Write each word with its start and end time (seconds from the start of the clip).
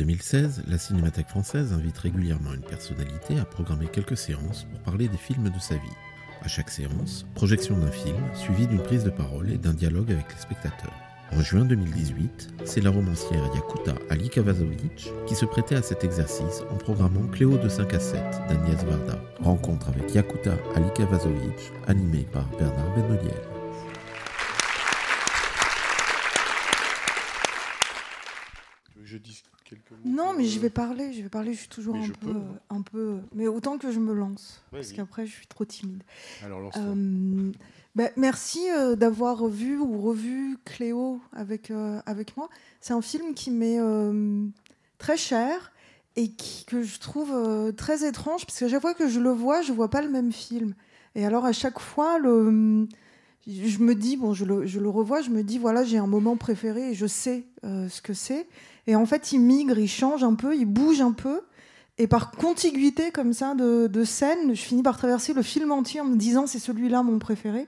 2016, 0.00 0.62
la 0.66 0.78
Cinémathèque 0.78 1.28
française 1.28 1.74
invite 1.74 1.98
régulièrement 1.98 2.54
une 2.54 2.62
personnalité 2.62 3.38
à 3.38 3.44
programmer 3.44 3.86
quelques 3.86 4.16
séances 4.16 4.66
pour 4.70 4.80
parler 4.80 5.08
des 5.08 5.18
films 5.18 5.50
de 5.50 5.58
sa 5.58 5.74
vie. 5.74 5.96
À 6.42 6.48
chaque 6.48 6.70
séance, 6.70 7.26
projection 7.34 7.76
d'un 7.76 7.90
film 7.90 8.16
suivie 8.32 8.66
d'une 8.66 8.82
prise 8.82 9.04
de 9.04 9.10
parole 9.10 9.50
et 9.50 9.58
d'un 9.58 9.74
dialogue 9.74 10.10
avec 10.10 10.24
les 10.32 10.40
spectateurs. 10.40 10.94
En 11.36 11.42
juin 11.42 11.66
2018, 11.66 12.48
c'est 12.64 12.80
la 12.80 12.88
romancière 12.88 13.44
Yakuta 13.54 13.94
Alikavazovic 14.08 15.12
qui 15.26 15.34
se 15.34 15.44
prêtait 15.44 15.76
à 15.76 15.82
cet 15.82 16.02
exercice 16.02 16.62
en 16.70 16.76
programmant 16.76 17.28
Cléo 17.30 17.58
de 17.58 17.68
5 17.68 17.92
à 17.92 18.00
7 18.00 18.22
d'Agnès 18.48 18.82
Varda. 18.82 19.22
Rencontre 19.42 19.90
avec 19.90 20.14
Yakuta 20.14 20.54
Alikavazovic, 20.76 21.72
animée 21.88 22.26
par 22.32 22.48
Bernard 22.58 22.96
Benoliel. 22.96 23.49
Non, 30.04 30.32
mais 30.36 30.44
je 30.44 30.58
vais 30.60 30.70
parler, 30.70 31.12
je 31.12 31.22
vais 31.22 31.28
parler, 31.28 31.52
je 31.52 31.60
suis 31.60 31.68
toujours 31.68 31.94
Mais 31.94 32.04
un 32.04 32.08
peu, 32.08 32.26
peux. 32.26 32.36
euh, 32.36 32.42
un 32.70 32.82
peu, 32.82 33.18
mais 33.34 33.46
autant 33.46 33.78
que 33.78 33.90
je 33.92 33.98
me 33.98 34.12
lance, 34.14 34.62
parce 34.70 34.92
qu'après 34.92 35.26
je 35.26 35.32
suis 35.32 35.46
trop 35.46 35.64
timide. 35.64 36.02
Alors, 36.44 36.60
lance-toi. 36.60 36.82
Euh, 36.82 37.52
bah, 37.94 38.08
merci 38.16 38.60
euh, 38.70 38.96
d'avoir 38.96 39.46
vu 39.46 39.78
ou 39.78 40.00
revu 40.00 40.56
Cléo 40.64 41.20
avec, 41.32 41.70
euh, 41.70 42.00
avec 42.06 42.36
moi. 42.36 42.48
C'est 42.80 42.92
un 42.94 43.02
film 43.02 43.34
qui 43.34 43.50
m'est 43.50 43.78
très 44.98 45.16
cher 45.16 45.72
et 46.16 46.30
qui, 46.30 46.64
que 46.64 46.82
je 46.82 46.98
trouve 46.98 47.32
très 47.76 48.06
étrange, 48.06 48.46
parce 48.46 48.58
qu'à 48.58 48.68
chaque 48.68 48.80
fois 48.80 48.94
que 48.94 49.08
je 49.08 49.20
le 49.20 49.30
vois, 49.30 49.62
je 49.62 49.72
vois 49.72 49.90
pas 49.90 50.02
le 50.02 50.08
même 50.08 50.32
film. 50.32 50.74
Et 51.14 51.24
alors 51.26 51.44
à 51.44 51.52
chaque 51.52 51.78
fois, 51.78 52.18
le, 52.18 52.86
je 53.46 53.78
me 53.78 53.94
dis, 53.94 54.16
bon, 54.16 54.34
je 54.34 54.44
le, 54.44 54.66
je 54.66 54.80
le 54.80 54.88
revois, 54.88 55.22
je 55.22 55.30
me 55.30 55.42
dis, 55.42 55.58
voilà, 55.58 55.84
j'ai 55.84 55.98
un 55.98 56.06
moment 56.06 56.36
préféré 56.36 56.90
et 56.90 56.94
je 56.94 57.06
sais 57.06 57.44
euh, 57.64 57.88
ce 57.88 58.02
que 58.02 58.12
c'est. 58.12 58.46
Et 58.86 58.96
en 58.96 59.06
fait, 59.06 59.32
il 59.32 59.40
migre, 59.40 59.78
il 59.78 59.88
change 59.88 60.22
un 60.24 60.34
peu, 60.34 60.56
il 60.56 60.66
bouge 60.66 61.00
un 61.00 61.12
peu. 61.12 61.40
Et 61.98 62.06
par 62.06 62.30
contiguïté 62.30 63.10
comme 63.10 63.32
ça 63.32 63.54
de, 63.54 63.86
de 63.86 64.04
scènes, 64.04 64.54
je 64.54 64.60
finis 64.60 64.82
par 64.82 64.96
traverser 64.96 65.34
le 65.34 65.42
film 65.42 65.70
entier 65.70 66.00
en 66.00 66.06
me 66.06 66.16
disant 66.16 66.46
c'est 66.46 66.58
celui-là 66.58 67.02
mon 67.02 67.18
préféré. 67.18 67.66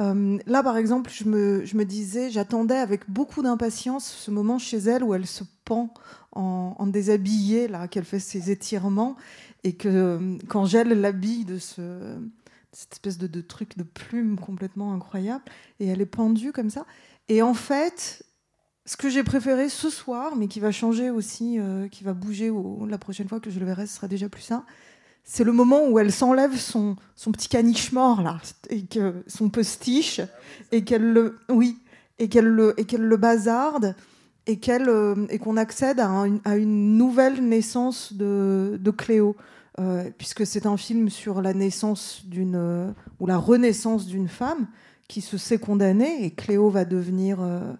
Euh, 0.00 0.38
là, 0.46 0.62
par 0.62 0.76
exemple, 0.76 1.10
je 1.14 1.24
me, 1.24 1.64
je 1.64 1.76
me 1.76 1.84
disais, 1.84 2.30
j'attendais 2.30 2.76
avec 2.76 3.08
beaucoup 3.08 3.42
d'impatience 3.42 4.04
ce 4.04 4.30
moment 4.30 4.58
chez 4.58 4.78
elle 4.78 5.04
où 5.04 5.14
elle 5.14 5.26
se 5.26 5.44
pend 5.64 5.94
en, 6.32 6.74
en 6.78 6.86
déshabillé, 6.86 7.68
là, 7.68 7.88
qu'elle 7.88 8.04
fait 8.04 8.18
ses 8.18 8.50
étirements, 8.50 9.16
et 9.62 9.74
que 9.74 9.88
euh, 9.88 10.38
quand 10.48 10.66
Gel 10.66 10.88
l'habille 11.00 11.44
de 11.44 11.58
ce, 11.58 12.16
cette 12.74 12.92
espèce 12.92 13.18
de, 13.18 13.40
truc 13.40 13.78
de 13.78 13.84
plume 13.84 14.38
complètement 14.38 14.92
incroyable, 14.92 15.44
et 15.80 15.86
elle 15.86 16.00
est 16.00 16.06
pendue 16.06 16.52
comme 16.52 16.70
ça. 16.70 16.84
Et 17.28 17.40
en 17.40 17.54
fait, 17.54 18.24
ce 18.84 18.96
que 18.96 19.08
j'ai 19.08 19.22
préféré 19.22 19.68
ce 19.68 19.88
soir, 19.90 20.36
mais 20.36 20.48
qui 20.48 20.60
va 20.60 20.72
changer 20.72 21.10
aussi, 21.10 21.58
euh, 21.58 21.88
qui 21.88 22.04
va 22.04 22.12
bouger 22.12 22.52
la 22.88 22.98
prochaine 22.98 23.28
fois 23.28 23.40
que 23.40 23.50
je 23.50 23.58
le 23.58 23.66
verrai, 23.66 23.86
ce 23.86 23.96
sera 23.96 24.08
déjà 24.08 24.28
plus 24.28 24.42
ça. 24.42 24.64
C'est 25.22 25.44
le 25.44 25.52
moment 25.52 25.88
où 25.88 25.98
elle 25.98 26.12
s'enlève 26.12 26.56
son, 26.58 26.96
petit 27.32 27.48
caniche 27.48 27.92
mort 27.92 28.22
là, 28.22 28.38
et 28.68 28.84
que 28.84 29.22
son 29.26 29.48
postiche, 29.48 30.20
et 30.70 30.84
qu'elle 30.84 31.12
le, 31.12 31.38
oui, 31.48 31.78
et 32.18 32.28
qu'elle 32.28 32.44
le, 32.44 32.78
et 32.78 32.84
qu'elle 32.84 33.04
le 33.04 33.16
bazarde, 33.16 33.94
et 34.46 34.60
euh, 34.68 35.38
qu'on 35.38 35.56
accède 35.56 36.00
à, 36.00 36.24
à 36.44 36.56
une 36.56 36.98
nouvelle 36.98 37.42
naissance 37.46 38.12
de, 38.12 38.78
de 38.78 38.90
Cléo, 38.90 39.36
Euh, 39.80 40.08
puisque 40.16 40.46
c'est 40.46 40.66
un 40.66 40.76
film 40.76 41.10
sur 41.10 41.42
la 41.42 41.52
naissance 41.52 42.22
d'une, 42.26 42.54
euh, 42.54 42.92
ou 43.18 43.26
la 43.26 43.38
renaissance 43.38 44.06
d'une 44.06 44.28
femme 44.28 44.68
qui 45.08 45.20
se 45.20 45.36
sait 45.36 45.58
condamnée, 45.58 46.24
et 46.24 46.30
Cléo 46.30 46.70
va 46.70 46.84
devenir 46.84 47.38
euh, 47.40 47.72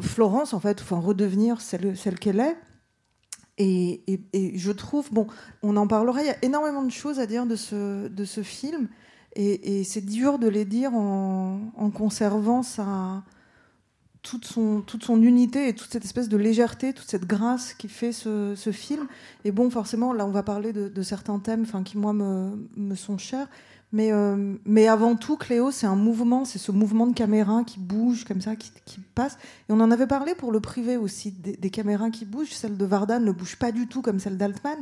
Florence, 0.00 0.52
en 0.52 0.58
fait, 0.58 0.80
enfin 0.82 0.98
redevenir 0.98 1.60
celle, 1.60 1.94
qu'elle 2.18 2.40
est. 2.40 2.56
Et, 3.56 4.02
je 4.56 4.72
trouve, 4.72 5.12
bon, 5.12 5.28
on 5.62 5.76
en 5.76 5.86
parlera, 5.86 6.22
il 6.22 6.26
y 6.26 6.30
a 6.30 6.44
énormément 6.44 6.82
de 6.82 6.90
choses 6.90 7.20
à 7.20 7.26
dire 7.26 7.46
de 7.46 7.56
ce, 7.56 8.08
de 8.08 8.24
ce 8.24 8.42
film, 8.42 8.88
et, 9.36 9.78
et 9.78 9.84
c'est 9.84 10.00
dur 10.00 10.40
de 10.40 10.48
les 10.48 10.64
dire 10.64 10.92
en, 10.94 11.72
en 11.76 11.90
conservant 11.90 12.62
sa, 12.64 13.22
toute, 14.22 14.44
son, 14.44 14.82
toute 14.82 15.04
son 15.04 15.22
unité 15.22 15.68
et 15.68 15.74
toute 15.74 15.90
cette 15.90 16.04
espèce 16.04 16.28
de 16.28 16.36
légèreté, 16.36 16.92
toute 16.92 17.08
cette 17.08 17.26
grâce 17.26 17.74
qui 17.74 17.88
fait 17.88 18.12
ce, 18.12 18.54
film. 18.72 19.06
Et 19.44 19.52
bon, 19.52 19.70
forcément, 19.70 20.12
là, 20.12 20.26
on 20.26 20.30
va 20.30 20.42
parler 20.42 20.72
de, 20.72 21.02
certains 21.02 21.38
thèmes 21.38 21.66
qui, 21.84 21.98
moi, 21.98 22.12
me, 22.12 22.68
me 22.76 22.94
sont 22.94 23.18
chers. 23.18 23.48
Mais, 23.92 24.12
euh, 24.12 24.54
mais 24.64 24.86
avant 24.86 25.16
tout, 25.16 25.36
Cléo, 25.36 25.70
c'est 25.72 25.86
un 25.86 25.96
mouvement, 25.96 26.44
c'est 26.44 26.58
ce 26.58 26.70
mouvement 26.70 27.08
de 27.08 27.14
caméra 27.14 27.64
qui 27.64 27.80
bouge 27.80 28.24
comme 28.24 28.40
ça, 28.40 28.54
qui, 28.54 28.70
passe. 29.14 29.36
Et 29.68 29.72
on 29.72 29.80
en 29.80 29.90
avait 29.90 30.06
parlé 30.06 30.34
pour 30.34 30.52
le 30.52 30.60
privé 30.60 30.96
aussi, 30.96 31.32
des, 31.32 31.70
caméras 31.70 32.10
qui 32.10 32.24
bougent. 32.24 32.52
Celle 32.52 32.76
de 32.76 32.84
Varda 32.84 33.18
ne 33.18 33.32
bouge 33.32 33.56
pas 33.56 33.72
du 33.72 33.88
tout 33.88 34.02
comme 34.02 34.20
celle 34.20 34.36
d'Altman. 34.36 34.78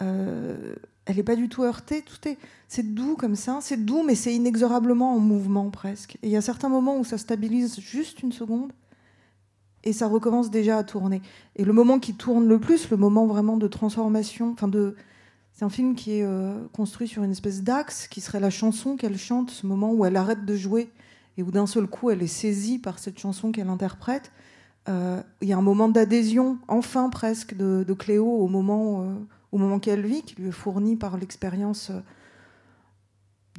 Euh, 0.00 0.76
elle 1.08 1.16
n'est 1.16 1.22
pas 1.22 1.36
du 1.36 1.48
tout 1.48 1.62
heurtée. 1.64 2.02
Tout 2.02 2.28
est, 2.28 2.36
c'est 2.68 2.94
doux 2.94 3.16
comme 3.16 3.34
ça. 3.34 3.58
C'est 3.62 3.82
doux, 3.84 4.02
mais 4.04 4.14
c'est 4.14 4.34
inexorablement 4.34 5.14
en 5.14 5.18
mouvement 5.18 5.70
presque. 5.70 6.16
Et 6.22 6.28
il 6.28 6.30
y 6.30 6.36
a 6.36 6.42
certains 6.42 6.68
moments 6.68 6.98
où 6.98 7.04
ça 7.04 7.16
stabilise 7.16 7.80
juste 7.80 8.22
une 8.22 8.30
seconde 8.30 8.72
et 9.84 9.94
ça 9.94 10.06
recommence 10.06 10.50
déjà 10.50 10.76
à 10.76 10.84
tourner. 10.84 11.22
Et 11.56 11.64
le 11.64 11.72
moment 11.72 11.98
qui 11.98 12.14
tourne 12.14 12.46
le 12.46 12.58
plus, 12.58 12.90
le 12.90 12.98
moment 12.98 13.26
vraiment 13.26 13.56
de 13.56 13.66
transformation, 13.66 14.52
enfin 14.52 14.68
de, 14.68 14.96
c'est 15.54 15.64
un 15.64 15.70
film 15.70 15.94
qui 15.94 16.18
est 16.18 16.24
euh, 16.24 16.62
construit 16.74 17.08
sur 17.08 17.22
une 17.22 17.30
espèce 17.30 17.62
d'axe 17.62 18.06
qui 18.06 18.20
serait 18.20 18.40
la 18.40 18.50
chanson 18.50 18.96
qu'elle 18.96 19.16
chante, 19.16 19.50
ce 19.50 19.66
moment 19.66 19.92
où 19.92 20.04
elle 20.04 20.16
arrête 20.16 20.44
de 20.44 20.54
jouer 20.54 20.90
et 21.38 21.42
où 21.42 21.50
d'un 21.50 21.66
seul 21.66 21.86
coup 21.86 22.10
elle 22.10 22.22
est 22.22 22.26
saisie 22.26 22.78
par 22.78 22.98
cette 22.98 23.18
chanson 23.18 23.50
qu'elle 23.50 23.70
interprète. 23.70 24.30
Euh, 24.90 25.22
Il 25.40 25.48
y 25.48 25.54
a 25.54 25.56
un 25.56 25.62
moment 25.62 25.88
d'adhésion, 25.88 26.58
enfin 26.68 27.08
presque, 27.08 27.56
de, 27.56 27.94
Cléo 27.94 28.26
au 28.26 28.48
moment, 28.48 29.02
euh, 29.02 29.14
au 29.52 29.58
moment 29.58 29.78
qu'elle 29.78 30.06
vit, 30.06 30.22
qui 30.22 30.34
lui 30.36 30.48
est 30.48 30.52
fourni 30.52 30.96
par 30.96 31.16
l'expérience 31.16 31.90
euh, 31.90 32.00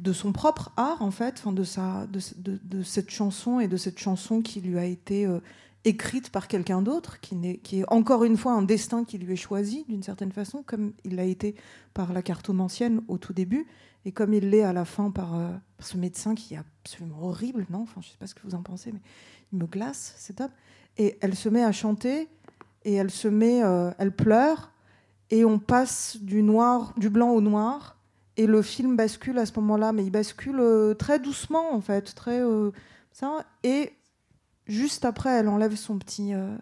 de 0.00 0.12
son 0.12 0.32
propre 0.32 0.72
art, 0.76 1.02
en 1.02 1.10
fait, 1.10 1.42
de, 1.46 1.64
sa, 1.64 2.06
de, 2.06 2.82
cette 2.82 3.10
chanson 3.10 3.60
et 3.60 3.68
de 3.68 3.76
cette 3.76 3.98
chanson 3.98 4.40
qui 4.40 4.60
lui 4.60 4.78
a 4.78 4.84
été 4.84 5.26
euh, 5.26 5.40
écrite 5.84 6.30
par 6.30 6.48
quelqu'un 6.48 6.80
d'autre, 6.80 7.20
qui, 7.20 7.36
est 7.80 7.84
encore 7.92 8.24
une 8.24 8.36
fois 8.36 8.52
un 8.52 8.62
destin 8.62 9.04
qui 9.04 9.18
lui 9.18 9.34
est 9.34 9.36
choisi 9.36 9.84
d'une 9.88 10.02
certaine 10.02 10.32
façon, 10.32 10.62
comme 10.64 10.92
il 11.04 11.16
l'a 11.16 11.24
été 11.24 11.54
par 11.92 12.12
la 12.12 12.22
cartomancienne 12.22 13.02
au 13.08 13.18
tout 13.18 13.34
début, 13.34 13.66
et 14.06 14.12
comme 14.12 14.32
il 14.32 14.48
l'est 14.48 14.62
à 14.62 14.72
la 14.72 14.86
fin 14.86 15.10
par, 15.10 15.34
euh, 15.34 15.50
ce 15.80 15.98
médecin 15.98 16.34
qui 16.34 16.54
est 16.54 16.58
absolument 16.58 17.22
horrible, 17.22 17.66
non? 17.68 17.82
Enfin, 17.82 18.00
je 18.00 18.08
sais 18.08 18.16
pas 18.18 18.26
ce 18.26 18.34
que 18.34 18.42
vous 18.44 18.54
en 18.54 18.62
pensez, 18.62 18.92
mais 18.92 19.00
il 19.52 19.58
me 19.58 19.66
glace, 19.66 20.14
cet 20.16 20.40
homme. 20.40 20.50
Et 20.96 21.18
elle 21.20 21.34
se 21.34 21.50
met 21.50 21.62
à 21.62 21.72
chanter, 21.72 22.28
et 22.84 22.94
elle 22.94 23.10
se 23.10 23.28
met, 23.28 23.60
elle 23.98 24.12
pleure, 24.16 24.70
et 25.30 25.44
on 25.44 25.58
passe 25.58 26.16
du 26.20 26.42
noir, 26.42 26.92
du 26.96 27.08
blanc 27.08 27.30
au 27.30 27.40
noir, 27.40 27.96
et 28.36 28.46
le 28.46 28.62
film 28.62 28.96
bascule 28.96 29.38
à 29.38 29.46
ce 29.46 29.52
moment-là, 29.60 29.92
mais 29.92 30.04
il 30.04 30.10
bascule 30.10 30.60
euh, 30.60 30.94
très 30.94 31.18
doucement 31.18 31.72
en 31.74 31.80
fait, 31.80 32.14
très 32.14 32.40
euh, 32.40 32.70
ça. 33.12 33.44
Et 33.62 33.92
juste 34.66 35.04
après, 35.04 35.30
elle 35.30 35.48
enlève 35.48 35.76
son 35.76 35.98
petit, 35.98 36.34
euh, 36.34 36.56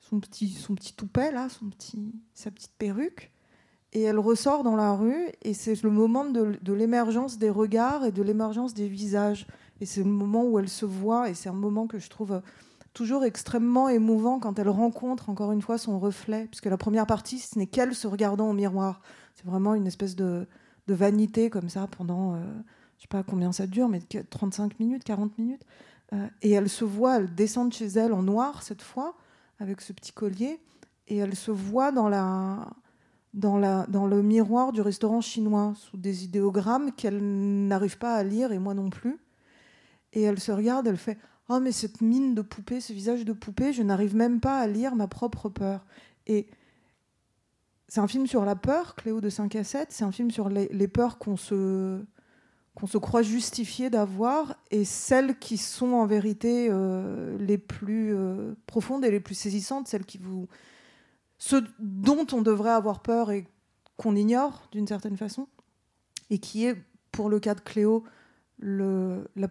son 0.00 0.20
petit, 0.20 0.50
son 0.50 0.74
petit 0.74 0.94
toupet 0.94 1.32
là, 1.32 1.48
son 1.48 1.66
petit, 1.70 2.14
sa 2.34 2.50
petite 2.50 2.72
perruque, 2.78 3.30
et 3.92 4.02
elle 4.02 4.18
ressort 4.18 4.62
dans 4.62 4.76
la 4.76 4.94
rue. 4.94 5.28
Et 5.42 5.54
c'est 5.54 5.82
le 5.82 5.90
moment 5.90 6.24
de, 6.24 6.72
l'émergence 6.72 7.38
des 7.38 7.50
regards 7.50 8.04
et 8.04 8.12
de 8.12 8.22
l'émergence 8.22 8.74
des 8.74 8.88
visages. 8.88 9.46
Et 9.80 9.86
c'est 9.86 10.02
le 10.02 10.10
moment 10.10 10.44
où 10.44 10.58
elle 10.58 10.68
se 10.68 10.86
voit, 10.86 11.30
et 11.30 11.34
c'est 11.34 11.48
un 11.48 11.52
moment 11.52 11.86
que 11.86 11.98
je 11.98 12.08
trouve 12.10 12.42
toujours 12.92 13.24
extrêmement 13.24 13.88
émouvant 13.88 14.38
quand 14.38 14.58
elle 14.58 14.68
rencontre 14.68 15.30
encore 15.30 15.52
une 15.52 15.62
fois 15.62 15.78
son 15.78 15.98
reflet, 15.98 16.46
puisque 16.46 16.66
la 16.66 16.76
première 16.76 17.06
partie, 17.06 17.38
ce 17.38 17.58
n'est 17.58 17.66
qu'elle 17.66 17.94
se 17.94 18.06
regardant 18.06 18.50
au 18.50 18.52
miroir. 18.52 19.00
C'est 19.34 19.46
vraiment 19.46 19.74
une 19.74 19.86
espèce 19.86 20.16
de, 20.16 20.46
vanité 20.88 21.50
comme 21.50 21.68
ça 21.68 21.86
pendant, 21.86 22.34
euh, 22.34 22.38
je 22.96 23.02
sais 23.02 23.08
pas 23.08 23.22
combien 23.22 23.52
ça 23.52 23.66
dure, 23.66 23.88
mais 23.88 24.00
35 24.00 24.80
minutes, 24.80 25.04
40 25.04 25.36
minutes. 25.38 25.64
Euh, 26.14 26.26
et 26.40 26.52
elle 26.52 26.70
se 26.70 26.84
voit, 26.84 27.18
elle 27.18 27.34
descend 27.34 27.68
de 27.68 27.74
chez 27.74 27.86
elle 27.86 28.14
en 28.14 28.22
noir 28.22 28.62
cette 28.62 28.82
fois, 28.82 29.14
avec 29.60 29.82
ce 29.82 29.92
petit 29.92 30.12
collier, 30.12 30.60
et 31.06 31.18
elle 31.18 31.36
se 31.36 31.50
voit 31.50 31.92
dans, 31.92 32.08
la, 32.08 32.70
dans 33.34 34.06
le 34.06 34.22
miroir 34.22 34.72
du 34.72 34.80
restaurant 34.80 35.20
chinois, 35.20 35.74
sous 35.76 35.98
des 35.98 36.24
idéogrammes 36.24 36.92
qu'elle 36.92 37.20
n'arrive 37.68 37.98
pas 37.98 38.14
à 38.14 38.22
lire, 38.22 38.52
et 38.52 38.58
moi 38.58 38.72
non 38.72 38.88
plus. 38.88 39.18
Et 40.14 40.22
elle 40.22 40.40
se 40.40 40.52
regarde, 40.52 40.86
elle 40.86 40.96
fait 40.96 41.18
Oh, 41.48 41.60
mais 41.60 41.72
cette 41.72 42.02
mine 42.02 42.34
de 42.34 42.42
poupée, 42.42 42.80
ce 42.80 42.92
visage 42.92 43.24
de 43.24 43.32
poupée, 43.32 43.72
je 43.72 43.82
n'arrive 43.82 44.14
même 44.14 44.40
pas 44.40 44.58
à 44.58 44.66
lire 44.66 44.94
ma 44.94 45.08
propre 45.08 45.48
peur. 45.48 45.86
Et 46.26 46.46
c'est 47.88 48.00
un 48.00 48.06
film 48.06 48.26
sur 48.26 48.44
la 48.44 48.54
peur, 48.54 48.94
Cléo 48.94 49.22
de 49.22 49.30
5 49.30 49.56
à 49.56 49.64
7. 49.64 49.88
C'est 49.90 50.04
un 50.04 50.12
film 50.12 50.30
sur 50.30 50.50
les, 50.50 50.88
peurs 50.88 51.16
qu'on 51.16 51.38
se, 51.38 52.04
qu'on 52.74 52.86
se 52.86 52.98
croit 52.98 53.22
justifié 53.22 53.88
d'avoir 53.88 54.56
et 54.70 54.84
celles 54.84 55.38
qui 55.38 55.56
sont 55.56 55.94
en 55.94 56.04
vérité 56.04 56.68
euh, 56.70 57.38
les 57.38 57.56
plus 57.56 58.14
euh, 58.14 58.54
profondes 58.66 59.06
et 59.06 59.10
les 59.10 59.20
plus 59.20 59.34
saisissantes, 59.34 59.88
celles 59.88 60.04
qui 60.04 60.18
vous. 60.18 60.48
ce 61.38 61.56
dont 61.78 62.26
on 62.32 62.42
devrait 62.42 62.72
avoir 62.72 63.00
peur 63.00 63.30
et 63.30 63.46
qu'on 63.96 64.14
ignore 64.14 64.68
d'une 64.70 64.86
certaine 64.86 65.16
façon, 65.16 65.48
et 66.28 66.38
qui 66.38 66.66
est, 66.66 66.76
pour 67.10 67.30
le 67.30 67.40
cas 67.40 67.54
de 67.54 67.60
Cléo, 67.60 68.04
le, 68.58 69.28
la 69.34 69.48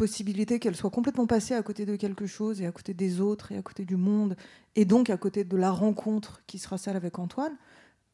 possibilité 0.00 0.58
qu'elle 0.58 0.76
soit 0.76 0.88
complètement 0.88 1.26
passée 1.26 1.52
à 1.52 1.62
côté 1.62 1.84
de 1.84 1.94
quelque 1.94 2.24
chose 2.24 2.62
et 2.62 2.66
à 2.66 2.72
côté 2.72 2.94
des 2.94 3.20
autres 3.20 3.52
et 3.52 3.58
à 3.58 3.62
côté 3.62 3.84
du 3.84 3.96
monde 3.96 4.34
et 4.74 4.86
donc 4.86 5.10
à 5.10 5.18
côté 5.18 5.44
de 5.44 5.56
la 5.58 5.70
rencontre 5.70 6.40
qui 6.46 6.58
sera 6.58 6.78
celle 6.78 6.96
avec 6.96 7.18
Antoine, 7.18 7.54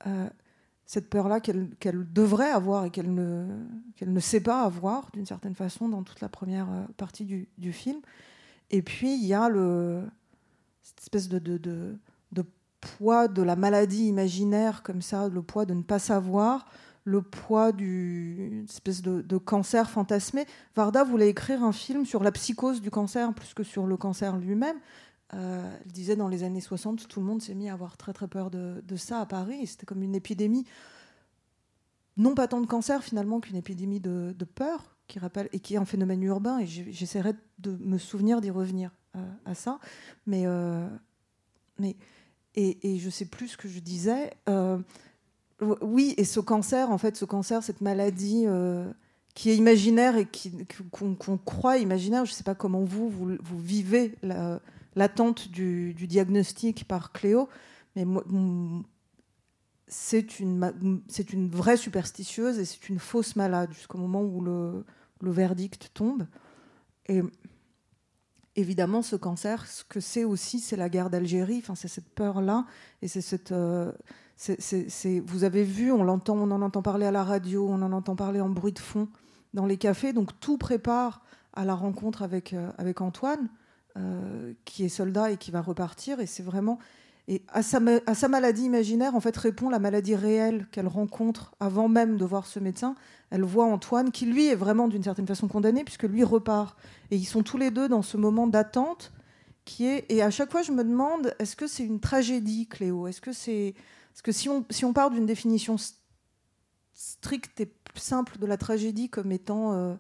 euh, 0.09 0.29
cette 0.85 1.09
peur-là 1.09 1.39
qu'elle 1.39 2.13
devrait 2.13 2.51
avoir 2.51 2.87
et 2.87 2.91
qu'elle 2.91 3.15
ne, 3.15 3.47
ne 4.05 4.21
sait 4.21 4.41
pas 4.41 4.65
avoir 4.65 5.13
d'une 5.13 5.27
certaine 5.27 5.55
façon 5.55 5.89
dans 5.89 6.03
toute 6.03 6.21
la 6.21 6.29
première 6.29 6.69
euh, 6.73 6.83
partie 6.97 7.25
du, 7.25 7.49
du 7.57 7.73
film. 7.73 8.01
Et 8.73 8.83
puis 8.83 9.15
il 9.15 9.25
y 9.25 9.33
a 9.33 9.49
le, 9.49 10.03
cette 10.83 11.03
espèce 11.03 11.29
de, 11.29 11.39
de, 11.39 11.57
de 12.33 12.45
poids 12.81 13.29
de 13.29 13.43
la 13.43 13.55
maladie 13.55 14.09
imaginaire 14.09 14.83
comme 14.83 15.03
ça, 15.03 15.29
le 15.29 15.41
poids 15.41 15.67
de 15.67 15.75
ne 15.75 15.83
pas 15.83 16.01
savoir, 16.01 16.67
le 17.07 17.23
poids 17.23 17.71
d'une 17.71 18.65
espèce 18.65 19.01
de, 19.01 19.39
cancer 19.39 19.89
fantasmé. 19.89 20.45
Varda 20.75 21.05
voulait 21.05 21.29
écrire 21.29 21.63
un 21.63 21.73
film 21.73 22.05
sur 22.05 22.23
la 22.23 22.33
psychose 22.33 22.83
du 22.83 22.91
cancer 22.91 23.33
plus 23.33 23.55
que 23.55 23.63
sur 23.63 23.87
le 23.87 23.97
cancer 23.97 24.37
lui-même. 24.37 24.77
Euh, 25.35 25.77
elle 25.85 25.93
disait 25.93 26.17
dans 26.17 26.27
les 26.27 26.43
années 26.43 26.61
60, 26.61 27.07
tout 27.07 27.21
le 27.21 27.27
monde 27.27 27.41
s'est 27.41 27.55
mis 27.55 27.69
à 27.69 27.75
avoir 27.75 27.97
très 27.97 28.13
très 28.13 28.27
peur 28.27 28.51
de, 28.51 28.83
ça 28.97 29.21
à 29.21 29.27
Paris. 29.27 29.69
C'était 29.69 29.87
comme 29.87 30.03
une 30.03 30.17
épidémie, 30.17 30.67
non 32.17 32.35
pas 32.35 32.49
tant 32.49 32.61
de 32.61 32.67
cancer 32.67 33.05
finalement 33.05 33.39
qu'une 33.39 33.57
épidémie 33.57 34.01
de, 34.01 34.35
peur, 34.57 34.97
qui 35.07 35.21
rappelle 35.21 35.49
et 35.53 35.61
qui 35.61 35.75
est 35.75 35.79
un 35.79 35.85
phénomène 35.85 36.25
urbain. 36.25 36.59
Et 36.59 36.67
j'essaierai 36.67 37.35
de 37.61 37.77
me 37.77 37.99
souvenir 37.99 38.41
d'y 38.41 38.51
revenir 38.51 38.91
euh, 39.15 39.21
à 39.45 39.55
ça. 39.55 39.79
Mais, 40.27 40.43
euh, 40.45 40.89
mais 41.79 41.95
et, 42.57 42.95
et 42.95 42.99
je 42.99 43.11
sais 43.11 43.27
plus 43.27 43.49
ce 43.49 43.57
que 43.57 43.69
je 43.69 43.79
disais. 43.79 44.33
Oui, 45.61 46.15
et 46.19 46.25
ce 46.25 46.41
cancer, 46.41 46.91
en 46.91 46.99
fait, 46.99 47.17
ce 47.17 47.25
cancer, 47.25 47.63
cette 47.63 47.81
maladie 47.81 48.45
euh, 48.47 48.91
qui 49.35 49.51
est 49.51 49.57
imaginaire 49.57 50.17
et 50.17 50.29
qu'on 50.91 51.39
croit 51.39 51.79
imaginaire, 51.79 52.25
je 52.27 52.33
ne 52.33 52.35
sais 52.35 52.45
pas 52.45 52.55
comment 52.55 52.85
vous, 52.85 53.09
vous, 53.09 53.37
vivez 53.59 54.15
la- 54.23 54.61
l'attente 54.97 55.49
du, 55.49 55.95
diagnostic 55.95 56.87
par 56.87 57.13
Cléo, 57.13 57.49
mais 57.95 58.05
c'est 59.89 60.41
une, 60.41 60.73
une 61.33 61.49
vraie 61.49 61.77
superstitieuse 61.77 62.59
et 62.59 62.65
c'est 62.65 62.89
une 62.89 62.99
fausse 62.99 63.37
malade 63.37 63.73
jusqu'au 63.73 63.99
moment 63.99 64.23
où 64.23 64.43
le, 64.43 64.85
le 65.23 65.31
verdict 65.31 65.91
tombe. 65.95 66.27
Et 67.09 67.23
évidemment, 68.57 69.03
ce 69.03 69.17
cancer, 69.17 69.67
ce 69.67 69.85
que 69.85 70.01
c'est 70.01 70.25
aussi, 70.25 70.61
c'est 70.61 70.77
la 70.77 70.89
guerre 70.89 71.09
d'Algérie, 71.09 71.59
enfin, 71.59 71.75
c'est 71.75 71.89
cette 71.89 72.09
peur-là 72.11 72.67
et 73.01 73.09
c'est 73.09 73.21
cette. 73.23 73.53
euh, 73.53 73.93
vous 74.39 75.45
avez 75.45 75.65
vu, 75.65 75.91
on, 75.93 76.05
l'entend, 76.05 76.37
on 76.37 76.51
en 76.51 76.63
entend 76.63 76.83
parler 76.83 77.07
à 77.07 77.11
la 77.11 77.25
radio, 77.25 77.67
on 77.69 77.81
en 77.83 77.93
entend 77.93 78.17
parler 78.17 78.41
en 78.41 78.49
bruit 78.49 78.73
de 78.73 78.79
fond 78.79 79.09
dans 79.55 79.67
les 79.67 79.79
cafés, 79.79 80.13
donc 80.13 80.39
tout 80.41 80.59
prépare 80.59 81.23
à 81.55 81.65
la 81.65 81.75
rencontre 81.75 82.23
avec, 82.23 82.53
euh, 82.53 82.71
Antoine, 83.01 83.49
euh, 83.97 84.53
qui 84.65 84.85
est 84.85 84.91
soldat 84.91 85.31
et 85.31 85.37
qui 85.39 85.51
va 85.51 85.63
repartir, 85.63 86.21
et 86.21 86.27
c'est 86.27 86.43
vraiment... 86.43 86.79
Et 87.29 87.43
à 87.49 87.65
sa, 87.65 87.81
à 88.07 88.15
sa 88.15 88.29
maladie 88.29 88.63
imaginaire, 88.63 89.17
en 89.17 89.21
fait, 89.21 89.37
répond 89.37 89.69
la 89.69 89.81
maladie 89.81 90.15
réelle 90.15 90.69
qu'elle 90.71 90.87
rencontre 90.87 91.57
avant 91.59 91.89
même 91.89 92.19
de 92.19 92.25
voir 92.25 92.47
ce 92.47 92.61
médecin. 92.61 92.95
Elle 93.31 93.43
voit 93.43 93.65
Antoine, 93.65 94.13
qui 94.13 94.27
lui 94.27 94.47
est 94.47 94.55
vraiment 94.55 94.87
d'une 94.87 95.03
certaine 95.03 95.27
façon 95.27 95.49
condamné, 95.49 95.83
puisque 95.83 96.05
lui 96.05 96.23
repart. 96.23 96.79
Et 97.11 97.17
ils 97.17 97.25
sont 97.25 97.43
tous 97.43 97.59
les 97.59 97.73
deux 97.73 97.89
dans 97.89 98.03
ce 98.03 98.17
moment 98.17 98.47
d'attente 98.47 99.13
qui 99.65 99.87
est. 99.87 100.05
Et 100.09 100.23
à 100.23 100.31
chaque 100.31 100.53
fois, 100.53 100.63
je 100.63 100.71
me 100.71 100.85
demande 100.85 101.35
est-ce 101.41 101.57
que 101.57 101.67
c'est 101.67 101.85
une 101.85 101.99
tragédie, 101.99 102.69
Cléo? 102.69 103.09
Est-ce 103.09 103.21
que 103.21 103.33
c'est. 103.33 103.75
Parce 104.17 104.23
que 104.23 104.33
si 104.33 104.49
on, 104.85 104.93
part 104.95 105.11
d'une 105.11 105.27
définition 105.27 105.77
stricte 106.95 107.61
et 107.61 107.71
simple 107.97 108.39
de 108.39 108.47
la 108.47 108.57
tragédie 108.57 109.11
comme 109.11 109.31
étant 109.31 109.75
euh, 109.75 109.95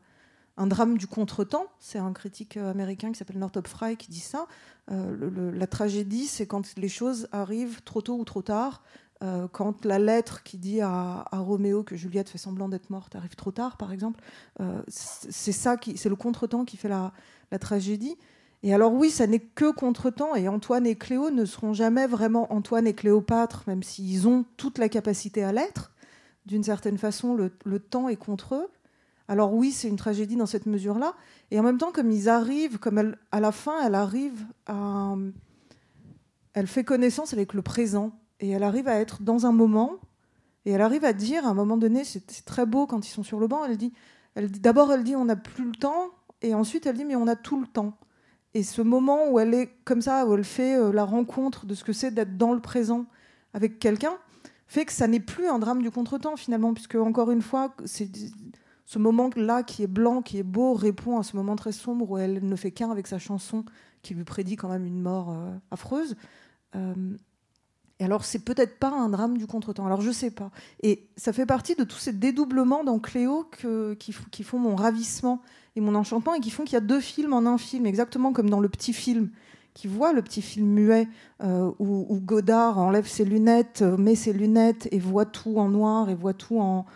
un 0.57 0.67
drame 0.67 0.97
du 0.97 1.07
contretemps, 1.07 1.67
c'est 1.81 1.99
un 1.99 2.15
critique 2.15 2.57
euh, 2.57 2.71
américain 2.71 3.13
qui 3.13 3.19
s'appelle 3.19 3.39
Northrop 3.39 3.67
Frye 3.67 3.99
qui 3.99 4.11
dit 4.11 4.21
ça. 4.21 4.47
euh, 4.91 5.53
la 5.53 5.67
tragédie, 5.67 6.27
c'est 6.29 6.47
quand 6.47 6.79
les 6.79 6.89
choses 6.89 7.29
arrivent 7.31 7.83
trop 7.83 8.01
tôt 8.01 8.17
ou 8.17 8.25
trop 8.25 8.41
tard. 8.41 8.83
quand 9.53 9.85
la 9.85 9.99
lettre 9.99 10.43
qui 10.45 10.57
dit 10.57 10.81
à, 10.81 11.27
Roméo 11.33 11.83
que 11.83 11.95
Juliette 11.95 12.31
fait 12.31 12.39
semblant 12.39 12.71
d'être 12.71 12.89
morte 12.89 13.17
arrive 13.17 13.35
trop 13.35 13.53
tard, 13.53 13.77
par 13.77 13.93
exemple, 13.93 14.25
c'est 14.89 15.53
ça 15.53 15.77
qui, 15.77 15.99
c'est 15.99 16.09
le 16.09 16.17
contretemps 16.17 16.65
qui 16.65 16.79
fait 16.79 16.89
la 16.89 17.13
tragédie. 17.61 18.17
Et 18.67 18.75
alors 18.75 18.93
oui, 18.93 19.11
ça 19.11 19.29
n'est 19.29 19.39
que 19.39 19.71
contretemps, 19.71 20.35
et 20.35 20.49
Antoine 20.49 20.89
et 20.89 20.97
Cléo 20.97 21.31
ne 21.31 21.45
seront 21.45 21.73
jamais 21.73 22.09
vraiment 22.09 22.53
Antoine 22.53 22.89
et 22.89 22.95
Cléopâtre, 22.95 23.63
même 23.69 23.85
s'ils 23.85 24.27
ont 24.27 24.45
toute 24.57 24.79
la 24.79 24.89
capacité 24.89 25.45
à 25.45 25.53
l'être. 25.53 25.93
D'une 26.47 26.65
certaine 26.65 26.99
façon, 26.99 27.37
le, 27.37 27.79
temps 27.79 28.09
est 28.09 28.17
contre 28.17 28.57
eux. 28.57 28.67
Alors 29.29 29.55
oui, 29.55 29.71
c'est 29.71 29.87
une 29.87 29.95
tragédie 29.95 30.35
dans 30.35 30.47
cette 30.47 30.67
mesure-là. 30.67 31.15
Et 31.53 31.61
en 31.61 31.63
même 31.63 31.79
temps, 31.79 31.93
comme 31.93 32.11
ils 32.11 32.29
arrivent, 32.29 32.81
comme 32.81 32.99
elle, 32.99 33.17
à 33.31 33.39
la 33.39 33.53
fin, 33.53 33.87
elle 33.87 33.95
arrive 33.95 34.45
à... 34.67 35.15
Elle 36.53 36.67
fait 36.67 36.83
connaissance 36.83 37.33
avec 37.33 37.55
le 37.55 37.63
présent. 37.63 38.19
Et 38.41 38.51
elle 38.51 38.65
arrive 38.65 38.89
à 38.89 38.99
être 38.99 39.23
dans 39.23 39.47
un 39.47 39.53
moment. 39.53 39.93
Et 40.65 40.73
elle 40.73 40.83
arrive 40.83 41.05
à 41.05 41.13
dire, 41.13 41.47
à 41.47 41.51
un 41.51 41.55
moment 41.55 41.77
donné, 41.77 42.03
c'est 42.03 42.45
très 42.45 42.67
beau 42.67 42.89
quand 42.89 43.07
ils 43.07 43.13
sont 43.13 43.23
sur 43.23 43.39
le 43.39 43.47
banc. 43.47 43.65
Elle 43.65 43.77
dit 43.77 43.93
D'abord, 44.35 44.93
elle 44.93 45.05
dit, 45.05 45.15
on 45.15 45.27
n'a 45.27 45.37
plus 45.37 45.67
le 45.67 45.77
temps. 45.77 46.11
Et 46.43 46.53
ensuite, 46.53 46.85
elle 46.87 46.97
dit, 46.97 47.05
mais 47.05 47.15
on 47.15 47.29
a 47.29 47.37
tout 47.37 47.61
le 47.61 47.69
temps. 47.69 47.97
Et 48.57 48.63
ce 48.63 48.81
moment 48.81 49.29
où 49.29 49.39
elle 49.39 49.53
est 49.53 49.69
comme 49.85 50.01
ça, 50.01 50.25
où 50.25 50.33
elle 50.33 50.43
fait 50.43 50.79
euh, 50.79 50.91
la 50.91 51.05
rencontre 51.05 51.67
de 51.67 51.75
ce 51.75 51.85
que 51.85 51.93
c'est 51.93 52.11
d'être 52.11 52.39
dans 52.39 52.55
le 52.55 52.61
présent 52.61 53.05
avec 53.53 53.79
quelqu'un, 53.79 54.17
fait 54.67 54.87
que 54.87 54.93
ça 54.93 55.07
n'est 55.07 55.21
plus 55.21 55.47
un 55.47 55.59
drame 55.59 55.83
du 55.83 55.91
contretemps 55.91 56.37
finalement, 56.37 56.73
puisque 56.73 56.95
encore 56.95 57.31
une 57.31 57.43
fois, 57.43 57.77
c'est 57.85 58.09
ce 58.87 58.99
moment-là 58.99 59.63
qui 59.63 59.83
est 59.83 59.87
blanc, 59.87 60.23
qui 60.23 60.39
est 60.39 60.43
beau, 60.43 60.73
répond 60.73 61.19
à 61.19 61.23
ce 61.23 61.37
moment 61.37 61.55
très 61.55 61.73
sombre 61.73 62.11
où 62.11 62.17
elle 62.17 62.49
ne 62.49 62.57
fait 62.57 62.71
qu'un 62.71 62.91
avec 62.91 63.09
sa 63.09 63.19
chanson 63.19 63.63
qui 64.01 64.15
lui 64.15 64.25
prédit 64.25 64.57
quand 64.57 64.71
même 64.71 64.87
une 64.87 65.03
mort 65.03 65.33
euh, 65.33 65.55
affreuse. 65.71 66.17
Euh, 66.77 66.95
et 68.01 68.05
alors, 68.07 68.25
c'est 68.25 68.39
peut-être 68.39 68.79
pas 68.79 68.91
un 68.91 69.11
drame 69.11 69.37
du 69.37 69.47
contretemps. 69.47 69.85
Alors, 69.85 70.01
je 70.01 70.11
sais 70.11 70.31
pas. 70.31 70.51
Et 70.83 71.11
ça 71.19 71.35
fait 71.35 71.47
partie 71.47 71.75
de 71.75 71.85
tous 71.85 71.99
ces 71.99 72.15
dédoublements 72.15 72.85
dans 72.85 73.01
Cléo 73.01 73.51
qui 73.99 74.43
font 74.43 74.59
mon 74.59 74.77
ravissement 74.77 75.43
et 75.77 75.81
mon 75.81 75.95
enchantement 75.95 76.35
et 76.35 76.41
qui 76.41 76.51
font 76.51 76.65
qu'il 76.65 76.75
y 76.75 76.79
a 76.79 76.81
deux 76.81 77.01
films 77.01 77.33
en 77.33 77.47
un 77.47 77.59
film, 77.59 77.87
exactement 77.87 78.33
comme 78.33 78.51
dans 78.51 78.61
le 78.61 78.69
petit 78.69 78.93
film 78.93 79.31
qui 79.75 79.89
voit 79.89 80.15
le 80.15 80.23
petit 80.23 80.41
film 80.41 80.69
muet 80.69 81.07
euh, 81.45 81.71
où, 81.79 82.19
Godard 82.19 82.79
enlève 82.79 83.07
ses 83.07 83.27
lunettes, 83.27 83.83
euh, 83.83 83.99
met 83.99 84.15
ses 84.15 84.33
lunettes 84.33 84.89
et 84.91 84.99
voit 84.99 85.27
tout 85.27 85.59
en 85.59 85.69
noir 85.69 86.09
et 86.09 86.15
voit 86.15 86.33
tout 86.33 86.59
en, 86.59 86.87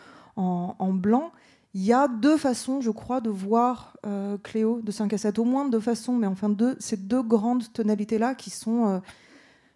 blanc. 0.94 1.30
Il 1.74 1.84
y 1.84 1.92
a 1.92 2.08
deux 2.08 2.38
façons, 2.38 2.80
je 2.80 2.90
crois, 2.90 3.20
de 3.20 3.28
voir 3.28 3.98
euh, 4.06 4.38
Cléo 4.42 4.80
de 4.82 4.90
5 4.90 5.12
à 5.12 5.18
7, 5.18 5.38
au 5.38 5.44
moins 5.44 5.68
deux 5.68 5.78
façons, 5.78 6.14
mais 6.14 6.26
enfin 6.26 6.50
ces 6.78 6.96
deux 6.96 7.22
grandes 7.22 7.70
tonalités-là 7.70 8.34
qui 8.34 8.48
sont 8.48 9.02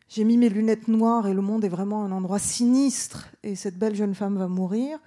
j'ai 0.08 0.24
mis 0.24 0.36
mes 0.36 0.48
lunettes 0.48 0.88
noires 0.88 1.26
et 1.26 1.34
le 1.34 1.42
monde 1.42 1.64
est 1.64 1.68
vraiment 1.68 2.04
un 2.04 2.12
endroit 2.12 2.38
sinistre 2.38 3.28
et 3.42 3.54
cette 3.54 3.78
belle 3.78 3.94
jeune 3.94 4.14
femme 4.14 4.38
va 4.38 4.48
mourir. 4.48 4.98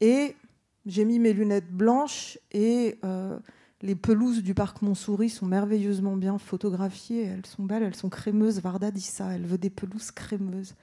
Et 0.00 0.34
j'ai 0.86 1.04
mis 1.04 1.18
mes 1.18 1.32
lunettes 1.32 1.70
blanches 1.70 2.38
et 2.52 2.98
euh, 3.04 3.38
les 3.82 3.94
pelouses 3.94 4.42
du 4.42 4.54
parc 4.54 4.82
Montsouris 4.82 5.30
sont 5.30 5.46
merveilleusement 5.46 6.16
bien 6.16 6.38
photographiées. 6.38 7.24
Elles 7.24 7.46
sont 7.46 7.64
belles, 7.64 7.82
elles 7.82 7.94
sont 7.94 8.08
crémeuses. 8.08 8.60
Varda 8.60 8.90
dit 8.90 9.00
ça, 9.00 9.34
elle 9.34 9.46
veut 9.46 9.58
des 9.58 9.70
pelouses 9.70 10.10
crémeuses. 10.10 10.74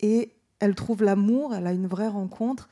Et 0.00 0.32
elle 0.60 0.74
trouve 0.74 1.02
l'amour, 1.02 1.54
elle 1.54 1.66
a 1.66 1.72
une 1.72 1.86
vraie 1.86 2.08
rencontre. 2.08 2.68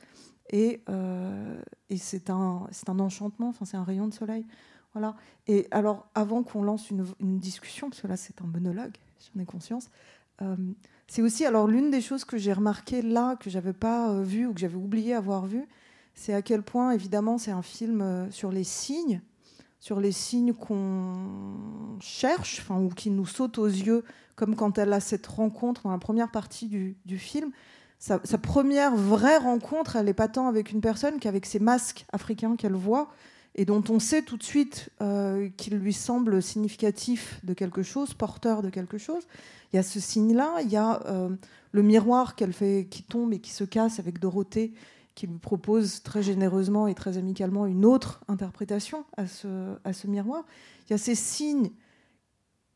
Et, 0.49 0.81
euh, 0.89 1.59
c'est 1.95 2.29
un, 2.29 2.67
enchantement, 2.87 3.49
enfin, 3.49 3.65
c'est 3.65 3.77
un 3.77 3.83
rayon 3.83 4.07
de 4.07 4.13
soleil. 4.13 4.45
Voilà. 4.93 5.15
Et 5.47 5.67
alors, 5.71 6.07
avant 6.15 6.43
qu'on 6.43 6.63
lance 6.63 6.89
une, 6.89 7.05
une 7.19 7.39
discussion, 7.39 7.89
parce 7.89 8.01
que 8.01 8.07
là 8.07 8.17
c'est 8.17 8.41
un 8.41 8.47
monologue, 8.47 8.95
j'en 9.35 9.41
ai 9.41 9.45
conscience, 9.45 9.89
euh, 10.41 10.55
c'est 11.07 11.21
aussi 11.21 11.45
alors 11.45 11.67
l'une 11.67 11.89
des 11.89 12.01
choses 12.01 12.25
que 12.25 12.37
j'ai 12.37 12.53
remarqué 12.53 13.01
là, 13.01 13.35
que 13.37 13.49
j'avais 13.49 13.73
pas 13.73 14.11
euh, 14.11 14.23
vu 14.23 14.45
ou 14.45 14.53
que 14.53 14.59
j'avais 14.59 14.75
oublié 14.75 15.13
avoir 15.13 15.45
vu, 15.45 15.67
c'est 16.17 16.33
à 16.33 16.41
quel 16.41 16.63
point, 16.63 16.91
évidemment, 16.91 17.37
c'est 17.37 17.51
un 17.51 17.61
film 17.61 18.01
euh, 18.01 18.29
sur 18.31 18.51
les 18.51 18.63
signes, 18.63 19.21
sur 19.79 19.99
les 19.99 20.11
signes 20.11 20.51
qu'on 20.51 21.99
cherche, 21.99 22.59
enfin, 22.61 22.81
ou 22.81 22.89
qui 22.89 23.11
nous 23.11 23.27
sautent 23.27 23.59
aux 23.59 23.67
yeux, 23.67 24.03
comme 24.35 24.55
quand 24.55 24.79
elle 24.79 24.91
a 24.93 24.99
cette 24.99 25.27
rencontre 25.27 25.83
dans 25.83 25.91
la 25.91 25.99
première 25.99 26.31
partie 26.31 26.65
du, 27.05 27.19
film. 27.19 27.51
Sa, 27.99 28.19
sa 28.23 28.39
première 28.39 28.95
vraie 28.95 29.37
rencontre, 29.37 29.95
elle 29.95 30.05
n'est 30.05 30.15
pas 30.15 30.27
tant 30.27 30.47
avec 30.47 30.71
une 30.71 30.81
personne 30.81 31.19
qu'avec 31.19 31.45
ces 31.45 31.59
masques 31.59 32.05
africains 32.11 32.55
qu'elle 32.55 32.73
voit. 32.73 33.09
et 33.53 33.65
dont 33.65 33.83
on 33.89 33.99
sait 33.99 34.23
tout 34.23 34.37
de 34.37 34.43
suite 34.43 34.89
euh, 35.01 35.49
qu'il 35.55 35.75
lui 35.77 35.93
semble 35.93 36.41
significatif 36.41 37.39
de 37.43 37.53
quelque 37.53 37.83
chose, 37.83 38.15
porteur 38.15 38.63
de 38.63 38.69
quelque 38.69 38.97
chose. 38.97 39.27
Il 39.71 39.75
y 39.75 39.79
a 39.79 39.83
ce 39.83 39.99
signe-là, 39.99 40.61
il 40.63 40.69
y 40.69 40.77
a 40.77 41.01
euh, 41.05 41.29
le 41.71 41.81
miroir 41.83 42.35
qu'elle 42.35 42.53
fait, 42.53 42.87
qui 42.89 43.03
tombe 43.03 43.33
et 43.33 43.39
qui 43.39 43.51
se 43.51 43.63
casse 43.63 43.99
avec 43.99 44.19
Dorothée, 44.19 44.73
qui 45.17 45.25
lui 45.25 45.39
propose 45.39 46.03
très 46.03 46.21
généreusement 46.21 46.87
et 46.87 46.93
très 46.93 47.17
amicalement 47.17 47.65
une 47.65 47.85
autre 47.85 48.21
interprétation 48.27 49.03
à 49.17 49.25
ce, 49.25 49.75
à 49.83 49.91
ce 49.91 50.05
miroir. 50.05 50.45
Il 50.85 50.91
y 50.91 50.93
a 50.93 50.99
ces 50.99 51.15
signes 51.15 51.71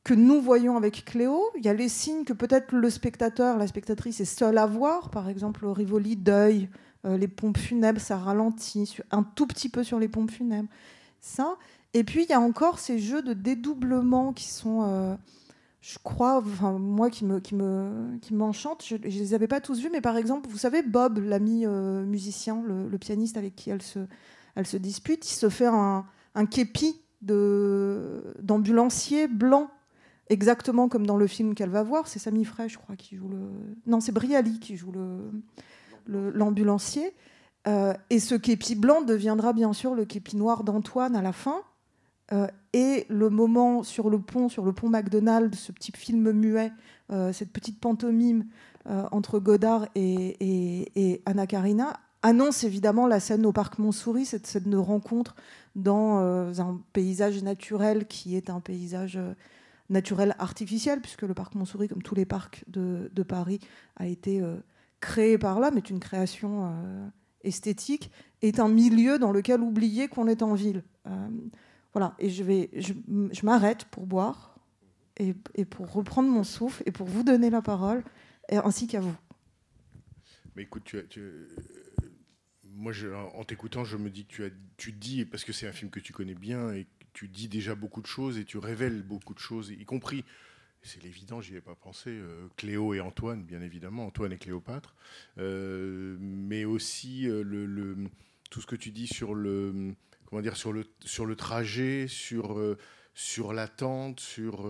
que 0.03 0.15
nous 0.15 0.41
voyons 0.41 0.75
avec 0.75 1.05
Cléo, 1.05 1.39
il 1.55 1.63
y 1.63 1.69
a 1.69 1.74
les 1.74 1.88
signes 1.88 2.24
que 2.24 2.33
peut-être 2.33 2.74
le 2.74 2.89
spectateur, 2.89 3.60
la 3.60 3.67
spectatrice 3.67 4.19
est 4.21 4.25
seule 4.25 4.57
à 4.57 4.65
voir, 4.65 5.12
par 5.12 5.29
exemple 5.29 5.65
le 5.65 5.71
Rivoli 5.71 6.15
deuil, 6.15 6.67
euh, 7.05 7.15
les 7.15 7.27
pompes 7.27 7.60
funèbres, 7.60 8.01
ça 8.01 8.17
ralentit 8.17 8.98
un 9.12 9.21
tout 9.21 9.45
petit 9.45 9.69
peu 9.69 9.83
sur 9.83 10.00
les 10.00 10.07
pompes 10.07 10.31
funèbres. 10.31 10.69
Ça. 11.19 11.57
Et 11.93 12.03
puis 12.03 12.24
il 12.24 12.29
y 12.31 12.33
a 12.33 12.41
encore 12.41 12.79
ces 12.79 12.98
jeux 12.98 13.21
de 13.21 13.33
dédoublement 13.33 14.33
qui 14.33 14.48
sont, 14.48 14.81
euh, 14.88 15.15
je 15.81 15.97
crois, 16.03 16.38
enfin, 16.38 16.73
moi 16.73 17.09
qui 17.09 17.25
me 17.25 17.39
qui 17.39 17.55
me 17.55 18.17
qui 18.21 18.35
m'enchantent. 18.35 18.85
Je, 18.85 18.95
ne 18.95 19.01
les 19.01 19.33
avais 19.33 19.47
pas 19.47 19.61
tous 19.61 19.81
vus, 19.81 19.89
mais 19.91 20.01
par 20.01 20.15
exemple, 20.15 20.47
vous 20.47 20.59
savez 20.59 20.83
Bob, 20.83 21.17
l'ami 21.17 21.65
euh, 21.65 22.05
musicien, 22.05 22.63
le, 22.65 22.97
pianiste 23.00 23.35
avec 23.35 23.55
qui 23.55 23.71
elle 23.71 23.81
se 23.81 24.00
elle 24.55 24.67
se 24.67 24.77
dispute, 24.77 25.29
il 25.29 25.33
se 25.33 25.50
fait 25.50 25.65
un, 25.65 26.05
un 26.35 26.45
képi 26.45 27.01
d'ambulancier 27.21 29.27
blanc 29.27 29.69
exactement 30.29 30.88
comme 30.88 31.05
dans 31.05 31.17
le 31.17 31.27
film 31.27 31.55
qu'elle 31.55 31.69
va 31.69 31.83
voir. 31.83 32.07
C'est 32.07 32.19
Sami 32.19 32.45
Frey, 32.45 32.69
je 32.69 32.77
crois, 32.77 32.95
qui 32.95 33.15
joue 33.15 33.29
le. 33.29 33.50
Non, 33.88 34.00
c'est 34.00 34.11
Briali 34.11 34.59
qui 34.59 34.77
joue 34.77 34.91
le 34.91 35.31
l'ambulancier. 36.07 37.13
Euh, 37.67 37.93
et 38.09 38.19
ce 38.19 38.35
képi 38.35 38.75
blanc 38.75 39.01
deviendra 39.01 39.53
bien 39.53 39.73
sûr 39.73 39.93
le 39.93 40.05
képi 40.05 40.35
noir 40.35 40.63
d'Antoine 40.63 41.15
à 41.15 41.21
la 41.21 41.31
fin. 41.31 41.61
Euh, 42.33 42.47
et 42.73 43.05
le 43.09 43.29
moment 43.29 43.83
sur 43.83 44.09
le 44.09 44.19
pont, 44.19 44.50
sur 44.50 44.63
le 44.63 44.73
pont 44.73 44.89
McDonald's, 44.89 45.57
ce 45.57 45.71
petit 45.71 45.91
film 45.91 46.31
muet, 46.31 46.71
euh, 47.11 47.33
cette 47.33 47.51
petite 47.51 47.79
pantomime 47.79 48.45
entre 49.11 49.38
Godard 49.38 49.88
et, 49.93 51.21
Anna 51.27 51.45
Karina, 51.45 52.00
annonce 52.23 52.63
évidemment 52.63 53.05
la 53.05 53.19
scène 53.19 53.45
au 53.45 53.51
parc 53.51 53.77
Montsouris, 53.77 54.25
cette 54.25 54.47
scène 54.47 54.71
de 54.71 54.77
rencontre 54.77 55.35
dans 55.75 56.17
un 56.17 56.81
paysage 56.91 57.43
naturel 57.43 58.07
qui 58.07 58.35
est 58.35 58.50
un 58.50 58.59
paysage 58.59 59.19
naturel 59.91 60.35
artificiel, 60.39 61.01
puisque 61.01 61.21
le 61.21 61.33
parc 61.33 61.53
Montsouris, 61.53 61.88
comme 61.88 62.01
tous 62.01 62.15
les 62.15 62.25
parcs 62.25 62.63
de, 62.67 63.23
Paris, 63.23 63.59
a 63.97 64.07
été 64.07 64.41
euh, 64.41 64.55
créé 65.00 65.38
par 65.38 65.59
là, 65.59 65.69
mais 65.71 65.81
une 65.81 66.00
création 66.00 66.65
euh, 66.65 67.07
esthétique, 67.43 68.09
est 68.41 68.59
un 68.59 68.69
milieu 68.69 69.19
dans 69.19 69.31
lequel 69.31 69.61
oublier 69.61 70.07
qu'on 70.07 70.27
est 70.27 70.41
en 70.41 70.55
ville. 70.55 70.83
Voilà, 71.93 72.15
et 72.19 72.29
je, 72.29 72.43
vais, 72.43 72.69
je, 72.74 72.93
m'arrête 73.45 73.86
pour 73.86 74.05
boire 74.05 74.55
et, 75.17 75.33
pour 75.65 75.91
reprendre 75.91 76.29
mon 76.29 76.43
souffle 76.43 76.83
et 76.86 76.91
pour 76.91 77.07
vous 77.07 77.24
donner 77.24 77.50
la 77.50 77.62
parole, 77.62 78.03
et, 78.50 78.57
ainsi 78.57 78.88
qu'à 78.88 79.01
vous. 79.01 79.15
Mais 80.55 80.63
écoute, 80.63 80.95
moi, 82.65 82.93
en 83.36 83.43
t'écoutant, 83.43 83.83
je 83.83 83.98
me 83.98 84.10
dis 84.10 84.25
que 84.25 84.51
tu, 84.77 84.91
dis, 84.91 85.25
parce 85.25 85.43
que 85.43 85.53
c'est 85.53 85.67
un 85.67 85.74
film 85.74 85.91
que 85.91 86.00
tu 86.00 86.13
connais 86.13 86.36
bien 86.36 86.71
et 86.71 86.88
tu 87.13 87.27
dis 87.27 87.48
déjà 87.48 87.75
beaucoup 87.75 88.01
de 88.01 88.07
choses 88.07 88.38
et 88.38 88.45
tu 88.45 88.57
révèles 88.57 89.03
beaucoup 89.03 89.33
de 89.33 89.39
choses, 89.39 89.69
y 89.69 89.86
compris, 89.86 90.24
c'est 90.81 91.03
l'évident, 91.03 91.41
j'y 91.41 91.55
ai 91.55 91.62
pas 91.62 91.75
pensé, 91.75 92.10
euh, 92.10 92.48
Cléo 92.57 92.93
et 92.93 93.01
Antoine, 93.01 93.43
bien 93.43 93.62
évidemment, 93.62 94.05
Antoine 94.07 94.31
et 94.31 94.38
Cléopâtre, 94.38 94.95
euh, 95.38 96.17
mais 96.19 96.65
aussi 96.65 97.29
euh, 97.29 97.95
tout 98.50 98.62
ce 98.62 98.65
que 98.65 98.75
tu 98.75 98.91
dis 98.91 99.07
sur 99.07 99.36
le, 99.36 99.93
comment 100.31 100.41
dire, 100.41 100.57
sur 100.57 100.73
le, 100.73 100.85
sur 101.05 101.27
le 101.27 101.35
trajet, 101.35 102.07
sur, 102.07 102.59
sur 103.13 103.53
l'attente, 103.53 104.19
sur, 104.19 104.65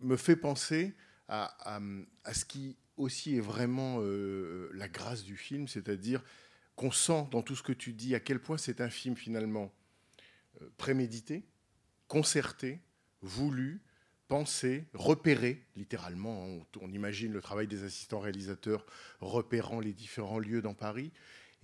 me 0.00 0.16
fait 0.16 0.36
penser 0.36 0.94
à, 1.28 1.78
à, 2.24 2.34
ce 2.34 2.44
qui 2.44 2.76
aussi 2.98 3.36
est 3.36 3.40
vraiment 3.40 4.00
la 4.74 4.88
grâce 4.88 5.22
du 5.22 5.36
film, 5.36 5.68
c'est-à-dire 5.68 6.22
qu'on 6.76 6.90
sent 6.90 7.26
dans 7.30 7.42
tout 7.42 7.56
ce 7.56 7.62
que 7.62 7.72
tu 7.72 7.92
dis 7.92 8.14
à 8.14 8.20
quel 8.20 8.40
point 8.40 8.58
c'est 8.58 8.80
un 8.80 8.90
film 8.90 9.16
finalement 9.16 9.72
euh, 10.62 10.68
prémédité, 10.76 11.44
concerté, 12.08 12.80
voulu, 13.22 13.80
pensé, 14.28 14.86
repéré, 14.94 15.64
littéralement. 15.76 16.46
On, 16.80 16.90
imagine 16.90 17.32
le 17.32 17.40
travail 17.40 17.66
des 17.66 17.84
assistants 17.84 18.20
réalisateurs 18.20 18.86
repérant 19.20 19.80
les 19.80 19.92
différents 19.92 20.38
lieux 20.38 20.62
dans 20.62 20.74
Paris. 20.74 21.12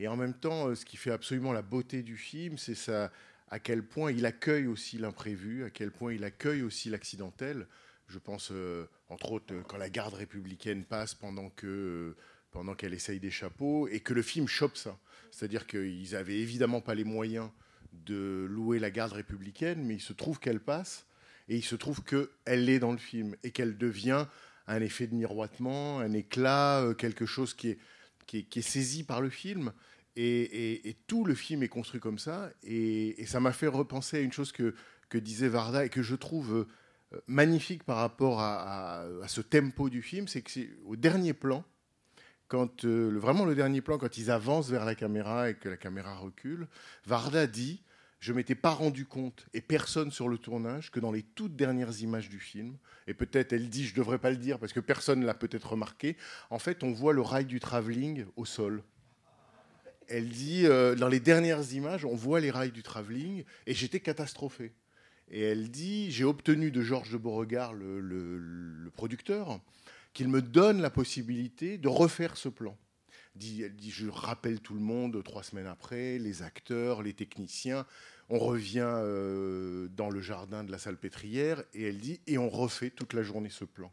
Et 0.01 0.09
en 0.09 0.17
même 0.17 0.35
temps, 0.35 0.69
euh, 0.69 0.75
ce 0.75 0.87
qui 0.87 0.97
fait 0.97 1.11
absolument 1.11 1.53
la 1.53 1.61
beauté 1.61 2.03
du 2.03 2.17
film, 2.17 2.57
c'est 2.57 2.75
ça, 2.75 3.13
à 3.51 3.59
quel 3.59 3.83
point 3.83 4.11
il 4.11 4.25
accueille 4.25 4.67
aussi 4.67 4.97
l'imprévu, 4.97 5.63
à 5.63 5.71
quel 5.71 5.91
point 5.91 6.15
il 6.15 6.25
accueille 6.25 6.63
aussi 6.63 6.89
l'accidentel. 6.89 7.67
Je 8.09 8.19
pense, 8.19 8.51
euh, 8.51 8.87
entre 9.11 9.33
autres, 9.33 9.55
quand 9.69 9.77
la 9.77 9.91
garde 9.91 10.15
républicaine 10.15 10.85
passe 10.85 11.15
pendant 11.15 11.51
que 11.51 12.17
pendant 12.51 12.75
qu'elle 12.75 12.95
essaye 12.95 13.21
des 13.21 13.31
chapeaux, 13.31 13.87
et 13.87 14.01
que 14.01 14.13
le 14.13 14.23
film 14.23 14.49
chope 14.49 14.77
ça. 14.77 14.99
C'est-à-dire 15.31 15.69
qu'ils 15.69 16.13
n'avaient 16.13 16.39
évidemment 16.39 16.81
pas 16.81 16.97
les 16.97 17.05
moyens 17.05 17.49
de 17.93 18.47
louer 18.51 18.81
la 18.81 18.91
garde 18.91 19.13
républicaine, 19.13 19.85
mais 19.85 19.95
il 19.95 20.01
se 20.01 20.13
trouve 20.13 20.41
qu'elle 20.41 20.59
passe, 20.59 21.07
et 21.49 21.57
il 21.57 21.63
se 21.63 21.77
trouve 21.77 22.03
qu'elle 22.03 22.69
est 22.69 22.81
dans 22.81 22.91
le 22.91 22.99
film, 22.99 23.37
et 23.45 23.53
qu'elle 23.53 23.79
devient 23.79 24.27
un 24.67 24.81
effet 24.81 25.07
de 25.07 25.15
miroitement, 25.15 26.01
un 26.01 26.13
éclat, 26.13 26.81
euh, 26.81 26.95
quelque 26.95 27.27
chose 27.27 27.55
qui 27.55 27.69
est, 27.69 27.79
qui 28.27 28.47
est, 28.59 28.63
saisi 28.63 29.03
par 29.05 29.21
le 29.21 29.31
film. 29.31 29.73
Et, 30.17 30.97
tout 31.07 31.25
le 31.25 31.35
film 31.35 31.63
est 31.63 31.69
construit 31.69 32.01
comme 32.01 32.19
ça. 32.19 32.51
Et, 32.63 33.25
ça 33.27 33.41
m'a 33.41 33.53
fait 33.53 33.67
repenser 33.67 34.19
à 34.19 34.21
une 34.21 34.33
chose 34.33 34.53
que, 34.53 34.75
disait 35.15 35.49
Varda 35.49 35.85
et 35.85 35.89
que 35.89 36.03
je 36.03 36.15
trouve 36.15 36.67
euh, 37.13 37.21
magnifique 37.27 37.83
par 37.85 37.97
rapport 37.97 38.41
à, 38.41 39.05
ce 39.27 39.41
tempo 39.41 39.89
du 39.89 40.03
film, 40.03 40.29
c'est 40.29 40.43
que 40.43 40.51
c'est 40.51 40.71
au 40.85 40.97
dernier 40.97 41.33
plan, 41.33 41.65
quand 42.49 42.85
euh, 42.85 43.17
vraiment 43.19 43.45
le 43.45 43.55
dernier 43.55 43.81
plan, 43.81 43.99
quand 43.99 44.19
ils 44.19 44.31
avancent 44.31 44.71
vers 44.71 44.85
la 44.85 44.95
caméra 44.95 45.51
et 45.51 45.55
que 45.55 45.69
la 45.69 45.77
caméra 45.77 46.15
recule, 46.17 46.69
Varda 47.07 47.47
dit 47.47 47.83
je 48.21 48.35
m'étais 48.35 48.55
pas 48.55 48.71
rendu 48.71 49.07
compte, 49.07 49.47
et 49.55 49.63
personne 49.63 50.11
sur 50.11 50.29
le 50.29 50.37
tournage, 50.37 50.91
que 50.91 51.01
dans 51.01 51.11
les 51.11 51.23
toutes 51.23 51.57
dernières 51.57 52.03
images 52.03 52.29
du 52.29 52.39
film, 52.39 52.77
et 53.07 53.15
peut-être 53.15 53.55
elle 53.55 53.71
dit, 53.71 53.87
je 53.87 53.95
devrais 53.95 54.19
pas 54.19 54.31
le 54.31 54.37
dire 54.37 54.59
parce 54.59 54.75
que 54.75 54.81
personne 54.81 55.25
l'a 55.25 55.33
peut-être 55.33 55.71
remarqué, 55.71 56.17
en 56.51 56.59
fait 56.59 56.85
on 56.85 56.93
voit 56.93 57.15
le 57.15 57.23
rail 57.23 57.47
du 57.47 57.61
travelling 57.61 58.27
au 58.37 58.45
sol. 58.45 58.83
Elle 60.11 60.29
dit, 60.29 60.67
euh, 60.67 60.95
dans 60.95 61.09
les 61.09 61.21
dernières 61.21 61.73
images, 61.73 62.05
on 62.05 62.15
voit 62.15 62.41
les 62.41 62.51
rails 62.51 62.73
du 62.73 62.83
travelling, 62.83 63.45
et 63.67 63.75
j'étais 63.75 64.01
catastrophé. 64.01 64.73
Et 65.31 65.41
elle 65.41 65.71
dit, 65.71 66.11
j'ai 66.11 66.25
obtenu 66.25 66.71
de 66.71 66.83
Georges 66.83 67.13
de 67.13 67.17
Beauregard, 67.17 67.73
le 67.73 68.91
producteur, 68.93 69.61
qu'il 70.13 70.29
me 70.29 70.43
donne 70.43 70.83
la 70.83 70.91
possibilité 70.91 71.79
de 71.79 71.89
refaire 71.89 72.37
ce 72.37 72.49
plan. 72.49 72.77
Elle 73.37 73.77
dit, 73.77 73.91
je 73.91 74.09
rappelle 74.09 74.61
tout 74.61 74.75
le 74.75 74.81
monde 74.81 75.23
trois 75.23 75.43
semaines 75.43 75.67
après, 75.67 76.19
les 76.19 76.43
acteurs, 76.43 77.03
les 77.03 77.15
techniciens. 77.15 77.87
On 78.29 78.39
revient 78.39 78.85
euh, 78.85 79.89
dans 79.89 80.11
le 80.11 80.21
jardin 80.21 80.65
de 80.65 80.71
la 80.71 80.79
salle 80.79 80.97
pétrière 80.97 81.63
et 81.73 81.85
elle 81.85 81.99
dit, 81.99 82.21
et 82.27 82.39
on 82.39 82.49
refait 82.49 82.91
toute 82.91 83.13
la 83.13 83.23
journée 83.23 83.49
ce 83.51 83.65
plan. 83.65 83.93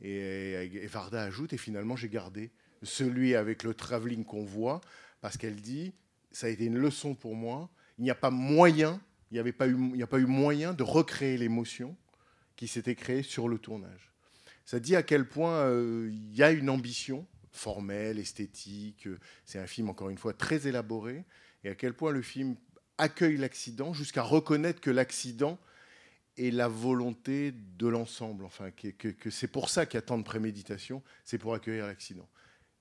Et, 0.00 0.86
Varda 0.86 1.22
ajoute, 1.22 1.52
et 1.52 1.58
finalement 1.58 1.94
j'ai 1.94 2.08
gardé 2.08 2.50
celui 2.82 3.34
avec 3.34 3.62
le 3.62 3.74
travelling 3.74 4.24
qu'on 4.24 4.44
voit, 4.44 4.80
parce 5.20 5.36
qu'elle 5.36 5.56
dit, 5.56 5.92
ça 6.32 6.46
a 6.46 6.50
été 6.50 6.64
une 6.64 6.78
leçon 6.78 7.14
pour 7.14 7.34
moi, 7.34 7.70
il 7.98 8.04
n'y 8.04 8.10
a 8.10 8.14
pas 8.14 8.30
moyen, 8.30 9.00
il 9.30 9.34
n'y 9.34 9.40
avait 9.40 9.52
pas 9.52 9.68
eu, 9.68 9.76
il 9.94 10.02
a 10.02 10.06
pas 10.06 10.18
eu 10.18 10.26
moyen 10.26 10.74
de 10.74 10.82
recréer 10.82 11.36
l'émotion 11.36 11.96
qui 12.56 12.68
s'était 12.68 12.94
créée 12.94 13.22
sur 13.22 13.48
le 13.48 13.58
tournage 13.58 14.10
ça 14.70 14.78
dit 14.78 14.94
à 14.94 15.02
quel 15.02 15.26
point 15.26 15.64
euh, 15.64 16.08
il 16.12 16.32
y 16.32 16.44
a 16.44 16.52
une 16.52 16.70
ambition 16.70 17.26
formelle, 17.50 18.20
esthétique. 18.20 19.08
C'est 19.44 19.58
un 19.58 19.66
film, 19.66 19.88
encore 19.88 20.10
une 20.10 20.16
fois, 20.16 20.32
très 20.32 20.68
élaboré. 20.68 21.24
Et 21.64 21.70
à 21.70 21.74
quel 21.74 21.92
point 21.92 22.12
le 22.12 22.22
film 22.22 22.54
accueille 22.96 23.36
l'accident 23.36 23.92
jusqu'à 23.92 24.22
reconnaître 24.22 24.80
que 24.80 24.90
l'accident 24.90 25.58
est 26.38 26.52
la 26.52 26.68
volonté 26.68 27.50
de 27.52 27.88
l'ensemble. 27.88 28.44
Enfin, 28.44 28.70
que, 28.70 29.30
c'est 29.30 29.48
pour 29.48 29.70
ça 29.70 29.86
qu'il 29.86 29.96
y 29.96 29.98
a 29.98 30.02
tant 30.02 30.18
de 30.18 30.22
préméditation, 30.22 31.02
c'est 31.24 31.38
pour 31.38 31.52
accueillir 31.52 31.88
l'accident. 31.88 32.28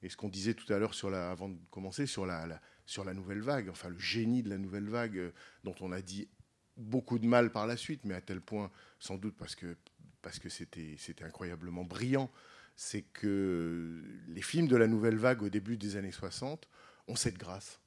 Et 0.01 0.09
ce 0.09 0.17
qu'on 0.17 0.29
disait 0.29 0.53
tout 0.53 0.71
à 0.71 0.79
l'heure 0.79 0.93
avant 1.13 1.49
de 1.49 1.57
commencer 1.71 2.05
sur 2.05 2.25
la, 2.25 2.61
sur 2.85 3.03
la 3.03 3.13
nouvelle 3.13 3.41
vague, 3.41 3.69
enfin 3.69 3.89
le 3.89 3.99
génie 3.99 4.43
de 4.43 4.49
la 4.49 4.57
nouvelle 4.57 4.89
vague, 4.89 5.17
euh, 5.17 5.31
dont 5.63 5.75
on 5.81 5.91
a 5.91 6.01
dit 6.01 6.29
beaucoup 6.77 7.19
de 7.19 7.25
mal 7.25 7.51
par 7.51 7.67
la 7.67 7.75
suite, 7.75 8.05
mais 8.05 8.13
à 8.13 8.21
tel 8.21 8.41
point, 8.41 8.71
sans 8.99 9.17
doute 9.17 9.35
parce 9.37 9.55
que 9.55 9.75
parce 10.21 10.39
que 10.39 10.49
c'était 10.49 10.97
incroyablement 11.23 11.85
brillant, 11.85 12.29
c'est 12.75 13.01
que 13.01 14.03
les 14.27 14.41
films 14.41 14.67
de 14.67 14.75
la 14.75 14.87
nouvelle 14.87 15.17
vague 15.17 15.41
au 15.43 15.49
début 15.49 15.77
des 15.77 15.95
années 15.95 16.11
60 16.11 16.67
ont 17.07 17.15
cette 17.15 17.37
grâce. 17.37 17.79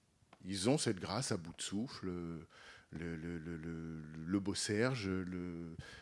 Ils 0.45 0.71
ont 0.71 0.79
cette 0.79 0.99
grâce 0.99 1.31
à 1.33 1.37
bout 1.37 1.55
de 1.57 1.63
souffle. 1.63 2.07
Le, 2.07 2.47
le, 2.93 3.39
le, 3.39 4.41
Beau 4.41 4.55
Serge, 4.55 5.11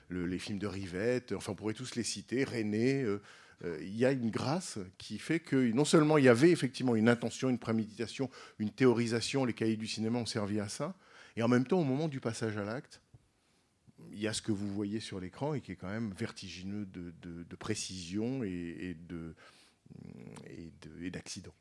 les 0.08 0.38
films 0.38 0.58
de 0.58 0.66
Rivette, 0.66 1.32
enfin 1.32 1.52
on 1.52 1.54
pourrait 1.54 1.74
tous 1.74 1.94
les 1.94 2.02
citer, 2.02 2.42
René. 2.42 3.02
Euh, 3.02 3.08
euh, 3.08 3.20
il 3.62 3.96
y 3.96 4.04
a 4.06 4.12
une 4.12 4.30
grâce 4.30 4.78
qui 4.96 5.18
fait 5.18 5.40
que 5.40 5.70
non 5.72 5.84
seulement 5.84 6.16
il 6.18 6.24
y 6.24 6.28
avait 6.28 6.50
effectivement 6.50 6.94
une 6.96 7.08
intention, 7.08 7.50
une 7.50 7.58
préméditation, 7.58 8.30
une 8.58 8.70
théorisation, 8.70 9.44
les 9.44 9.52
cahiers 9.52 9.76
du 9.76 9.86
cinéma 9.86 10.18
ont 10.18 10.26
servi 10.26 10.60
à 10.60 10.68
ça, 10.68 10.94
Et 11.36 11.42
en 11.42 11.48
même 11.48 11.66
temps, 11.66 11.78
au 11.80 11.84
moment 11.84 12.08
du 12.08 12.20
passage 12.20 12.56
à 12.56 12.64
l'acte, 12.64 13.00
il 14.12 14.18
y 14.18 14.26
a 14.26 14.32
ce 14.32 14.42
que 14.42 14.52
vous 14.52 14.68
voyez 14.72 14.98
sur 15.00 15.20
l'écran 15.20 15.54
et 15.54 15.60
qui 15.60 15.72
est 15.72 15.76
quand 15.76 15.90
même 15.90 16.12
vertigineux 16.16 16.86
de, 16.86 17.56
précision 17.56 18.42
et, 18.42 18.48
et 18.48 18.94
de 18.94 19.34
et 20.46 20.72
de- 20.82 21.04
et 21.04 21.10
d'accident. 21.10 21.52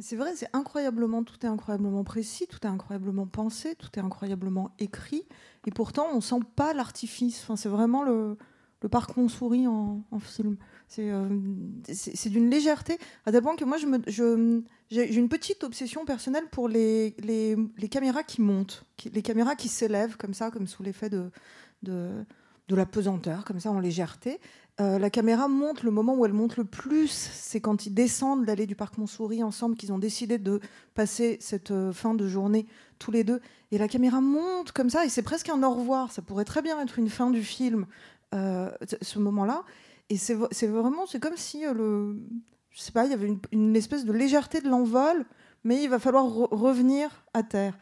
C'est 0.00 0.16
vrai, 0.16 0.36
c'est 0.36 0.48
incroyablement, 0.52 1.24
tout 1.24 1.44
est 1.44 1.48
incroyablement 1.48 2.04
précis, 2.04 2.46
tout 2.46 2.60
est 2.62 2.70
incroyablement 2.70 3.26
pensé, 3.26 3.74
tout 3.74 3.88
est 3.96 4.02
incroyablement 4.02 4.74
écrit, 4.78 5.24
et 5.66 5.72
pourtant 5.72 6.06
on 6.14 6.20
sent 6.20 6.40
pas 6.54 6.72
l'artifice. 6.72 7.40
Enfin, 7.42 7.56
c'est 7.56 7.68
vraiment 7.68 8.04
le, 8.04 8.36
le 8.82 8.88
parc 8.88 9.16
Montsouris 9.16 9.66
en, 9.66 10.04
en 10.10 10.18
film. 10.18 10.56
C'est 10.86 11.10
euh, 11.10 11.28
c'est- 11.92 12.28
d'une 12.28 12.48
légèreté, 12.48 12.98
à 13.26 13.32
tel 13.32 13.42
point 13.42 13.56
que 13.56 13.64
moi, 13.64 13.76
j'ai 13.78 15.18
une 15.18 15.28
petite 15.28 15.64
obsession 15.64 16.04
personnelle 16.04 16.46
pour 16.50 16.68
les, 16.68 17.14
caméras 17.90 18.22
qui 18.22 18.40
montent, 18.40 18.84
les 19.12 19.22
caméras 19.22 19.54
qui 19.54 19.68
s'élèvent 19.68 20.16
comme 20.16 20.34
ça, 20.34 20.50
comme 20.50 20.66
sous 20.66 20.82
l'effet 20.82 21.10
de, 21.10 21.30
la 22.70 22.86
pesanteur, 22.86 23.44
comme 23.44 23.60
ça, 23.60 23.70
en 23.70 23.80
légèreté. 23.80 24.38
Euh, 24.80 25.00
la 25.00 25.10
caméra 25.10 25.48
monte, 25.48 25.82
le 25.82 25.90
moment 25.90 26.14
où 26.14 26.24
elle 26.24 26.32
monte 26.32 26.56
le 26.56 26.64
plus, 26.64 27.10
c'est 27.10 27.60
quand 27.60 27.84
ils 27.86 27.92
descendent 27.92 28.46
l'allée 28.46 28.66
du 28.66 28.76
parc 28.76 28.96
Montsouris 28.96 29.42
ensemble, 29.42 29.76
qu'ils 29.76 29.92
ont 29.92 29.98
décidé 29.98 30.38
de 30.38 30.60
passer 30.94 31.36
cette 31.40 31.72
euh, 31.72 31.92
fin 31.92 32.14
de 32.14 32.28
journée 32.28 32.64
tous 33.00 33.10
les 33.10 33.24
deux. 33.24 33.40
Et 33.72 33.78
la 33.78 33.88
caméra 33.88 34.20
monte 34.20 34.70
comme 34.70 34.88
ça, 34.88 35.04
et 35.04 35.08
c'est 35.08 35.22
presque 35.22 35.48
un 35.48 35.64
au 35.64 35.74
revoir. 35.74 36.12
Ça 36.12 36.22
pourrait 36.22 36.44
très 36.44 36.62
bien 36.62 36.80
être 36.80 36.98
une 36.98 37.08
fin 37.08 37.30
du 37.30 37.42
film, 37.42 37.86
ce 38.32 39.18
moment-là. 39.18 39.64
Et 40.10 40.16
c'est 40.16 40.34
vraiment, 40.66 41.06
c'est 41.06 41.20
comme 41.20 41.36
si 41.36 41.66
euh, 41.66 41.74
le, 41.74 42.16
je 42.70 42.80
sais 42.80 42.92
pas, 42.92 43.04
il 43.04 43.10
y 43.10 43.14
avait 43.14 43.34
une, 43.52 43.76
espèce 43.76 44.04
de 44.04 44.12
légèreté 44.12 44.60
de 44.60 44.68
l'envol, 44.68 45.24
mais 45.64 45.82
il 45.82 45.90
va 45.90 45.98
falloir 45.98 46.26
re- 46.26 46.54
revenir 46.54 47.24
à 47.34 47.42
terre. 47.42 47.78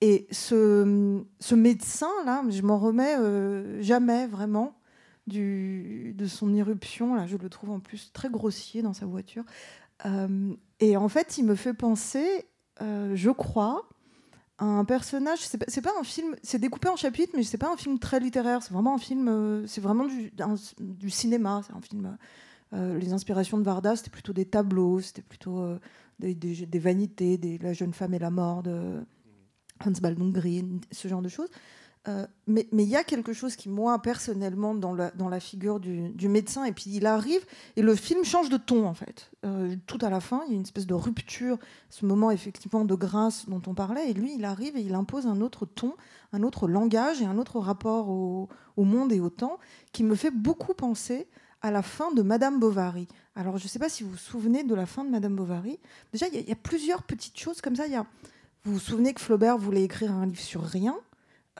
Et 0.00 0.26
ce, 0.30 1.22
ce 1.40 1.54
médecin-là, 1.54 2.44
je 2.48 2.62
m'en 2.62 2.78
remets 2.78 3.16
euh, 3.18 3.80
jamais 3.82 4.26
vraiment 4.26 4.74
du, 5.26 6.14
de 6.16 6.26
son 6.26 6.52
irruption. 6.54 7.14
Là, 7.14 7.26
je 7.26 7.36
le 7.36 7.48
trouve 7.48 7.70
en 7.70 7.80
plus 7.80 8.12
très 8.12 8.30
grossier 8.30 8.82
dans 8.82 8.92
sa 8.92 9.06
voiture. 9.06 9.44
Euh, 10.06 10.54
et 10.80 10.96
en 10.96 11.08
fait, 11.08 11.38
il 11.38 11.44
me 11.44 11.54
fait 11.54 11.74
penser, 11.74 12.46
euh, 12.80 13.14
je 13.14 13.30
crois, 13.30 13.88
un 14.58 14.84
personnage. 14.84 15.40
C'est 15.40 15.80
pas, 15.82 15.92
un 15.98 16.04
film, 16.04 16.34
c'est 16.42 16.58
découpé 16.58 16.88
en 16.88 16.96
chapitres, 16.96 17.32
mais 17.36 17.42
c'est 17.42 17.58
pas 17.58 17.72
un 17.72 17.76
film 17.76 17.98
très 17.98 18.20
littéraire. 18.20 18.62
C'est 18.62 18.72
vraiment 18.72 18.94
un 18.94 18.98
film, 18.98 19.28
euh, 19.28 19.66
c'est 19.66 19.80
vraiment 19.80 20.06
du, 20.06 21.10
cinéma. 21.10 21.62
C'est 21.66 21.74
un 21.74 21.80
film. 21.80 22.16
euh, 22.72 22.98
les 22.98 23.12
inspirations 23.12 23.58
de 23.58 23.62
Varda, 23.62 23.96
c'était 23.96 24.10
plutôt 24.10 24.32
des 24.32 24.44
tableaux, 24.44 25.00
c'était 25.00 25.22
plutôt 25.22 25.60
euh, 25.60 25.78
des, 26.18 26.78
vanités, 26.78 27.38
La 27.62 27.72
jeune 27.72 27.92
femme 27.92 28.14
et 28.14 28.18
la 28.18 28.30
mort 28.30 28.62
de 28.62 29.04
Hans 29.84 29.92
Baldung 30.02 30.32
ce 30.90 31.08
genre 31.08 31.22
de 31.22 31.28
choses. 31.28 31.50
Euh, 32.08 32.26
mais 32.46 32.66
il 32.72 32.88
y 32.88 32.96
a 32.96 33.04
quelque 33.04 33.34
chose 33.34 33.54
qui, 33.54 33.68
moi, 33.68 34.00
personnellement, 34.00 34.74
dans 34.74 34.94
la, 34.94 35.40
figure 35.40 35.78
du, 35.78 36.28
médecin, 36.28 36.64
et 36.64 36.72
puis 36.72 36.90
il 36.94 37.06
arrive, 37.06 37.44
et 37.76 37.82
le 37.82 37.94
film 37.94 38.24
change 38.24 38.48
de 38.48 38.56
ton, 38.56 38.86
en 38.86 38.94
fait. 38.94 39.30
Euh, 39.44 39.76
tout 39.86 39.98
à 40.00 40.08
la 40.08 40.20
fin, 40.20 40.42
il 40.46 40.52
y 40.52 40.54
a 40.54 40.56
une 40.56 40.62
espèce 40.62 40.86
de 40.86 40.94
rupture, 40.94 41.58
ce 41.90 42.06
moment, 42.06 42.30
effectivement, 42.30 42.84
de 42.84 42.94
grâce 42.94 43.48
dont 43.48 43.60
on 43.66 43.74
parlait, 43.74 44.10
et 44.10 44.14
lui, 44.14 44.34
il 44.34 44.44
arrive 44.46 44.76
et 44.76 44.80
il 44.80 44.94
impose 44.94 45.26
un 45.26 45.42
autre 45.42 45.66
ton, 45.66 45.94
un 46.32 46.42
autre 46.42 46.68
langage 46.68 47.20
et 47.20 47.26
un 47.26 47.36
autre 47.36 47.58
rapport 47.58 48.08
au, 48.08 48.48
monde 48.76 49.12
et 49.12 49.20
au 49.20 49.28
temps, 49.28 49.58
qui 49.92 50.02
me 50.02 50.14
fait 50.14 50.30
beaucoup 50.30 50.72
penser 50.72 51.26
à 51.60 51.70
la 51.70 51.82
fin 51.82 52.12
de 52.12 52.22
Madame 52.22 52.58
Bovary. 52.58 53.08
Alors, 53.34 53.58
je 53.58 53.64
ne 53.64 53.68
sais 53.68 53.78
pas 53.78 53.88
si 53.88 54.02
vous 54.02 54.10
vous 54.10 54.16
souvenez 54.16 54.62
de 54.64 54.74
la 54.74 54.86
fin 54.86 55.04
de 55.04 55.10
Madame 55.10 55.36
Bovary. 55.36 55.78
Déjà, 56.12 56.26
il 56.28 56.48
y, 56.48 56.52
a- 56.52 56.56
plusieurs 56.56 57.02
petites 57.02 57.38
choses 57.38 57.60
comme 57.60 57.76
ça. 57.76 57.86
Y 57.86 57.96
a, 57.96 58.06
vous 58.64 58.74
vous 58.74 58.78
souvenez 58.78 59.12
que 59.12 59.20
Flaubert 59.20 59.58
voulait 59.58 59.82
écrire 59.82 60.12
un 60.12 60.26
livre 60.26 60.40
sur 60.40 60.62
rien 60.62 60.96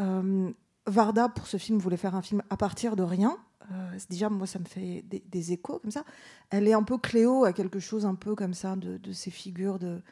euh, 0.00 0.50
Varda, 0.87 1.29
pour 1.29 1.46
ce 1.46 1.57
film, 1.57 1.79
voulait 1.79 1.96
faire 1.96 2.14
un 2.14 2.22
film 2.22 2.42
à 2.51 2.57
partir 2.57 2.96
de 2.96 3.03
rien. 3.03 3.37
Euh, 3.70 3.99
déjà, 4.09 4.31
moi, 4.31 4.46
ça 4.46 4.59
me 4.59 4.64
fait 4.64 5.03
des, 5.03 5.53
échos 5.53 5.79
comme 5.79 5.90
ça. 5.90 6.05
Elle 6.51 6.66
est 6.66 6.72
un 6.72 6.83
peu 6.83 6.99
Cléo 6.99 7.44
à 7.44 7.53
quelque 7.53 7.81
chose 7.81 8.07
un 8.07 8.14
peu 8.14 8.35
comme 8.35 8.55
ça, 8.55 8.77
de, 8.77 9.12
ces 9.12 9.31
figures 9.31 9.79
de, 9.79 10.03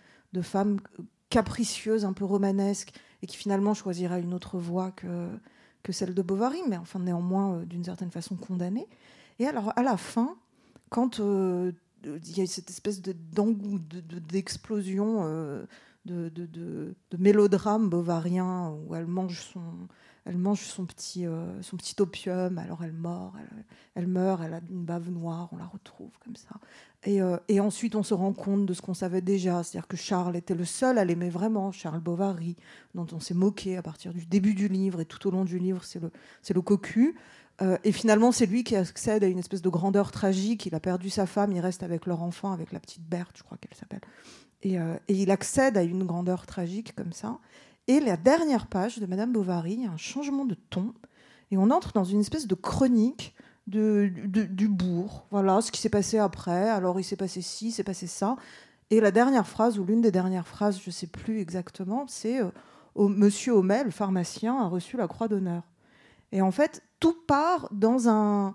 femmes 0.43 0.79
capricieuses, 1.31 2.05
un 2.05 2.13
peu 2.13 2.25
romanesques, 2.25 2.93
et 3.23 3.27
qui 3.27 3.37
finalement 3.37 3.73
choisiraient 3.73 4.21
une 4.21 4.35
autre 4.35 4.59
voie 4.59 4.91
que, 4.91 5.29
que 5.83 5.93
celle 5.93 6.15
de 6.15 6.23
Bovary, 6.23 6.61
mais 6.69 6.77
enfin 6.77 6.99
néanmoins 6.99 7.55
euh, 7.55 7.65
d'une 7.65 7.85
certaine 7.85 8.11
façon 8.11 8.37
condamnée. 8.37 8.87
Et 9.39 9.47
alors, 9.47 9.73
à 9.77 9.83
la 9.83 9.97
fin, 9.97 10.37
quand 10.91 11.19
il 11.19 12.39
y 12.39 12.43
a 12.43 12.47
cette 12.47 12.71
espèce 12.71 13.01
de- 13.01 13.13
d'engou- 13.13 13.79
de- 13.79 14.19
de- 16.07 16.29
de, 16.29 16.47
de, 17.11 17.17
mélodrame 17.19 17.89
bovarien 17.89 18.71
où 18.71 18.95
elle 18.95 19.07
mange 19.07 19.41
son, 19.41 19.89
elle 20.25 20.39
mange 20.39 20.61
son 20.63 20.87
petit, 20.87 21.27
euh, 21.27 21.61
son 21.63 21.77
petit 21.77 21.95
opium, 22.01 22.59
alors 22.59 22.83
elle 22.85 22.93
meurt, 22.93 23.35
elle, 23.95 24.07
meurt, 24.07 24.41
elle 24.45 24.55
a 24.55 24.61
une 24.71 24.85
bave 24.85 25.11
noire, 25.11 25.49
on 25.53 25.57
la 25.57 25.67
retrouve 25.67 26.11
comme 26.25 26.37
ça. 26.37 26.57
Et, 27.05 27.21
euh, 27.23 27.37
et 27.49 27.61
ensuite, 27.61 27.95
on 27.95 28.03
se 28.03 28.15
rend 28.15 28.33
compte 28.33 28.67
de 28.67 28.75
ce 28.75 28.83
qu'on 28.83 28.95
savait 28.95 29.21
déjà, 29.21 29.63
c'est-à-dire 29.63 29.87
que 29.87 29.97
Charles 29.97 30.37
était 30.37 30.55
le 30.55 30.65
seul 30.65 30.99
à 30.99 31.05
l'aimer 31.05 31.31
vraiment, 31.31 31.71
Charles 31.73 32.01
Bovary, 32.01 32.57
dont 32.95 33.07
on 33.13 33.21
s'est 33.21 33.35
moqué 33.35 33.77
à 33.77 33.83
partir 33.83 34.13
du 34.13 34.27
début 34.27 34.55
du 34.55 34.69
livre 34.69 35.01
et 35.01 35.05
tout 35.05 35.27
au 35.29 35.31
long 35.31 35.45
du 35.45 35.59
livre, 35.59 35.85
c'est 35.85 36.01
le, 36.01 36.11
le 36.53 36.61
cocu. 36.63 37.17
Euh, 37.63 37.79
et 37.85 37.93
finalement, 37.93 38.33
c'est 38.33 38.47
lui 38.47 38.65
qui 38.65 38.77
accède 38.77 39.25
à 39.25 39.29
une 39.29 39.39
espèce 39.39 39.63
de 39.63 39.69
grandeur 39.69 40.11
tragique. 40.11 40.67
Il 40.67 40.75
a 40.75 40.81
perdu 40.81 41.09
sa 41.09 41.27
femme, 41.27 41.53
il 41.53 41.61
reste 41.61 41.83
avec 41.83 42.07
leur 42.07 42.23
enfant, 42.23 42.53
avec 42.53 42.73
la 42.73 42.81
petite 42.81 43.03
Berthe, 43.09 43.39
je 43.39 43.43
crois 43.43 43.57
qu'elle 43.59 43.77
s'appelle. 43.77 44.01
Et, 44.67 44.81
euh, 44.81 44.97
et 45.07 45.15
il 45.15 45.31
accède 45.31 45.79
à 45.79 45.85
une 45.85 46.05
grandeur 46.05 46.45
tragique 46.45 46.95
comme 46.97 47.13
ça. 47.13 47.39
Et 47.87 48.01
la 48.01 48.17
dernière 48.17 48.67
page 48.67 48.99
de 48.99 49.07
Madame 49.07 49.33
Bovary, 49.33 49.75
il 49.75 49.83
y 49.85 49.87
a 49.87 49.93
un 49.93 49.97
changement 49.97 50.45
de 50.45 50.57
ton. 50.57 50.93
Et 51.53 51.57
on 51.57 51.71
entre 51.71 51.93
dans 51.93 52.03
une 52.03 52.19
espèce 52.19 52.49
de 52.49 52.57
chronique 52.57 53.35
de, 53.69 54.11
du 54.27 54.67
bourg. 54.67 55.27
Voilà 55.31 55.61
ce 55.61 55.71
qui 55.71 55.81
s'est 55.81 55.89
passé 55.89 56.19
après. 56.19 56.69
Alors 56.69 56.99
il 56.99 57.05
s'est 57.05 57.17
passé 57.17 57.43
ci, 57.43 57.69
il 57.69 57.73
s'est 57.73 57.85
passé 57.85 58.09
ça. 58.09 58.37
Et 58.91 59.01
la 59.01 59.13
dernière 59.13 59.47
phrase, 59.47 59.79
ou 59.79 59.85
l'une 59.85 60.01
des 60.01 60.11
dernières 60.11 60.49
phrases, 60.49 60.81
je 60.81 60.89
ne 60.89 60.93
sais 60.93 61.07
plus 61.07 61.39
exactement, 61.39 62.07
c'est 62.09 62.41
euh, 62.41 62.51
Monsieur 62.97 63.53
Homais, 63.53 63.85
le 63.85 63.91
pharmacien, 63.91 64.59
a 64.59 64.67
reçu 64.67 64.97
la 64.97 65.07
croix 65.07 65.29
d'honneur. 65.29 65.63
Et 66.33 66.43
en 66.43 66.51
fait, 66.51 66.83
tout 66.99 67.17
part 67.27 67.69
dans 67.73 68.09
un. 68.09 68.55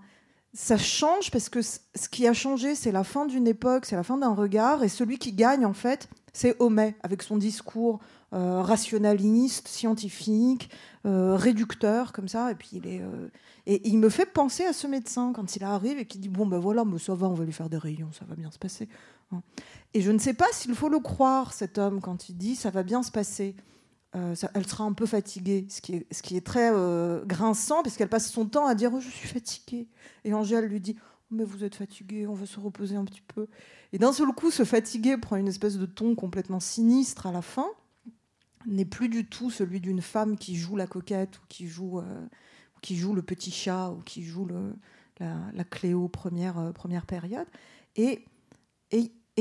Ça 0.54 0.78
change 0.78 1.32
parce 1.32 1.48
que 1.48 1.62
ce 1.62 1.80
qui 2.12 2.28
a 2.28 2.34
changé, 2.34 2.76
c'est 2.76 2.92
la 2.92 3.04
fin 3.06 3.26
d'une 3.26 3.48
époque, 3.48 3.86
c'est 3.86 3.96
la 3.96 4.04
fin 4.04 4.18
d'un 4.18 4.34
regard, 4.34 4.84
et 4.84 4.90
celui 4.90 5.18
qui 5.18 5.32
gagne, 5.32 5.66
en 5.66 5.74
fait, 5.74 6.10
c'est 6.34 6.56
Homais, 6.62 6.96
avec 7.04 7.24
son 7.24 7.38
discours 7.38 8.00
euh, 8.34 8.62
rationaliste, 8.62 9.68
scientifique, 9.68 10.70
euh, 11.06 11.36
réducteur, 11.36 12.12
comme 12.14 12.28
ça. 12.28 12.52
Et 12.52 12.56
puis 12.56 12.70
il 12.74 12.88
est. 12.88 13.02
euh, 13.02 13.30
Et 13.66 13.88
il 13.90 13.98
me 13.98 14.10
fait 14.10 14.26
penser 14.26 14.66
à 14.66 14.74
ce 14.74 14.88
médecin 14.88 15.34
quand 15.34 15.56
il 15.56 15.64
arrive 15.64 16.00
et 16.00 16.06
qui 16.06 16.18
dit 16.18 16.30
Bon, 16.30 16.46
ben 16.46 16.60
voilà, 16.60 16.84
mais 16.86 16.98
ça 17.00 17.14
va, 17.16 17.28
on 17.28 17.34
va 17.34 17.44
lui 17.46 17.52
faire 17.54 17.70
des 17.70 17.78
rayons, 17.78 18.12
ça 18.12 18.26
va 18.26 18.36
bien 18.36 18.52
se 18.52 18.60
passer. 18.60 18.88
Hein. 19.34 19.42
Et 19.94 20.02
je 20.02 20.12
ne 20.12 20.20
sais 20.20 20.34
pas 20.34 20.48
s'il 20.54 20.74
faut 20.76 20.90
le 20.90 21.00
croire, 21.00 21.54
cet 21.54 21.78
homme, 21.78 22.00
quand 22.02 22.30
il 22.30 22.38
dit 22.38 22.56
Ça 22.56 22.70
va 22.72 22.84
bien 22.84 23.04
se 23.04 23.12
passer. 23.12 23.56
Euh, 24.16 24.36
elle 24.54 24.68
sera 24.68 24.84
un 24.84 24.92
peu 24.92 25.06
fatiguée, 25.06 25.68
ce 25.70 25.80
qui 25.82 26.36
est, 26.36 26.46
très 26.46 26.70
euh, 26.74 27.24
grinçant, 27.26 27.82
parce 27.82 27.96
qu'elle 27.96 28.10
passe 28.10 28.30
son 28.30 28.46
temps 28.46 28.66
à 28.66 28.76
dire 28.76 28.92
oh, 28.94 29.00
Je 29.00 29.10
suis 29.10 29.28
fatiguée. 29.28 29.88
Et 30.26 30.34
Angèle 30.34 30.66
lui 30.66 30.82
dit 30.82 30.98
Oh, 31.00 31.26
Mais 31.32 31.46
vous 31.46 31.64
êtes 31.64 31.76
fatiguée, 31.76 32.28
on 32.28 32.34
va 32.34 32.46
se 32.46 32.60
reposer 32.60 32.96
un 32.96 33.06
petit 33.06 33.22
peu. 33.22 33.48
Et 33.94 33.98
d'un 33.98 34.12
seul 34.12 34.28
coup, 34.34 34.52
ce 34.52 34.66
fatigué 34.66 35.18
prend 35.18 35.38
une 35.38 35.48
espèce 35.48 35.78
de 35.78 35.86
ton 35.86 36.16
complètement 36.16 36.60
sinistre 36.60 37.28
à 37.28 37.32
la 37.32 37.42
fin, 37.42 37.68
n'est 38.66 38.86
plus 38.86 39.10
du 39.10 39.26
tout 39.26 39.50
celui 39.50 39.80
d'une 39.80 40.02
femme 40.02 40.38
qui 40.38 40.56
joue 40.56 40.76
la 40.76 40.88
coquette 40.88 41.38
ou 41.38 41.42
qui 41.48 41.68
joue, 41.68 42.00
euh, 42.00 42.28
le 42.90 43.22
petit 43.22 43.52
chat 43.52 43.92
ou 43.92 44.02
qui 44.02 44.24
joue 44.24 44.48
la, 45.20 45.64
Cléo 45.64 46.08
première, 46.08 46.60
euh, 46.60 46.72
première 46.72 47.06
période. 47.06 47.48
Et, 47.96 48.26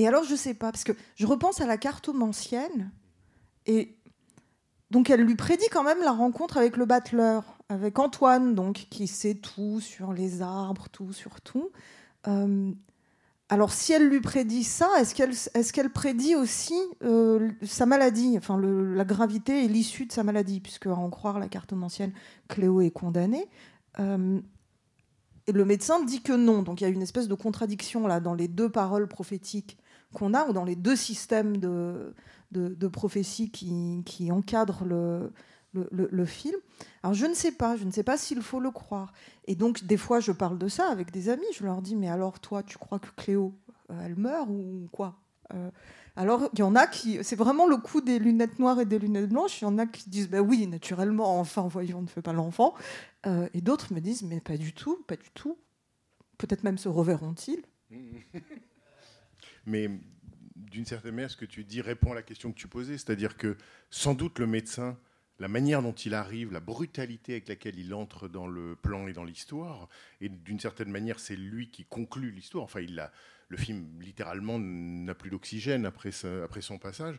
alors, 0.07 0.25
je 0.25 0.35
sais 0.35 0.55
pas, 0.55 0.73
parce 0.73 0.85
que 0.85 0.93
je 1.17 1.27
repense 1.27 1.61
à 1.61 1.67
la 1.67 1.77
cartomancienne 1.77 2.91
et 3.67 3.97
donc 4.91 5.11
elle 5.11 5.23
lui 5.23 5.37
prédit 5.37 5.69
quand 5.71 5.85
même 5.85 6.01
la 6.01 6.13
rencontre 6.13 6.57
avec 6.57 6.77
le 6.77 6.85
battleur, 6.85 7.59
avec 7.69 7.99
Antoine, 7.99 8.55
donc 8.55 8.87
qui 8.91 9.07
sait 9.07 9.35
tout 9.35 9.81
sur 9.81 10.13
les 10.13 10.43
arbres, 10.43 10.89
tout 10.91 11.13
sur 11.13 11.41
tout. 11.41 11.71
Euh, 12.27 12.73
alors 13.49 13.73
si 13.73 13.93
elle 13.93 14.09
lui 14.09 14.21
prédit 14.21 14.65
ça, 14.65 14.89
est-ce 15.01 15.15
qu'elle 15.73 15.87
est 15.87 15.89
prédit 15.89 16.35
aussi 16.35 16.75
euh, 17.03 17.51
sa 17.63 17.87
maladie, 17.87 18.35
enfin 18.37 18.61
la 18.61 19.05
gravité 19.05 19.65
et 19.65 19.69
l'issue 19.69 20.07
de 20.07 20.13
sa 20.13 20.25
maladie, 20.25 20.61
puisque 20.61 20.87
à 20.87 20.95
en 20.95 21.11
croire 21.11 21.39
la 21.39 21.49
cartomancienne, 21.49 22.13
Cléo 22.49 22.81
est 22.81 22.91
condamnée. 22.91 23.49
Euh, 23.99 24.41
et 25.47 25.53
le 25.53 25.65
médecin 25.65 26.03
dit 26.05 26.23
que 26.23 26.33
non. 26.33 26.63
Donc 26.63 26.81
il 26.81 26.85
y 26.85 26.87
a 26.87 26.91
une 26.91 27.03
espèce 27.03 27.29
de 27.29 27.35
contradiction 27.35 28.07
là 28.07 28.21
dans 28.21 28.35
les 28.35 28.47
deux 28.49 28.69
paroles 28.69 29.09
prophétiques 29.09 29.79
qu'on 30.13 30.35
a, 30.35 30.47
ou 30.47 30.53
dans 30.53 30.65
les 30.65 30.77
deux 30.77 30.97
systèmes 30.97 31.57
de, 31.57 32.15
de, 32.51 32.69
de 32.69 32.89
prophétie 32.89 33.51
qui, 33.51 34.31
encadrent 34.33 34.85
le, 34.85 36.25
film. 36.25 36.57
Alors 37.03 37.15
je 37.15 37.27
ne 37.27 37.35
sais 37.35 37.53
pas, 37.53 37.77
je 37.77 37.85
ne 37.85 37.91
sais 37.91 38.03
pas 38.03 38.17
s'il 38.17 38.43
faut 38.43 38.61
le 38.61 38.71
croire. 38.71 39.13
Et 39.47 39.55
donc 39.55 39.85
des 39.85 39.97
fois 39.97 40.21
je 40.21 40.33
parle 40.33 40.59
de 40.59 40.69
ça 40.69 40.89
avec 40.89 41.11
des 41.11 41.29
amis, 41.29 41.45
je 41.55 41.65
leur 41.65 41.83
dis 41.83 41.97
mais 41.97 42.09
alors 42.09 42.41
toi 42.41 42.63
tu 42.63 42.79
crois 42.79 42.99
que 42.99 43.09
Cléo 43.17 43.55
euh, 43.91 44.03
elle 44.05 44.17
meurt 44.17 44.49
ou 44.49 44.89
quoi? 44.93 45.21
Euh, 45.55 45.71
alors, 46.17 46.49
il 46.53 46.59
y 46.59 46.63
en 46.63 46.75
a 46.75 46.87
qui. 46.87 47.23
C'est 47.23 47.37
vraiment 47.37 47.67
le 47.67 47.77
coup 47.77 48.01
des 48.01 48.19
lunettes 48.19 48.59
noires 48.59 48.81
et 48.81 48.85
des 48.85 48.99
lunettes 48.99 49.29
blanches. 49.29 49.63
Il 49.63 49.65
y 49.65 49.67
en 49.67 49.79
a 49.79 49.87
qui 49.87 50.09
disent 50.11 50.29
Ben 50.29 50.41
oui, 50.41 50.67
naturellement, 50.67 51.39
enfin, 51.39 51.67
voyons, 51.69 51.99
on 51.99 52.03
ne 52.03 52.09
fait 52.09 52.23
pas 52.23 52.33
l'enfant. 52.33 52.75
Euh, 53.27 53.49
et 53.55 53.61
d'autres 53.61 53.93
me 53.93 54.01
disent 54.01 54.23
Mais 54.23 54.41
pas 54.41 54.57
du 54.57 54.73
tout, 54.73 55.03
pas 55.07 55.17
du 55.17 55.31
tout. 55.35 55.57
Peut-être 56.39 56.65
même 56.65 56.79
se 56.79 56.89
reverront-ils. 56.89 57.63
Mais 59.67 59.91
d'une 60.71 60.85
certaine 60.87 61.15
manière, 61.15 61.31
ce 61.31 61.37
que 61.37 61.45
tu 61.45 61.65
dis 61.65 61.81
répond 61.81 62.13
à 62.13 62.15
la 62.15 62.23
question 62.23 62.53
que 62.53 62.59
tu 62.59 62.69
posais, 62.69 62.93
c'est-à-dire 62.99 63.37
que 63.37 63.57
sans 63.91 64.15
doute 64.15 64.39
le 64.39 64.47
médecin, 64.47 64.97
la 65.39 65.49
manière 65.49 65.83
dont 65.83 65.93
il 65.95 66.15
arrive, 66.15 66.53
la 66.53 66.61
brutalité 66.61 67.33
avec 67.33 67.49
laquelle 67.49 67.79
il 67.79 67.95
entre 67.95 68.29
dans 68.29 68.47
le 68.47 68.77
plan 68.77 69.09
et 69.09 69.13
dans 69.13 69.25
l'histoire, 69.25 69.89
et 70.21 70.29
d'une 70.29 70.61
certaine 70.61 70.91
manière, 70.91 71.19
c'est 71.19 71.37
lui 71.37 71.71
qui 71.71 71.85
conclut 71.85 72.31
l'histoire. 72.31 72.65
Enfin, 72.65 72.81
il 72.81 72.99
a, 73.01 73.11
le 73.49 73.57
film 73.57 73.87
littéralement 74.01 74.59
n'a 74.59 75.15
plus 75.15 75.31
d'oxygène 75.31 75.87
après, 75.87 76.13
sa- 76.13 76.45
après 76.45 76.61
son 76.61 76.79
passage, 76.79 77.17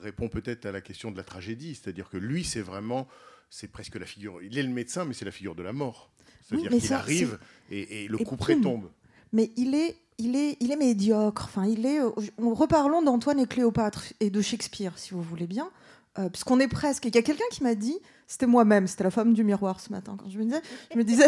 répond 0.00 0.28
peut-être 0.28 0.66
à 0.66 0.72
la 0.72 0.80
question 0.80 1.10
de 1.10 1.16
la 1.16 1.24
tragédie, 1.24 1.74
c'est-à-dire 1.74 2.08
que 2.08 2.16
lui, 2.16 2.44
c'est 2.44 2.62
vraiment, 2.62 3.08
c'est 3.50 3.68
presque 3.70 3.96
la 3.96 4.06
figure. 4.06 4.40
Il 4.42 4.56
est 4.56 4.62
le 4.62 4.68
médecin, 4.70 5.04
mais 5.04 5.12
c'est 5.14 5.24
la 5.24 5.30
figure 5.32 5.54
de 5.54 5.62
la 5.62 5.72
mort. 5.72 6.10
C'est-à-dire 6.42 6.70
qu'il 6.78 6.88
arrive 6.94 7.38
et, 7.70 8.04
et 8.04 8.08
le 8.08 8.20
et 8.20 8.24
coup 8.24 8.36
près 8.36 8.54
tombe. 8.62 8.90
Mais 9.32 9.50
il 9.56 9.74
est, 9.74 9.96
il 10.18 10.36
est, 10.36 10.56
il 10.60 10.70
est 10.72 10.76
médiocre. 10.76 11.44
Enfin, 11.46 11.66
il 11.66 11.86
est. 11.86 12.00
euh, 12.00 12.10
Reparlons 12.38 13.02
d'Antoine 13.02 13.40
et 13.40 13.46
Cléopâtre 13.46 14.04
et 14.20 14.30
de 14.30 14.40
Shakespeare, 14.40 14.92
si 14.98 15.14
vous 15.14 15.22
voulez 15.22 15.46
bien, 15.46 15.70
euh, 16.18 16.28
puisqu'on 16.28 16.60
est 16.60 16.68
presque. 16.68 17.04
Il 17.06 17.14
y 17.14 17.18
a 17.18 17.22
quelqu'un 17.22 17.44
qui 17.50 17.62
m'a 17.62 17.74
dit, 17.74 17.98
c'était 18.26 18.46
moi-même, 18.46 18.86
c'était 18.86 19.04
la 19.04 19.10
femme 19.10 19.32
du 19.34 19.44
miroir 19.44 19.80
ce 19.80 19.90
matin 19.90 20.16
quand 20.18 20.28
je 20.30 20.38
me 20.38 20.44
disais, 20.44 20.62
je 20.92 20.98
me 20.98 21.04
disais. 21.04 21.26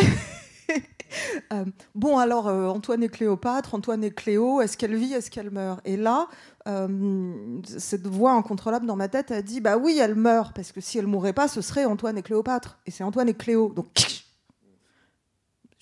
euh, 1.52 1.64
bon 1.94 2.18
alors 2.18 2.48
euh, 2.48 2.68
Antoine 2.68 3.02
et 3.02 3.08
Cléopâtre, 3.08 3.74
Antoine 3.74 4.04
et 4.04 4.10
Cléo, 4.10 4.60
est-ce 4.60 4.76
qu'elle 4.76 4.94
vit, 4.94 5.12
est-ce 5.14 5.30
qu'elle 5.30 5.50
meurt? 5.50 5.80
Et 5.84 5.96
là, 5.96 6.28
cette 7.66 8.06
voix 8.06 8.32
incontrôlable 8.32 8.86
dans 8.86 8.96
ma 8.96 9.08
tête 9.08 9.30
a 9.30 9.42
dit 9.42 9.60
bah 9.60 9.76
oui, 9.76 9.98
elle 10.00 10.14
meurt 10.14 10.54
parce 10.54 10.72
que 10.72 10.80
si 10.80 10.98
elle 10.98 11.06
mourrait 11.06 11.34
pas, 11.34 11.48
ce 11.48 11.60
serait 11.60 11.84
Antoine 11.84 12.16
et 12.16 12.22
Cléopâtre 12.22 12.78
et 12.86 12.90
c'est 12.90 13.04
Antoine 13.04 13.28
et 13.28 13.34
Cléo. 13.34 13.72
Donc 13.74 13.86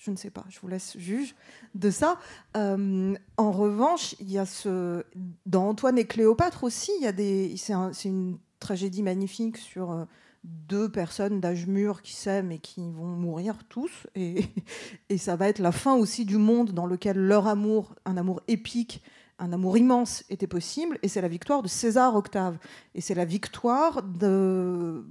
je 0.03 0.11
ne 0.11 0.17
sais 0.17 0.29
pas, 0.29 0.43
je 0.49 0.59
vous 0.59 0.67
laisse 0.67 0.97
juge 0.97 1.33
de 1.75 1.89
ça. 1.89 2.19
Euh, 2.57 3.15
en 3.37 3.51
revanche, 3.51 4.15
il 4.19 4.29
y 4.29 4.37
a 4.37 4.45
ce 4.45 5.05
dans 5.45 5.69
Antoine 5.69 5.97
et 5.97 6.05
Cléopâtre 6.05 6.63
aussi, 6.65 6.91
il 6.99 7.03
y 7.03 7.07
a 7.07 7.13
des 7.13 7.55
c'est 7.55 7.71
un- 7.73 7.91
une 8.03 8.37
tragédie 8.59 9.01
magnifique 9.01 9.57
sur 9.57 9.91
euh, 9.91 10.03
deux 10.43 10.89
personnes 10.91 11.39
d'âge 11.39 11.67
mûr 11.67 12.01
qui 12.01 12.13
s'aiment 12.13 12.51
et 12.51 12.59
qui 12.59 12.81
vont 12.91 13.05
mourir 13.05 13.63
tous 13.69 14.07
et, 14.15 14.43
et 15.09 15.17
ça 15.17 15.37
va 15.37 15.47
être 15.47 15.59
la 15.59 15.71
fin 15.71 15.95
aussi 15.95 16.25
du 16.25 16.37
monde 16.37 16.71
dans 16.71 16.85
lequel 16.85 17.17
leur 17.17 17.47
amour, 17.47 17.95
un 18.03 18.17
amour 18.17 18.41
épique, 18.49 19.01
un 19.39 19.53
amour 19.53 19.77
immense 19.77 20.25
était 20.29 20.47
possible 20.47 20.99
et 21.01 21.07
c'est 21.07 21.21
la 21.21 21.29
victoire 21.29 21.61
de 21.61 21.69
César 21.69 22.13
Octave 22.17 22.57
et 22.93 22.99
c'est 22.99 23.15
la 23.15 23.23
victoire 23.25 24.03
de, 24.03 25.05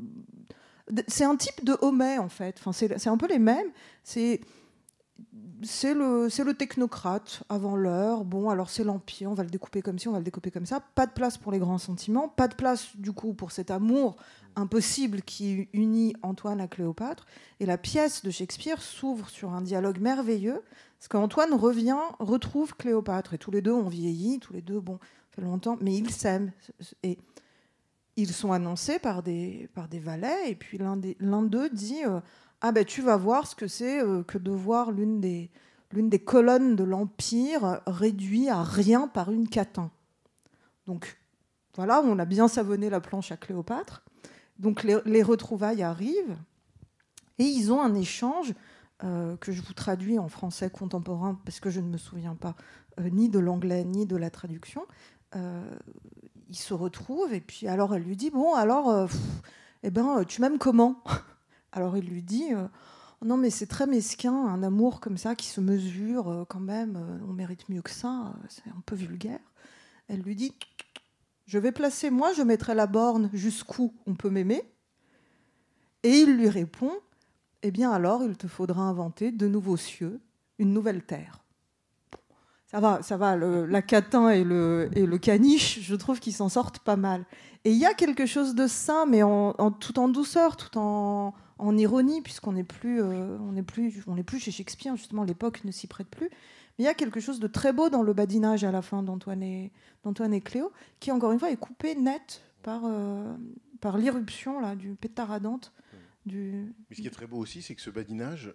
c'est 1.08 1.24
un 1.24 1.36
type 1.36 1.64
de 1.64 1.76
Homais 1.80 2.18
en 2.18 2.28
fait. 2.28 2.56
Enfin, 2.58 2.72
c'est 2.72 3.06
un 3.08 3.16
peu 3.16 3.26
les 3.26 3.38
mêmes. 3.38 3.68
C'est 4.04 4.40
c'est 5.64 5.94
le, 5.94 6.52
technocrate 6.52 7.42
avant 7.48 7.76
l'heure. 7.76 8.24
Bon, 8.24 8.50
alors 8.50 8.70
c'est 8.70 8.84
l'Empire, 8.84 9.30
on 9.30 9.34
va 9.34 9.44
le 9.44 9.50
découper 9.50 9.82
comme 9.82 9.98
ci, 9.98 10.08
on 10.08 10.12
va 10.12 10.18
le 10.18 10.24
découper 10.24 10.50
comme 10.50 10.66
ça. 10.66 10.80
Pas 10.80 11.06
de 11.06 11.12
place 11.12 11.38
pour 11.38 11.52
les 11.52 11.58
grands 11.58 11.78
sentiments, 11.78 12.28
pas 12.28 12.48
de 12.48 12.54
place 12.54 12.96
du 12.96 13.12
coup 13.12 13.34
pour 13.34 13.52
cet 13.52 13.70
amour 13.70 14.16
impossible 14.56 15.22
qui 15.22 15.68
unit 15.72 16.14
Antoine 16.22 16.60
à 16.60 16.68
Cléopâtre. 16.68 17.26
Et 17.60 17.66
la 17.66 17.78
pièce 17.78 18.22
de 18.22 18.30
Shakespeare 18.30 18.80
s'ouvre 18.82 19.28
sur 19.28 19.52
un 19.52 19.62
dialogue 19.62 19.98
merveilleux, 19.98 20.62
parce 20.98 21.08
qu'Antoine 21.08 21.54
revient, 21.54 21.96
retrouve 22.18 22.74
Cléopâtre, 22.76 23.34
et 23.34 23.38
tous 23.38 23.50
les 23.50 23.62
deux 23.62 23.72
ont 23.72 23.88
vieilli, 23.88 24.38
tous 24.40 24.52
les 24.52 24.62
deux, 24.62 24.80
bon, 24.80 24.98
ça 25.30 25.36
fait 25.36 25.42
longtemps, 25.42 25.78
mais 25.80 25.94
ils 25.94 26.10
s'aiment. 26.10 26.52
Et 27.02 27.18
ils 28.16 28.32
sont 28.32 28.52
annoncés 28.52 28.98
par 28.98 29.22
des, 29.22 29.68
valets, 29.92 30.50
et 30.50 30.54
puis 30.54 30.78
l'un 30.78 31.42
d'eux 31.42 31.70
dit 31.70 32.04
euh, 32.04 32.20
Ah 32.64 32.70
ben 32.70 32.84
tu 32.84 33.02
vas 33.02 33.16
voir 33.16 33.48
ce 33.48 33.56
que 33.56 33.66
c'est 33.66 34.00
euh, 34.00 34.22
que 34.22 34.38
de 34.38 34.52
voir 34.52 34.92
l'une 34.92 35.20
des, 35.20 35.50
l'une 35.90 36.08
des 36.08 36.20
colonnes 36.20 36.76
de 36.76 36.84
l'Empire 36.84 37.80
réduite 37.88 38.48
à 38.48 38.62
rien 38.62 39.08
par 39.08 39.32
une 39.32 39.48
catin. 39.48 39.90
Donc 40.86 41.18
voilà, 41.74 42.00
on 42.04 42.20
a 42.20 42.24
bien 42.24 42.46
savonné 42.46 42.88
la 42.88 43.00
planche 43.00 43.32
à 43.32 43.36
Cléopâtre. 43.36 44.04
Donc 44.60 44.84
les, 44.84 44.96
les 45.06 45.24
retrouvailles 45.24 45.82
arrivent, 45.82 46.36
et 47.38 47.44
ils 47.44 47.72
ont 47.72 47.80
un 47.80 47.96
échange 47.96 48.54
euh, 49.02 49.36
que 49.38 49.50
je 49.50 49.60
vous 49.60 49.72
traduis 49.72 50.20
en 50.20 50.28
français 50.28 50.70
contemporain, 50.70 51.40
parce 51.44 51.58
que 51.58 51.68
je 51.68 51.80
ne 51.80 51.88
me 51.88 51.98
souviens 51.98 52.36
pas 52.36 52.54
euh, 53.00 53.10
ni 53.10 53.28
de 53.28 53.40
l'anglais 53.40 53.84
ni 53.84 54.06
de 54.06 54.16
la 54.16 54.30
traduction. 54.30 54.86
Ils 56.48 56.56
se 56.56 56.74
retrouvent 56.74 57.32
et 57.32 57.40
puis 57.40 57.66
alors 57.66 57.94
elle 57.94 58.02
lui 58.02 58.16
dit 58.16 58.28
bon 58.28 58.54
alors 58.54 59.08
eh 59.82 59.90
ben 59.90 60.22
tu 60.24 60.42
m'aimes 60.42 60.58
comment? 60.58 61.02
Alors 61.72 61.96
il 61.96 62.06
lui 62.06 62.22
dit 62.22 62.52
euh, 62.52 62.66
non 63.24 63.36
mais 63.36 63.50
c'est 63.50 63.66
très 63.66 63.86
mesquin 63.86 64.34
un 64.34 64.62
amour 64.62 65.00
comme 65.00 65.16
ça 65.16 65.34
qui 65.34 65.46
se 65.46 65.60
mesure 65.60 66.28
euh, 66.28 66.44
quand 66.44 66.60
même 66.60 66.96
euh, 66.96 67.18
on 67.28 67.32
mérite 67.32 67.68
mieux 67.68 67.82
que 67.82 67.90
ça 67.90 68.34
c'est 68.48 68.68
un 68.68 68.82
peu 68.86 68.94
vulgaire 68.94 69.40
elle 70.08 70.20
lui 70.20 70.36
dit 70.36 70.54
je 71.46 71.58
vais 71.58 71.72
placer 71.72 72.10
moi 72.10 72.32
je 72.32 72.42
mettrai 72.42 72.74
la 72.74 72.86
borne 72.86 73.30
jusqu'où 73.32 73.94
on 74.06 74.14
peut 74.14 74.30
m'aimer 74.30 74.62
et 76.02 76.10
il 76.20 76.36
lui 76.36 76.48
répond 76.48 76.92
eh 77.62 77.70
bien 77.70 77.90
alors 77.90 78.22
il 78.22 78.36
te 78.36 78.46
faudra 78.46 78.82
inventer 78.82 79.32
de 79.32 79.48
nouveaux 79.48 79.76
cieux 79.76 80.20
une 80.58 80.72
nouvelle 80.72 81.02
terre 81.04 81.42
ça 82.72 82.80
va, 82.80 83.02
ça 83.02 83.18
va. 83.18 83.36
Le, 83.36 83.66
la 83.66 83.82
catin 83.82 84.30
et 84.30 84.44
le, 84.44 85.18
caniche, 85.20 85.80
je 85.82 85.94
trouve 85.94 86.20
qu'ils 86.20 86.32
s'en 86.32 86.48
sortent 86.48 86.78
pas 86.78 86.96
mal. 86.96 87.26
Et 87.64 87.70
il 87.70 87.76
y 87.76 87.84
a 87.84 87.92
quelque 87.92 88.24
chose 88.24 88.54
de 88.54 88.66
ça, 88.66 89.04
mais 89.06 89.22
en- 89.22 89.52
tout 89.72 89.98
en 89.98 90.08
douceur, 90.08 90.56
tout 90.56 90.78
en, 90.78 91.34
en 91.58 91.76
ironie, 91.76 92.22
puisqu'on 92.22 92.52
n'est 92.52 92.64
plus, 92.64 93.00
euh, 93.00 93.38
on 93.38 93.52
n'est 93.52 93.62
plus, 93.62 94.02
on 94.06 94.14
n'est 94.14 94.22
plus 94.22 94.40
chez 94.40 94.50
Shakespeare. 94.50 94.96
Justement, 94.96 95.24
l'époque 95.24 95.64
ne 95.64 95.70
s'y 95.70 95.86
prête 95.86 96.08
plus. 96.08 96.28
Mais 96.28 96.84
il 96.84 96.84
y 96.84 96.88
a 96.88 96.94
quelque 96.94 97.20
chose 97.20 97.40
de 97.40 97.46
très 97.46 97.72
beau 97.72 97.90
dans 97.90 98.02
le 98.02 98.12
badinage 98.12 98.64
à 98.64 98.72
la 98.72 98.82
fin 98.82 99.02
d'Antoine 99.02 99.42
et, 99.42 99.72
d'Antoine 100.04 100.32
et 100.34 100.40
Cléo, 100.40 100.72
qui 101.00 101.10
encore 101.10 101.32
une 101.32 101.38
fois 101.38 101.50
est 101.50 101.56
coupé 101.56 101.94
net 101.94 102.42
par, 102.62 102.82
euh, 102.84 103.34
par 103.80 103.98
l'irruption 103.98 104.60
là 104.60 104.74
du 104.74 104.94
pétaradante. 104.94 105.72
Du... 106.24 106.72
Mais 106.88 106.96
ce 106.96 107.02
qui 107.02 107.06
est 107.06 107.10
très 107.10 107.26
beau 107.26 107.38
aussi, 107.38 107.62
c'est 107.62 107.74
que 107.74 107.82
ce 107.82 107.90
badinage 107.90 108.54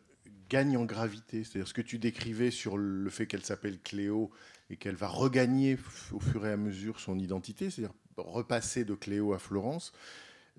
gagne 0.49 0.77
en 0.77 0.85
gravité. 0.85 1.43
C'est-à-dire 1.43 1.67
ce 1.67 1.73
que 1.73 1.81
tu 1.81 1.99
décrivais 1.99 2.51
sur 2.51 2.77
le 2.77 3.09
fait 3.09 3.27
qu'elle 3.27 3.43
s'appelle 3.43 3.79
Cléo 3.81 4.31
et 4.69 4.77
qu'elle 4.77 4.95
va 4.95 5.07
regagner 5.07 5.77
au 6.11 6.19
fur 6.19 6.45
et 6.45 6.51
à 6.51 6.57
mesure 6.57 6.99
son 6.99 7.19
identité, 7.19 7.69
c'est-à-dire 7.69 7.93
repasser 8.17 8.85
de 8.85 8.95
Cléo 8.95 9.33
à 9.33 9.39
Florence. 9.39 9.91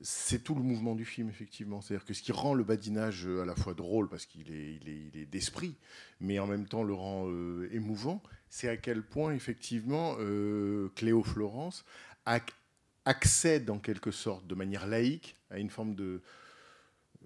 C'est 0.01 0.45
tout 0.45 0.55
le 0.55 0.63
mouvement 0.63 0.95
du 0.95 1.05
film, 1.05 1.29
effectivement. 1.29 1.81
C'est-à-dire 1.81 2.07
que 2.07 2.15
ce 2.15 2.23
qui 2.23 2.33
rend 2.33 2.55
le 2.55 2.63
badinage 2.63 3.27
euh, 3.27 3.43
à 3.43 3.45
la 3.45 3.57
fois 3.57 3.75
drôle, 3.75 4.09
parce 4.09 4.27
qu'il 4.27 4.53
est, 4.53 4.75
il 4.81 4.89
est, 4.89 5.11
il 5.13 5.21
est 5.21 5.27
d'esprit, 5.27 5.75
mais 6.21 6.39
en 6.39 6.47
même 6.47 6.67
temps 6.67 6.85
le 6.85 6.95
rend 6.95 7.29
euh, 7.29 7.69
émouvant, 7.73 8.23
c'est 8.49 8.69
à 8.69 8.77
quel 8.77 9.03
point, 9.03 9.33
effectivement, 9.35 10.17
euh, 10.21 10.89
Cléo 10.95 11.23
Florence 11.23 11.85
ac- 12.27 12.53
accède 13.05 13.71
en 13.71 13.79
quelque 13.79 14.11
sorte, 14.11 14.47
de 14.47 14.55
manière 14.55 14.87
laïque, 14.87 15.37
à 15.51 15.59
une 15.59 15.71
forme 15.71 15.95
de, 15.95 16.23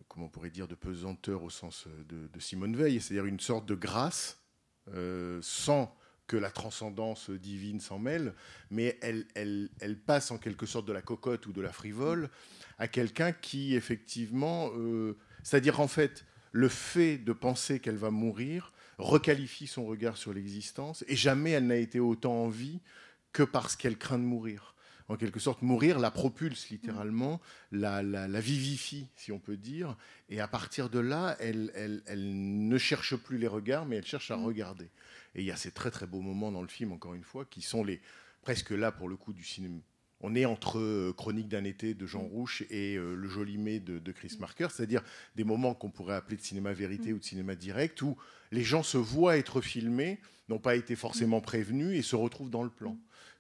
comment 0.09 0.27
on 0.27 0.31
pourrait 0.31 0.51
dire, 0.51 0.67
de 0.67 0.75
pesanteur 0.75 1.43
au 1.43 1.51
sens 1.51 1.87
de, 2.09 2.41
Simone 2.41 2.75
Veil, 2.77 3.01
c'est-à-dire 3.01 3.27
une 3.27 3.41
sorte 3.41 3.67
de 3.67 3.75
grâce, 3.75 4.41
sans 5.43 5.95
que 6.27 6.37
la 6.37 6.51
transcendance 6.51 7.31
divine 7.31 7.81
s'en 7.81 7.99
mêle, 7.99 8.35
mais 8.71 8.99
elle, 9.03 9.27
elle, 9.35 9.69
elle 9.81 9.99
passe 9.99 10.31
en 10.31 10.39
quelque 10.39 10.67
sorte 10.67 10.87
de 10.87 10.93
la 10.93 11.03
cocotte 11.03 11.47
ou 11.47 11.53
de 11.53 11.61
la 11.61 11.73
frivole 11.73 12.31
à 12.79 12.89
quelqu'un 12.89 13.33
qui, 13.33 13.75
effectivement, 13.75 14.71
euh, 14.77 15.17
c'est-à-dire 15.43 15.81
en 15.81 15.89
fait, 15.89 16.25
le 16.53 16.69
fait 16.69 17.19
de 17.19 17.33
penser 17.33 17.81
qu'elle 17.81 17.97
va 17.97 18.11
mourir 18.11 18.73
requalifie 18.99 19.67
son 19.67 19.85
regard 19.87 20.17
sur 20.17 20.33
l'existence, 20.33 21.05
et 21.09 21.17
jamais 21.17 21.51
elle 21.51 21.67
n'a 21.67 21.77
été 21.77 21.99
autant 22.01 22.45
en 22.45 22.49
vie 22.49 22.81
que 23.33 23.43
parce 23.43 23.75
qu'elle 23.77 23.97
craint 23.99 24.19
de 24.19 24.25
mourir. 24.25 24.75
En 25.09 25.17
quelque 25.17 25.41
sorte, 25.41 25.63
mourir 25.63 25.99
la 25.99 26.11
propulse 26.11 26.71
littéralement, 26.71 27.41
la, 27.73 28.03
la- 28.03 28.29
la 28.29 28.41
vivifie, 28.41 29.09
si 29.17 29.33
on 29.33 29.39
peut 29.39 29.57
dire, 29.57 29.97
et 30.29 30.41
à 30.41 30.47
partir 30.49 30.89
de 30.89 31.01
là, 31.01 31.37
elle, 31.41 31.73
elle- 31.75 32.03
elle 32.07 32.69
ne 32.69 32.79
cherche 32.79 33.17
plus 33.17 33.37
les 33.37 33.49
regards, 33.49 33.85
mais 33.85 33.97
elle 33.97 34.07
cherche 34.07 34.31
à 34.31 34.37
regarder. 34.37 34.89
Et 35.35 35.41
il 35.41 35.47
y 35.47 35.51
a 35.51 35.57
ces 35.57 35.71
très 35.71 35.91
très 35.91 36.07
beaux 36.07 36.21
moments 36.21 36.53
dans 36.53 36.63
le 36.63 36.69
film, 36.69 36.93
encore 36.93 37.15
une 37.15 37.25
fois, 37.25 37.45
qui 37.45 37.63
sont 37.63 37.85
les 37.85 38.01
presque 38.43 38.71
là 38.71 38.93
pour 38.93 39.09
le 39.09 39.17
coup 39.17 39.33
du 39.33 39.45
cinéma. 39.45 39.79
On 40.23 40.35
est 40.37 40.45
entre 40.45 40.79
euh, 40.79 41.13
Chronique 41.13 41.49
d'un 41.49 41.65
été 41.65 41.95
de 41.95 42.07
Jean 42.07 42.21
Rouche 42.21 42.63
et 42.71 42.97
euh, 42.97 43.15
Le 43.15 43.29
Joli 43.29 43.59
Mai 43.59 43.81
de, 43.81 43.99
de 43.99 44.13
Chris 44.13 44.37
Marker, 44.39 44.69
c'est-à-dire 44.71 45.03
des 45.35 45.43
moments 45.43 45.75
qu'on 45.75 45.91
pourrait 45.91 46.15
appeler 46.15 46.37
de 46.37 46.43
cinéma 46.43 46.73
vérité 46.73 47.13
ou 47.13 47.19
de 47.19 47.25
cinéma 47.25 47.57
direct, 47.57 48.01
où 48.03 48.17
les 48.53 48.63
gens 48.63 48.85
se 48.85 48.99
voient 48.99 49.37
être 49.37 49.61
filmés, 49.61 50.21
n'ont 50.49 50.61
pas 50.61 50.77
été 50.77 50.95
forcément 50.95 51.41
prévenus 51.41 51.99
et 51.99 52.03
se 52.03 52.15
retrouvent 52.15 52.51
dans 52.51 52.63
le 52.63 52.71
plan. 52.71 52.97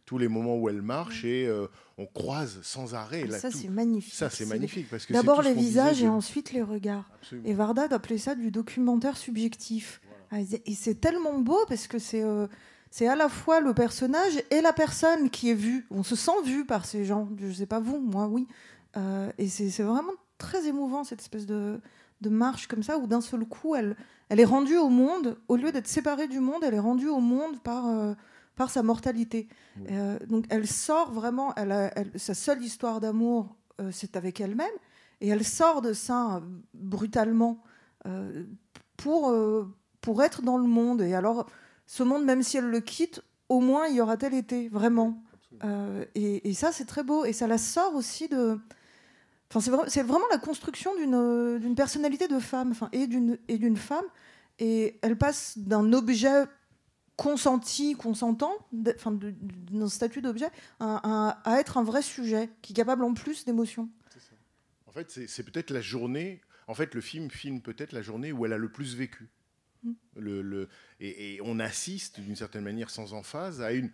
Tous 0.06 0.18
les 0.18 0.26
moments 0.26 0.58
où 0.58 0.68
elle 0.68 0.82
marche 0.82 1.24
et 1.24 1.46
euh, 1.46 1.68
on 1.98 2.06
croise 2.06 2.60
sans 2.62 2.94
arrêt. 2.94 3.26
Là, 3.26 3.38
ça, 3.38 3.52
c'est 3.52 3.68
magnifique. 3.68 4.14
ça, 4.14 4.28
c'est 4.28 4.46
magnifique. 4.46 4.88
parce 4.90 5.06
que 5.06 5.12
D'abord 5.12 5.42
les 5.42 5.54
visages 5.54 6.02
et 6.02 6.08
ensuite 6.08 6.52
les 6.52 6.62
regards. 6.62 7.08
Absolument. 7.14 7.48
Et 7.48 7.54
Varda 7.54 7.86
appelait 7.88 8.18
ça 8.18 8.34
du 8.34 8.50
documentaire 8.50 9.16
subjectif. 9.16 10.00
Ah, 10.32 10.40
et 10.40 10.74
c'est- 10.74 11.00
tellement 11.00 11.38
beau 11.38 11.58
parce 11.68 11.86
que 11.86 11.98
c'est 11.98 12.22
euh, 12.22 12.46
c'est 12.90 13.06
à 13.06 13.16
la 13.16 13.28
fois 13.28 13.60
le 13.60 13.72
personnage 13.74 14.42
et 14.50 14.60
la 14.60 14.72
personne 14.72 15.30
qui 15.30 15.50
est 15.50 15.54
vue. 15.54 15.86
On 15.90 16.02
se 16.02 16.16
sent 16.16 16.42
vu 16.44 16.64
par 16.66 16.84
ces 16.86 17.04
gens. 17.04 17.28
Je 17.38 17.52
sais 17.52 17.66
pas 17.66 17.80
vous, 17.80 17.98
moi 18.00 18.26
oui. 18.28 18.46
Euh, 18.96 19.30
et 19.38 19.48
c'est 19.48 19.82
vraiment 19.82 20.12
très 20.38 20.66
émouvant 20.66 21.04
cette 21.04 21.20
espèce 21.20 21.46
de, 21.46 21.80
de 22.22 22.28
marche 22.28 22.66
comme 22.66 22.82
ça 22.82 22.98
où 22.98 23.06
d'un 23.06 23.20
seul 23.20 23.44
coup 23.46 23.74
elle, 23.74 23.96
elle 24.28 24.40
est 24.40 24.44
rendue 24.44 24.76
au 24.76 24.88
monde 24.88 25.38
au 25.48 25.56
lieu 25.56 25.70
d'être 25.72 25.86
séparée 25.88 26.28
du 26.28 26.40
monde, 26.40 26.62
elle 26.64 26.74
est 26.74 26.78
rendue 26.90 27.08
au 27.08 27.20
monde 27.20 27.60
par 27.62 27.86
euh, 27.86 28.14
par 28.56 28.70
sa 28.70 28.82
mortalité. 28.82 29.48
Donc 30.28 30.44
elle 30.50 30.66
sort 30.66 31.12
vraiment. 31.12 31.54
Elle 31.56 31.72
a- 31.72 31.90
elle- 31.98 32.12
sa 32.16 32.34
seule 32.34 32.62
histoire 32.62 33.00
d'amour, 33.00 33.56
c'est 33.90 34.16
avec 34.16 34.40
elle-même, 34.40 34.76
et 35.22 35.28
elle 35.28 35.44
sort 35.44 35.80
de 35.82 35.92
ça 35.94 36.42
brutalement 36.74 37.62
pour 38.98 39.32
pour 40.02 40.22
être 40.22 40.42
dans 40.42 40.58
le 40.58 40.68
monde. 40.68 41.00
Et 41.00 41.14
alors 41.14 41.48
ce 41.86 42.02
monde, 42.02 42.24
même 42.24 42.42
si 42.42 42.58
elle 42.58 42.68
le 42.68 42.80
quitte, 42.80 43.22
au 43.48 43.60
moins 43.60 43.88
y 43.88 44.00
aura-t-elle 44.00 44.34
été 44.34 44.68
vraiment. 44.68 45.22
Euh, 45.64 46.04
et, 46.14 46.48
et 46.48 46.54
ça, 46.54 46.72
c'est 46.72 46.84
très 46.86 47.02
beau. 47.02 47.24
Et 47.24 47.32
ça 47.32 47.46
la 47.46 47.58
sort 47.58 47.94
aussi 47.94 48.28
de. 48.28 48.58
Enfin, 49.50 49.60
c'est 49.60 49.70
vra- 49.70 49.88
c'est 49.88 50.02
vraiment 50.02 50.24
la 50.30 50.38
construction 50.38 50.94
d'une 50.96 51.14
euh, 51.14 51.58
d'une 51.58 51.74
personnalité 51.74 52.26
de 52.28 52.38
femme, 52.38 52.70
enfin, 52.70 52.88
et 52.92 53.06
d'une 53.06 53.38
et 53.48 53.58
d'une 53.58 53.76
femme. 53.76 54.04
Et 54.58 54.98
elle 55.02 55.16
passe 55.18 55.58
d'un 55.58 55.92
objet 55.92 56.44
consenti, 57.16 57.94
consentant, 57.94 58.52
de- 58.72 58.94
enfin, 58.96 59.12
de- 59.12 59.30
de- 59.30 59.78
d'un 59.78 59.88
statut 59.88 60.22
d'objet, 60.22 60.48
à, 60.80 61.28
à- 61.28 61.50
à 61.50 61.60
être 61.60 61.76
un 61.76 61.84
vrai 61.84 62.02
sujet 62.02 62.48
qui 62.62 62.72
est 62.72 62.76
capable 62.76 63.04
en 63.04 63.12
plus 63.14 63.44
d'émotion. 63.44 63.88
En 64.86 64.92
fait, 64.92 65.10
c'est 65.10 65.26
c'est 65.28 65.42
peut-être 65.42 65.70
la 65.70 65.80
journée. 65.82 66.40
En 66.66 66.74
fait, 66.74 66.94
le 66.94 67.00
film 67.02 67.30
filme 67.30 67.60
peut-être 67.60 67.92
la 67.92 68.02
journée 68.02 68.32
où 68.32 68.46
elle 68.46 68.52
a 68.54 68.58
le 68.58 68.70
plus 68.72 68.96
vécu. 68.96 69.28
Le, 70.16 70.42
le- 70.42 70.68
et, 71.00 71.34
et 71.34 71.40
on 71.42 71.58
assiste 71.58 72.20
d'une 72.20 72.36
certaine 72.36 72.62
manière 72.62 72.90
sans 72.90 73.14
emphase 73.14 73.60
à 73.62 73.72
une 73.72 73.90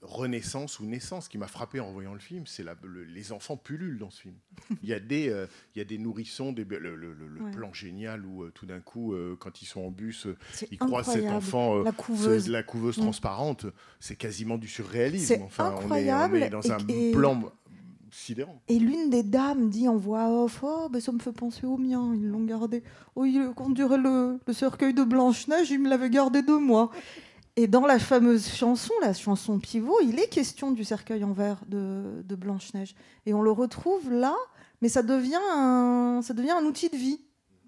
renaissance 0.00 0.80
ou 0.80 0.84
naissance 0.84 1.28
qui 1.28 1.38
m'a 1.38 1.46
frappé 1.46 1.78
en 1.78 1.92
voyant 1.92 2.12
le 2.12 2.18
film. 2.18 2.44
C'est 2.46 2.64
le- 2.64 3.04
les 3.04 3.30
enfants 3.30 3.56
pullulent 3.56 3.98
dans 3.98 4.10
ce 4.10 4.22
film. 4.22 4.34
Il 4.82 4.88
y 4.88 4.92
a 4.92 4.98
des, 4.98 5.28
euh, 5.28 5.46
il 5.74 5.78
y 5.78 5.80
a 5.82 5.84
des 5.84 5.98
nourrissons, 5.98 6.52
des, 6.52 6.64
le, 6.64 6.78
le- 6.80 6.96
le- 6.96 7.14
le 7.28 7.40
Ouais. 7.40 7.50
plan 7.52 7.72
génial 7.72 8.26
où 8.26 8.42
euh, 8.42 8.50
tout 8.52 8.66
d'un 8.66 8.80
coup, 8.80 9.14
euh, 9.14 9.36
quand 9.38 9.62
ils 9.62 9.66
sont 9.66 9.80
en 9.82 9.90
bus, 9.92 10.26
euh, 10.26 10.36
ils 10.72 10.78
croisent 10.78 11.12
cet 11.12 11.26
enfant. 11.26 11.82
La 11.84 11.92
couveuse. 11.92 12.48
la 12.48 12.64
couveuse 12.64 12.96
transparente, 12.96 13.66
c'est 14.00 14.16
quasiment 14.16 14.58
du 14.58 14.66
surréalisme. 14.66 15.42
Enfin, 15.42 15.68
incroyable 15.76 16.34
On 16.34 16.38
est, 16.38 16.42
on 16.42 16.46
est 16.46 16.50
dans 16.50 16.60
et- 16.62 16.70
un 16.72 16.86
et- 16.88 17.12
plan 17.12 17.52
Et 18.68 18.78
l'une 18.78 19.08
des 19.08 19.22
dames 19.22 19.70
dit 19.70 19.88
en 19.88 19.96
voix 19.96 20.28
off 20.28 20.60
Oh, 20.62 20.88
ben 20.90 21.00
ça 21.00 21.12
me 21.12 21.18
fait 21.18 21.32
penser 21.32 21.66
au 21.66 21.78
mien, 21.78 22.12
ils 22.14 22.28
l'ont 22.28 22.44
gardé. 22.44 22.82
Oh, 23.16 23.24
il, 23.24 23.50
on 23.56 23.96
le, 23.96 24.38
cercueil 24.52 24.92
de 24.92 25.02
Blanche-Neige, 25.02 25.70
il 25.70 25.80
me 25.80 25.88
l'avait 25.88 26.10
gardé 26.10 26.42
de 26.42 26.52
moi. 26.52 26.90
Et 27.56 27.66
dans 27.66 27.86
la 27.86 27.98
fameuse 27.98 28.48
chanson, 28.48 28.92
la 29.00 29.14
chanson 29.14 29.58
pivot, 29.58 29.98
il 30.02 30.18
est 30.18 30.28
question 30.28 30.72
du 30.72 30.84
cercueil 30.84 31.24
en 31.24 31.32
verre 31.32 31.60
de, 31.68 32.36
Blanche-Neige. 32.36 32.94
Et 33.24 33.32
on 33.32 33.42
le 33.42 33.50
retrouve 33.50 34.10
là, 34.10 34.34
mais 34.82 34.88
ça 34.88 35.02
devient 35.02 35.40
un, 35.54 36.20
outil 36.64 36.90
de 36.90 36.96
vie. 36.96 37.20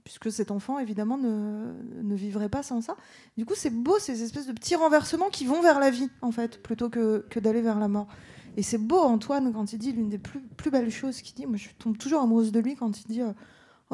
Puisque 0.05 0.31
cet 0.31 0.51
enfant, 0.51 0.79
évidemment, 0.79 1.17
ne, 1.17 2.15
vivrait 2.15 2.51
pas 2.51 2.63
sans 2.63 2.83
ça. 2.83 2.97
Du 3.39 3.47
coup, 3.47 3.55
c'est 3.57 3.71
beau, 3.71 3.99
ces 3.99 4.23
espèces 4.23 4.47
de 4.47 4.53
petits 4.53 4.75
renversements 4.75 5.31
qui 5.31 5.47
vont 5.47 5.63
vers 5.63 5.81
la 5.81 5.91
vie, 5.91 6.11
en 6.21 6.33
fait, 6.33 6.63
plutôt 6.63 6.91
que 6.91 7.39
d'aller 7.39 7.63
vers 7.63 7.79
la 7.79 7.89
mort. 7.89 8.09
Et 8.57 8.63
c'est 8.63 8.79
beau, 8.79 9.01
Antoine, 9.01 9.53
quand 9.53 9.73
il 9.73 9.79
dit 9.79 9.93
l'une 9.93 10.09
des 10.09 10.19
plus, 10.19 10.41
belles 10.71 10.91
choses 10.91 11.21
qu'il 11.21 11.35
dit. 11.35 11.47
Moi, 11.47 11.57
je 11.57 11.69
tombe 11.79 11.99
toujours 11.99 12.23
amoureuse 12.23 12.53
de 12.53 12.61
lui 12.61 12.77
quand 12.77 13.01
il 13.01 13.07
dit 13.07 13.21
Ah 13.21 13.35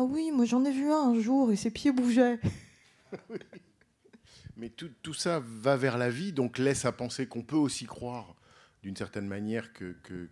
oui, 0.03 0.31
moi 0.33 0.45
j'en 0.45 0.65
ai 0.65 0.73
vu 0.73 0.91
un 0.91 1.11
un 1.11 1.21
jour 1.21 1.51
et 1.51 1.57
ses 1.57 1.71
pieds 1.71 1.93
bougeaient. 1.93 2.39
Mais 4.57 4.69
tout, 4.69 4.91
tout 5.03 5.15
ça 5.15 5.41
va 5.41 5.77
vers 5.77 5.97
la 5.97 6.11
vie, 6.11 6.33
donc 6.33 6.59
laisse 6.59 6.85
à 6.85 6.93
penser 6.93 7.27
qu'on 7.27 7.43
peut 7.43 7.57
aussi 7.57 7.87
croire, 7.87 8.35
d'une 8.83 8.95
certaine 8.97 9.27
manière, 9.27 9.73
que, 9.73 9.97
que, 10.03 10.29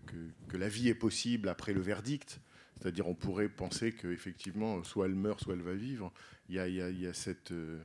que- 0.48 0.56
la 0.56 0.68
vie 0.68 0.88
est 0.88 0.94
possible 0.94 1.48
après 1.48 1.72
le 1.72 1.80
verdict. 1.80 2.40
C'est-à-dire, 2.78 3.08
on 3.08 3.14
pourrait 3.14 3.48
penser 3.48 3.92
qu'effectivement, 3.92 4.84
soit 4.84 5.06
elle 5.06 5.14
meurt, 5.14 5.40
soit 5.40 5.54
elle 5.54 5.62
va 5.62 5.74
vivre. 5.74 6.12
Il 6.50 6.56
y 6.56 6.60
a, 6.60 6.68
il 6.68 7.00
y 7.00 7.06
a- 7.06 7.14
cette, 7.14 7.52
euh, 7.52 7.82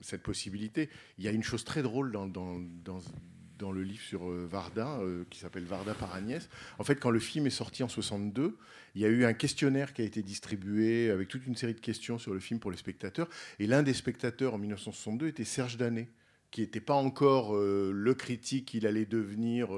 cette 0.00 0.22
possibilité. 0.22 0.88
Il 1.18 1.24
y 1.24 1.28
a 1.28 1.32
une 1.32 1.42
chose 1.42 1.64
très 1.64 1.82
drôle 1.82 2.12
dans, 2.12 2.26
dans, 2.28 2.60
dans 3.62 3.72
le 3.72 3.82
livre 3.82 4.02
sur 4.02 4.28
euh, 4.28 4.46
Varda, 4.50 4.98
euh, 5.00 5.24
qui 5.30 5.38
s'appelle 5.38 5.64
Varda 5.64 5.94
par 5.94 6.12
Agnès. 6.14 6.48
En 6.78 6.84
fait, 6.84 6.96
quand 6.96 7.10
le 7.10 7.20
film 7.20 7.46
est 7.46 7.50
sorti 7.50 7.82
en 7.82 7.88
62, 7.88 8.58
il 8.94 9.00
y 9.00 9.04
a 9.06 9.08
eu 9.08 9.24
un 9.24 9.32
questionnaire 9.32 9.94
qui 9.94 10.02
a 10.02 10.04
été 10.04 10.22
distribué 10.22 11.10
avec 11.10 11.28
toute 11.28 11.46
une 11.46 11.56
série 11.56 11.74
de 11.74 11.80
questions 11.80 12.18
sur 12.18 12.34
le 12.34 12.40
film 12.40 12.60
pour 12.60 12.70
les 12.70 12.76
spectateurs. 12.76 13.28
Et 13.58 13.66
l'un 13.66 13.82
des 13.82 13.94
spectateurs 13.94 14.54
en 14.54 14.58
1962 14.58 15.28
était 15.28 15.44
Serge 15.44 15.76
Danet, 15.76 16.08
qui 16.50 16.60
n'était 16.60 16.80
pas 16.80 16.94
encore 16.94 17.56
euh, 17.56 17.92
le 17.94 18.14
critique 18.14 18.66
qu'il 18.66 18.86
allait 18.86 19.06
devenir 19.06 19.70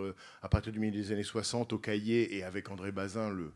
à 0.42 0.49
partir 0.49 0.73
du 0.73 0.81
milieu 0.81 0.92
des 0.92 1.12
années 1.12 1.23
60 1.23 1.73
au 1.75 1.79
cahier 1.79 2.37
et 2.37 2.42
avec 2.42 2.70
André 2.70 2.90
Bazin, 2.90 3.31
le, 3.31 3.53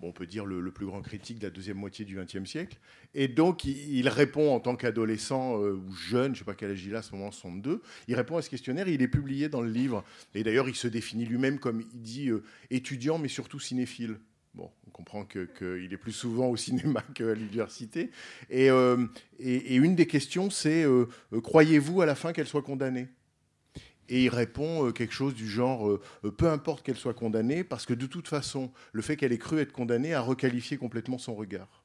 on 0.00 0.12
peut 0.12 0.26
dire 0.26 0.46
le, 0.46 0.70
plus 0.70 0.86
grand 0.86 1.02
critique 1.02 1.38
de 1.38 1.46
la 1.46 1.50
deuxième 1.50 1.76
moitié 1.76 2.04
du 2.04 2.16
XXe 2.16 2.48
siècle. 2.48 2.78
Et 3.14 3.28
donc, 3.28 3.64
il, 3.64 4.08
répond 4.08 4.54
en 4.54 4.60
tant 4.60 4.76
qu'adolescent 4.76 5.60
euh, 5.60 5.74
ou 5.74 5.92
jeune, 5.92 6.26
je 6.26 6.30
ne 6.30 6.34
sais 6.38 6.44
pas 6.44 6.54
quel 6.54 6.70
âge 6.70 6.84
il 6.84 6.94
a 6.94 6.98
à 6.98 7.02
ce 7.02 7.12
moment, 7.12 7.30
62, 7.30 7.82
il 8.08 8.14
répond 8.14 8.36
à 8.36 8.42
ce 8.42 8.50
questionnaire 8.50 8.88
et 8.88 8.94
il 8.94 9.02
est 9.02 9.08
publié 9.08 9.48
dans 9.48 9.60
le 9.60 9.70
livre. 9.70 10.04
Et 10.34 10.42
d'ailleurs, 10.42 10.68
il 10.68 10.74
se 10.74 10.88
définit 10.88 11.24
lui-même 11.24 11.58
comme, 11.58 11.80
il 11.80 12.02
dit, 12.02 12.28
euh, 12.28 12.42
étudiant, 12.70 13.18
mais 13.18 13.28
surtout 13.28 13.60
cinéphile. 13.60 14.18
Bon, 14.54 14.70
on 14.86 14.90
comprend 14.90 15.24
qu'il 15.24 15.92
est 15.92 15.96
plus 15.96 16.12
souvent 16.12 16.48
au 16.48 16.56
cinéma 16.56 17.02
qu'à 17.14 17.34
l'université. 17.34 18.10
Et, 18.50 18.70
euh, 18.70 19.06
et, 19.38 19.76
une 19.76 19.94
des 19.94 20.06
questions, 20.06 20.50
c'est 20.50 20.84
croyez-vous 21.42 22.02
à 22.02 22.06
la 22.06 22.14
fin 22.14 22.32
qu'elle 22.32 22.46
soit 22.46 22.62
condamnée? 22.62 23.08
Et 24.08 24.24
il 24.24 24.28
répond 24.28 24.86
euh, 24.86 24.92
quelque 24.92 25.14
chose 25.14 25.34
du 25.34 25.48
genre 25.48 25.88
euh, 25.88 26.00
euh, 26.24 26.30
peu 26.30 26.48
importe 26.48 26.84
qu'elle 26.84 26.96
soit 26.96 27.14
condamnée, 27.14 27.64
parce 27.64 27.86
que 27.86 27.94
de 27.94 28.06
toute 28.06 28.28
façon, 28.28 28.72
le 28.92 29.02
fait 29.02 29.16
qu'elle 29.16 29.32
ait 29.32 29.38
cru 29.38 29.58
être 29.60 29.72
condamnée 29.72 30.14
a 30.14 30.20
requalifié 30.20 30.76
complètement 30.76 31.18
son 31.18 31.34
regard. 31.34 31.84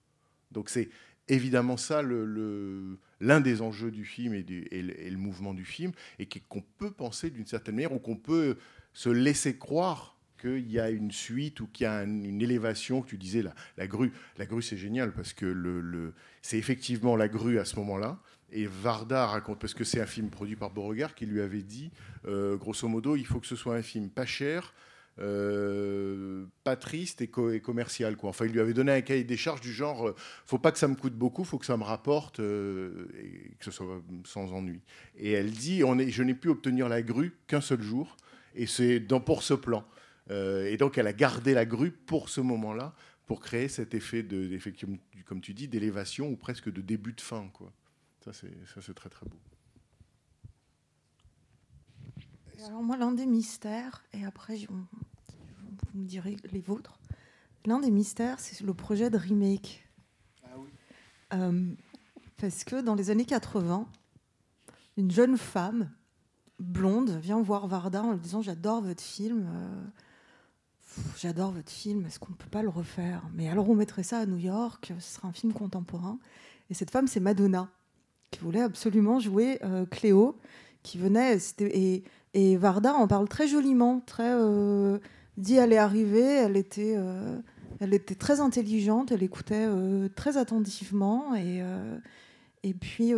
Donc 0.52 0.70
c'est 0.70 0.90
évidemment 1.28 1.78
ça 1.78 2.02
l'un 2.02 3.42
des 3.42 3.62
enjeux 3.62 3.92
du 3.92 4.06
film 4.06 4.34
et, 4.34 4.44
le, 4.44 5.18
mouvement 5.18 5.54
du 5.54 5.66
film, 5.66 5.92
et 6.20 6.28
qu'on 6.28 6.64
peut 6.78 6.92
penser 6.92 7.30
d'une 7.30 7.46
certaine 7.46 7.76
manière, 7.76 7.94
ou 7.94 8.00
qu'on 8.00 8.16
peut 8.16 8.58
se 8.94 9.10
laisser 9.10 9.58
croire 9.58 10.18
qu'il 10.40 10.72
y 10.72 10.80
a 10.80 10.90
une 10.90 11.12
suite 11.12 11.60
ou 11.60 11.68
qu'il 11.68 11.84
y 11.84 11.88
a 11.88 11.98
un- 11.98 12.24
une 12.24 12.42
élévation, 12.42 13.02
que 13.02 13.10
tu 13.10 13.18
disais, 13.18 13.42
la, 13.42 13.54
la 13.76 13.88
grue. 13.88 14.12
La 14.38 14.46
grue, 14.46 14.62
c'est 14.62 14.78
génial, 14.78 15.12
parce 15.12 15.34
que 15.34 16.14
c'est 16.42 16.58
effectivement 16.58 17.16
la 17.16 17.28
grue 17.28 17.60
à 17.60 17.66
ce 17.66 17.76
moment-là. 17.78 18.20
Et 18.52 18.66
Varda 18.66 19.28
raconte, 19.28 19.60
parce 19.60 19.74
que 19.74 19.84
c'est 19.84 20.00
un 20.00 20.06
film 20.06 20.30
produit 20.30 20.56
par 20.56 20.72
Beauregard, 20.72 21.16
qui 21.16 21.26
lui 21.26 21.42
avait 21.42 21.64
dit, 21.64 21.92
euh, 22.26 22.56
grosso 22.56 22.88
modo, 22.88 23.16
il 23.16 23.26
faut 23.26 23.40
que 23.40 23.48
ce 23.48 23.56
soit 23.58 23.76
un 23.76 23.82
film 23.82 24.10
pas 24.10 24.26
cher, 24.26 24.74
euh, 25.20 26.46
pas 26.64 26.76
triste 26.76 27.22
et, 27.22 27.28
co- 27.28 27.50
et 27.52 27.60
commercial. 27.60 28.16
Enfin, 28.24 28.46
il 28.46 28.52
lui 28.54 28.60
avait 28.62 28.74
donné 28.74 28.92
un 28.94 29.02
cahier 29.02 29.24
des 29.26 29.36
charges 29.36 29.62
du 29.62 29.74
genre, 29.74 30.08
euh, 30.10 30.16
faut 30.46 30.60
pas 30.60 30.72
que 30.72 30.80
ça 30.80 30.88
me 30.88 30.96
coûte 30.96 31.16
beaucoup, 31.16 31.44
faut 31.44 31.58
que 31.58 31.66
ça 31.66 31.76
me 31.76 31.84
rapporte 31.84 32.40
euh, 32.40 33.08
et 33.22 33.56
que 33.58 33.66
ce 33.66 33.72
soit 33.72 34.02
sans 34.26 34.54
ennui. 34.54 34.82
Et 35.18 35.32
elle 35.32 35.52
dit, 35.52 35.82
je 36.08 36.24
n'ai 36.24 36.36
pu 36.36 36.48
obtenir 36.50 36.88
la 36.88 37.02
grue 37.02 37.34
qu'un 37.48 37.62
seul 37.62 37.82
jour, 37.82 38.16
et 38.56 38.66
c'est 38.66 39.00
pour 39.26 39.44
ce 39.44 39.56
plan. 39.56 39.86
Et 40.30 40.76
donc, 40.78 40.98
elle 40.98 41.08
a 41.08 41.14
gardé 41.14 41.54
la 41.54 41.66
grue 41.66 41.92
pour 41.92 42.30
ce 42.30 42.42
moment-là, 42.42 42.94
pour 43.28 43.40
créer 43.40 43.68
cet 43.70 43.94
effet 43.94 44.26
comme 45.26 45.42
tu 45.42 45.54
dis, 45.54 45.68
d'élévation 45.68 46.30
ou 46.30 46.36
presque 46.36 46.72
de 46.72 46.82
début 46.82 47.14
de 47.14 47.22
fin. 47.22 47.50
Ça, 48.34 48.82
c'est, 48.82 48.94
très 48.94 49.10
très 49.10 49.26
beau. 49.26 49.38
Alors, 52.66 52.84
moi, 52.84 52.98
l'un 52.98 53.14
des 53.14 53.26
mystères, 53.26 54.04
et 54.12 54.26
après, 54.26 54.58
vous 54.68 54.86
me 55.94 56.06
direz 56.06 56.36
les 56.52 56.60
vôtres, 56.60 57.00
l'un 57.66 57.80
des 57.80 57.92
mystères, 57.92 58.42
c'est 58.42 58.62
le 58.66 58.74
projet 58.74 59.10
de 59.10 59.18
remake. 59.18 59.88
Euh, 61.34 61.74
parce 62.38 62.64
que 62.64 62.82
dans 62.82 62.96
les 62.96 63.12
années 63.12 63.26
80, 63.26 63.88
une 64.98 65.12
jeune 65.12 65.38
femme 65.38 65.92
blonde 66.60 67.12
vient 67.12 67.42
voir 67.42 67.68
Varda 67.68 68.04
en 68.04 68.12
lui 68.14 68.20
disant 68.20 68.42
J'adore 68.42 68.82
votre 68.82 69.04
film. 69.04 69.46
euh, 69.54 69.86
J'adore 71.18 71.52
votre 71.52 71.72
film, 71.72 72.06
est-ce 72.06 72.20
qu'on 72.20 72.32
ne 72.32 72.38
peut 72.38 72.50
pas 72.50 72.64
le 72.64 72.70
refaire? 72.70 73.24
Mais 73.34 73.50
alors 73.50 73.70
on 73.70 73.76
mettrait 73.76 74.04
ça 74.04 74.20
à 74.20 74.26
New 74.26 74.38
York, 74.38 74.94
ce 75.00 75.16
sera 75.16 75.28
un 75.28 75.34
film 75.34 75.54
contemporain. 75.54 76.20
Et 76.70 76.74
cette 76.74 76.92
femme, 76.92 77.08
c'est 77.08 77.20
Madonna, 77.20 77.70
qui 78.32 78.40
voulait 78.42 78.62
absolument 78.62 79.20
jouer 79.20 79.60
euh, 79.64 79.86
Cléo, 79.86 80.38
qui 80.84 80.98
venait. 80.98 81.38
Et, 81.60 82.04
et 82.34 82.58
Varda 82.58 82.94
en 82.94 83.08
parle 83.08 83.28
très 83.28 83.48
joliment, 83.48 84.02
très 84.06 84.32
euh, 84.34 84.98
dit 85.38 85.56
elle 85.56 85.74
est 85.74 85.78
arrivée, 85.78 86.22
elle 86.24 86.58
était, 86.58 86.96
euh, 86.98 87.38
elle 87.80 87.94
était 87.94 88.16
très 88.16 88.40
intelligente, 88.40 89.12
elle 89.12 89.24
écoutait 89.24 89.68
très 90.16 90.38
attentivement 90.38 91.36
et 91.36 91.62
et 92.64 92.74
puis 92.74 93.14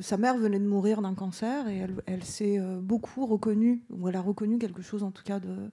sa 0.00 0.16
mère 0.16 0.36
venait 0.36 0.58
de 0.58 0.66
mourir 0.66 1.00
d'un 1.00 1.14
cancer 1.14 1.68
et 1.68 1.76
elle, 1.78 1.94
elle 2.06 2.24
s'est 2.24 2.58
beaucoup 2.82 3.24
reconnue 3.24 3.82
ou 3.90 4.08
elle 4.08 4.16
a 4.16 4.20
reconnu 4.20 4.58
quelque 4.58 4.82
chose 4.82 5.02
en 5.04 5.10
tout 5.12 5.22
cas 5.22 5.38
de 5.40 5.70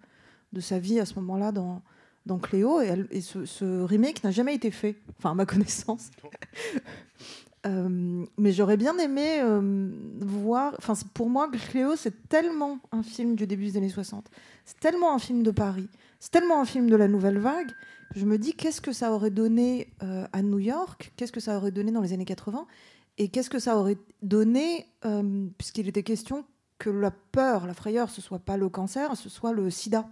de 0.53 0.59
sa 0.61 0.79
vie 0.79 0.99
à 0.99 1.05
ce 1.05 1.15
moment-là 1.15 1.51
dans 1.51 1.81
dans 2.25 2.37
Cléo 2.37 2.79
et, 2.81 2.85
elle- 2.87 3.07
et 3.11 3.21
ce, 3.21 3.45
ce 3.45 3.81
remake 3.81 4.23
n'a 4.23 4.31
jamais 4.31 4.53
été 4.53 4.69
fait, 4.71 4.97
enfin 5.17 5.31
à 5.31 5.33
ma 5.33 5.45
connaissance. 5.45 6.11
Euh, 7.67 8.25
mais 8.37 8.51
j'aurais 8.51 8.77
bien 8.77 8.97
aimé 8.97 9.39
euh, 9.41 9.91
voir. 10.21 10.73
Enfin, 10.77 10.93
pour 11.13 11.29
moi, 11.29 11.49
Cléo, 11.51 11.95
c'est 11.95 12.29
tellement 12.29 12.79
un 12.91 13.03
film 13.03 13.35
du 13.35 13.45
début 13.45 13.65
des 13.65 13.77
années 13.77 13.89
60. 13.89 14.29
C'est 14.65 14.79
tellement 14.79 15.13
un 15.13 15.19
film 15.19 15.43
de 15.43 15.51
Paris. 15.51 15.89
C'est 16.19 16.31
tellement 16.31 16.61
un 16.61 16.65
film 16.65 16.89
de 16.89 16.95
la 16.95 17.07
nouvelle 17.07 17.39
vague. 17.39 17.71
que 18.13 18.19
Je 18.19 18.25
me 18.25 18.37
dis, 18.37 18.53
qu'est-ce 18.53 18.79
que 18.79 18.93
ça 18.93 19.11
aurait 19.11 19.31
donné 19.31 19.93
euh, 20.01 20.25
à 20.31 20.41
New 20.41 20.59
York? 20.59 21.11
Qu'est-ce 21.17 21.31
que 21.31 21.39
ça 21.39 21.57
aurait 21.57 21.71
donné 21.71 21.91
dans 21.91 22.01
les 22.01 22.13
années 22.13 22.25
80 22.25 22.65
Et 23.17 23.27
qu'est-ce 23.27 23.49
que 23.49 23.59
ça 23.59 23.77
aurait 23.77 23.97
donné, 24.21 24.87
puisqu'il 25.57 25.87
était 25.87 26.03
question 26.03 26.45
que 26.79 26.89
la 26.89 27.11
peur, 27.11 27.67
la 27.67 27.73
frayeur, 27.73 28.09
ce 28.09 28.21
soit 28.21 28.39
pas 28.39 28.55
le 28.55 28.69
cancer, 28.69 29.15
ce 29.17 29.29
soit 29.29 29.51
le 29.51 29.69
sida. 29.69 30.07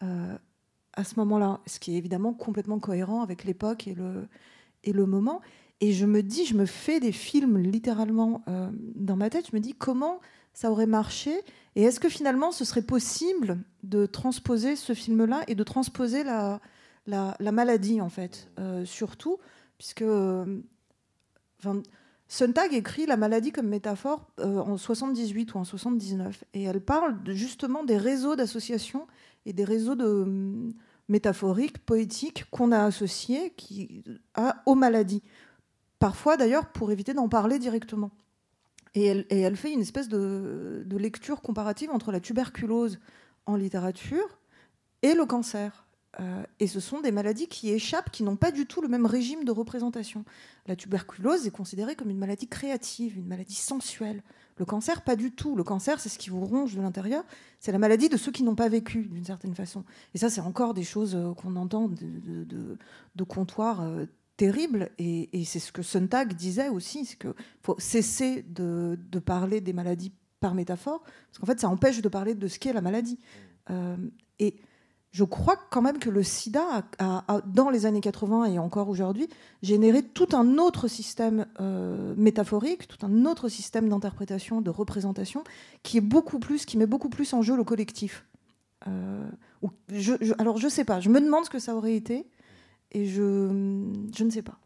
À 0.00 1.04
ce 1.04 1.14
moment-là, 1.16 1.60
ce 1.66 1.78
qui 1.78 1.94
est 1.94 1.98
évidemment 1.98 2.32
complètement 2.32 2.78
cohérent 2.78 3.22
avec 3.22 3.44
l'époque 3.44 3.88
et 3.88 4.92
le 4.92 5.06
moment. 5.06 5.40
Et 5.80 5.92
je 5.92 6.06
me 6.06 6.22
dis, 6.22 6.46
je 6.46 6.54
me 6.54 6.66
fais 6.66 7.00
des 7.00 7.12
films 7.12 7.58
littéralement 7.58 8.42
euh, 8.48 8.70
dans 8.94 9.16
ma 9.16 9.30
tête, 9.30 9.48
je 9.50 9.56
me 9.56 9.60
dis 9.60 9.74
comment 9.74 10.20
ça 10.54 10.70
aurait 10.70 10.86
marché 10.86 11.42
et 11.76 11.82
est-ce 11.82 12.00
que 12.00 12.08
finalement 12.08 12.50
ce 12.50 12.64
serait 12.64 12.82
possible 12.82 13.58
de 13.82 14.06
transposer 14.06 14.74
ce 14.74 14.94
film-là 14.94 15.42
et 15.46 15.54
de 15.54 15.62
transposer 15.62 16.24
la, 16.24 16.60
la, 17.06 17.36
la 17.38 17.52
maladie 17.52 18.00
en 18.00 18.08
fait, 18.08 18.48
euh, 18.58 18.86
surtout, 18.86 19.38
puisque 19.76 20.00
euh, 20.00 20.62
écrit 22.72 23.04
la 23.04 23.18
maladie 23.18 23.52
comme 23.52 23.68
métaphore 23.68 24.30
euh, 24.40 24.58
en 24.58 24.78
78 24.78 25.54
ou 25.54 25.58
en 25.58 25.64
79 25.64 26.44
et 26.54 26.62
elle 26.62 26.80
parle 26.80 27.18
justement 27.26 27.84
des 27.84 27.98
réseaux 27.98 28.36
d'associations 28.36 29.06
et 29.44 29.52
des 29.52 29.64
réseaux 29.64 29.94
métaphoriques, 31.08 31.78
poétiques 31.84 32.46
qu'on 32.50 32.72
a 32.72 32.84
associés 32.84 33.54
à, 34.34 34.62
aux 34.64 34.74
maladies. 34.74 35.22
Parfois 35.98 36.36
d'ailleurs 36.36 36.66
pour 36.72 36.90
éviter 36.90 37.14
d'en 37.14 37.28
parler 37.28 37.58
directement. 37.58 38.10
Et 38.94 39.04
elle, 39.28 39.56
fait 39.56 39.72
une 39.72 39.82
espèce 39.82 40.08
de, 40.08 40.86
lecture 40.90 41.42
comparative 41.42 41.90
entre 41.90 42.12
la 42.12 42.20
tuberculose 42.20 42.98
en 43.44 43.54
littérature 43.54 44.38
et 45.02 45.12
le 45.14 45.26
cancer. 45.26 45.86
Euh, 46.18 46.42
et 46.60 46.66
ce 46.66 46.80
sont 46.80 47.02
des 47.02 47.12
maladies 47.12 47.46
qui 47.46 47.70
échappent, 47.70 48.10
qui 48.10 48.22
n'ont 48.22 48.36
pas 48.36 48.50
du 48.50 48.64
tout 48.64 48.80
le 48.80 48.88
même 48.88 49.04
régime 49.04 49.44
de 49.44 49.52
représentation. 49.52 50.24
La 50.66 50.76
tuberculose 50.76 51.46
est 51.46 51.50
considérée 51.50 51.94
comme 51.94 52.08
une 52.08 52.16
maladie 52.16 52.48
créative, 52.48 53.18
une 53.18 53.26
maladie 53.26 53.54
sensuelle. 53.54 54.22
Le 54.56 54.64
cancer, 54.64 55.02
pas 55.02 55.14
du 55.14 55.30
tout. 55.30 55.56
Le 55.56 55.62
cancer, 55.62 56.00
c'est 56.00 56.08
ce 56.08 56.18
qui 56.18 56.30
vous 56.30 56.42
ronge 56.46 56.74
de 56.74 56.80
l'intérieur. 56.80 57.22
C'est 57.60 57.72
la 57.72 57.78
maladie 57.78 58.08
de 58.08 58.16
ceux 58.16 58.32
qui 58.32 58.44
n'ont 58.44 58.54
pas 58.54 58.70
vécu, 58.70 59.02
d'une 59.02 59.26
certaine 59.26 59.54
façon. 59.54 59.84
Et 60.14 60.18
ça, 60.18 60.30
c'est 60.30 60.40
encore 60.40 60.72
des 60.72 60.84
choses 60.84 61.14
euh, 61.14 61.34
qu'on 61.34 61.56
entend 61.56 61.88
de, 61.88 61.96
de, 61.96 62.44
de- 62.44 62.78
de 63.14 63.24
terribles. 64.36 64.90
Et, 64.98 65.44
c'est 65.44 65.58
ce 65.58 65.72
que 65.72 65.82
Sontag 65.82 66.34
disait 66.34 66.68
aussi, 66.68 67.04
c'est 67.04 67.18
qu'il 67.18 67.32
faut 67.62 67.76
cesser 67.78 68.42
de, 68.42 68.98
de 69.10 69.18
parler 69.18 69.60
des 69.60 69.72
maladies 69.72 70.12
par 70.40 70.54
métaphore, 70.54 71.02
parce 71.02 71.38
qu'en 71.40 71.46
fait, 71.46 71.60
ça 71.60 71.68
empêche 71.68 72.02
de 72.02 72.08
parler 72.08 72.34
de 72.34 72.46
ce 72.48 72.58
qu'est 72.58 72.72
la 72.72 72.82
maladie. 72.82 73.18
Euh, 73.70 73.96
et 74.38 74.56
je 75.12 75.24
crois 75.24 75.56
quand 75.70 75.80
même 75.80 75.98
que 75.98 76.10
le 76.10 76.22
sida, 76.22 76.84
a- 76.98 77.40
dans 77.46 77.70
les 77.70 77.86
années 77.86 78.02
80 78.02 78.44
et 78.46 78.58
encore 78.58 78.90
aujourd'hui, 78.90 79.28
généré 79.62 80.02
tout 80.02 80.28
un 80.34 80.58
autre 80.58 80.88
système 80.88 81.46
euh, 81.58 82.14
métaphorique, 82.18 82.86
tout 82.86 83.04
un 83.06 83.24
autre 83.24 83.48
système 83.48 83.88
d'interprétation, 83.88 84.60
de 84.60 84.68
représentation, 84.68 85.42
qui 85.82 85.96
est 85.96 86.02
beaucoup 86.02 86.38
plus, 86.38 86.66
qui 86.66 86.76
met 86.76 86.86
beaucoup 86.86 87.08
plus 87.08 87.32
en 87.32 87.40
jeu 87.40 87.56
le 87.56 87.64
collectif. 87.64 88.26
Euh, 88.86 89.26
je, 89.90 90.12
je- 90.20 90.34
alors 90.38 90.58
je 90.58 90.68
sais 90.68 90.84
pas, 90.84 91.00
je 91.00 91.08
me 91.08 91.20
demande 91.20 91.46
ce 91.46 91.50
que 91.50 91.58
ça 91.58 91.74
aurait 91.74 91.94
été, 91.96 92.26
et 92.96 93.04
je, 93.04 93.52
ne 93.52 94.30
sais 94.30 94.42
pas. 94.42 94.58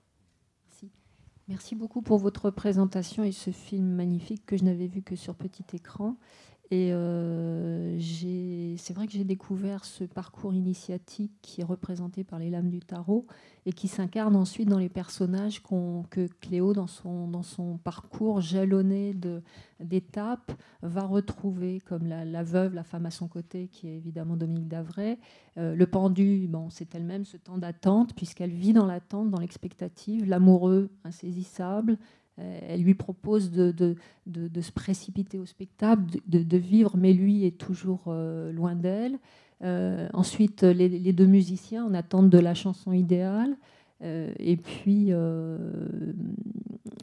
Merci 1.48 1.74
beaucoup 1.74 2.00
pour 2.00 2.18
votre 2.18 2.50
présentation 2.50 3.24
et 3.24 3.32
ce 3.32 3.50
film 3.50 3.86
magnifique 3.86 4.46
que 4.46 4.56
je 4.56 4.62
n'avais 4.62 4.86
vu 4.86 5.02
que 5.02 5.16
sur 5.16 5.34
petit 5.34 5.64
écran. 5.72 6.16
Et 6.72 6.90
euh, 6.92 7.98
c'est 8.76 8.94
vrai 8.94 9.06
que 9.06 9.12
j'ai 9.12 9.24
découvert 9.24 9.84
ce 9.84 10.04
parcours 10.04 10.54
initiatique 10.54 11.32
qui 11.42 11.60
est 11.60 11.64
représenté 11.64 12.22
par 12.22 12.38
les 12.38 12.48
lames 12.48 12.70
du 12.70 12.78
tarot 12.78 13.26
et 13.66 13.72
qui 13.72 13.88
s'incarne 13.88 14.36
ensuite 14.36 14.68
dans 14.68 14.78
les 14.78 14.88
personnages 14.88 15.62
que 16.10 16.28
Cléo, 16.40 16.72
dans 16.72 16.86
son, 16.86 17.26
dans 17.26 17.42
son 17.42 17.76
parcours 17.78 18.40
jalonné 18.40 19.16
d'étapes, 19.80 20.52
va 20.82 21.02
retrouver, 21.02 21.80
comme 21.80 22.06
la, 22.06 22.24
la 22.24 22.42
veuve, 22.44 22.74
la 22.74 22.84
femme 22.84 23.06
à 23.06 23.10
son 23.10 23.26
côté, 23.26 23.66
qui 23.66 23.88
est 23.88 23.96
évidemment 23.96 24.36
Dominique 24.36 24.68
Davray. 24.68 25.18
Euh, 25.58 25.74
le 25.74 25.86
pendu, 25.86 26.46
bon, 26.48 26.70
c'est 26.70 26.94
elle-même 26.94 27.24
ce 27.24 27.36
temps 27.36 27.58
d'attente, 27.58 28.14
puisqu'elle 28.14 28.52
vit 28.52 28.72
dans 28.72 28.86
l'attente, 28.86 29.30
dans 29.30 29.40
l'expectative, 29.40 30.28
l'amoureux 30.28 30.88
insaisissable. 31.04 31.98
Euh, 32.40 32.58
Elle 32.68 32.82
lui 32.82 32.94
propose 32.94 33.50
de, 33.50 33.96
se 34.26 34.72
précipiter 34.72 35.38
au 35.38 35.46
spectacle, 35.46 36.02
de, 36.26 36.56
vivre, 36.56 36.96
mais 36.96 37.12
lui 37.12 37.44
est 37.44 37.58
toujours 37.58 38.04
euh, 38.08 38.52
loin 38.52 38.74
d'elle. 38.74 39.18
Euh, 39.62 40.08
ensuite, 40.14 40.62
les, 40.62 41.12
deux 41.12 41.26
musiciens 41.26 41.84
en 41.84 41.94
attente 41.94 42.30
de 42.30 42.38
la 42.38 42.54
chanson 42.54 42.92
idéale. 42.92 43.56
Et 44.02 44.56
puis, 44.56 45.10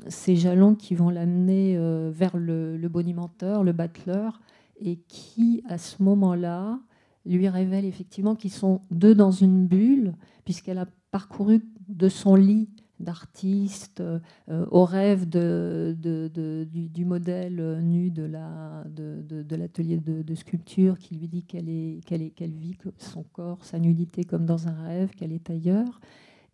ces 0.07 0.35
jalons 0.35 0.73
qui 0.73 0.95
vont 0.95 1.11
l'amener 1.11 1.77
vers 2.09 2.35
le, 2.35 2.75
le 2.75 2.89
bonimenteur, 2.89 3.63
le 3.63 3.71
battleur, 3.71 4.41
et 4.81 4.95
qui, 5.07 5.61
à 5.69 5.77
ce 5.77 6.01
moment-là, 6.01 6.79
lui 7.23 7.47
révèlent 7.49 7.85
effectivement 7.85 8.33
qu'ils 8.33 8.51
sont 8.51 8.81
deux 8.89 9.13
dans 9.13 9.29
une 9.29 9.67
bulle, 9.67 10.15
puisqu'elle 10.43 10.79
a 10.79 10.87
parcouru 11.11 11.61
de 11.87 12.09
son 12.09 12.33
lit 12.33 12.67
d'artiste 12.99 14.01
euh, 14.01 14.65
au 14.71 14.85
rêve 14.85 15.27
du, 15.29 17.05
modèle 17.05 17.79
nu 17.83 18.11
de 18.11 18.23
la- 18.23 18.83
de, 18.95 19.21
de- 19.27 19.43
de 19.43 19.55
l'atelier 19.55 19.97
de, 19.97 20.21
sculpture 20.35 20.97
qui 20.99 21.15
lui 21.15 21.27
dit 21.27 21.43
qu'elle 21.43 21.65
vit 22.53 22.77
son 22.97 23.23
corps, 23.23 23.63
sa 23.65 23.79
nudité 23.79 24.23
comme 24.23 24.45
dans 24.45 24.67
un 24.67 24.73
rêve, 24.83 25.11
qu'elle 25.15 25.33
est 25.33 25.49
ailleurs. 25.49 25.99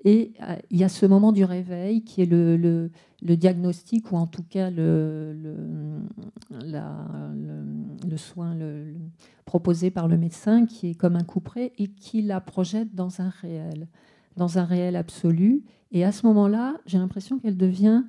Et 0.06 0.34
euh, 0.42 0.56
il 0.70 0.80
y 0.80 0.84
a 0.84 0.90
ce 0.90 1.06
moment 1.06 1.32
du 1.32 1.46
réveil 1.46 2.04
qui 2.04 2.22
est 2.22 2.26
le, 2.26 2.90
diagnostic, 3.22 4.12
ou 4.12 4.18
en 4.18 4.28
tout 4.28 4.44
cas 4.44 4.70
le, 4.70 5.34
le- 5.34 6.02
soin 8.18 8.56
proposé 9.46 9.92
par 9.92 10.08
le 10.08 10.18
médecin, 10.18 10.66
qui 10.66 10.90
est 10.90 10.96
comme 10.96 11.16
un 11.16 11.24
couperet 11.24 11.74
et 11.78 11.88
qui 11.88 12.22
la 12.22 12.42
projette 12.42 12.94
dans 12.96 13.22
un 13.22 13.30
réel, 13.30 13.88
dans 14.38 14.58
un 14.58 14.66
réel 14.66 14.96
absolu. 14.96 15.64
Et 15.92 16.04
à 16.04 16.12
ce 16.12 16.26
moment-là, 16.28 16.76
j'ai 16.86 16.98
l'impression 16.98 17.40
qu'elle 17.40 17.58
devient 17.58 18.04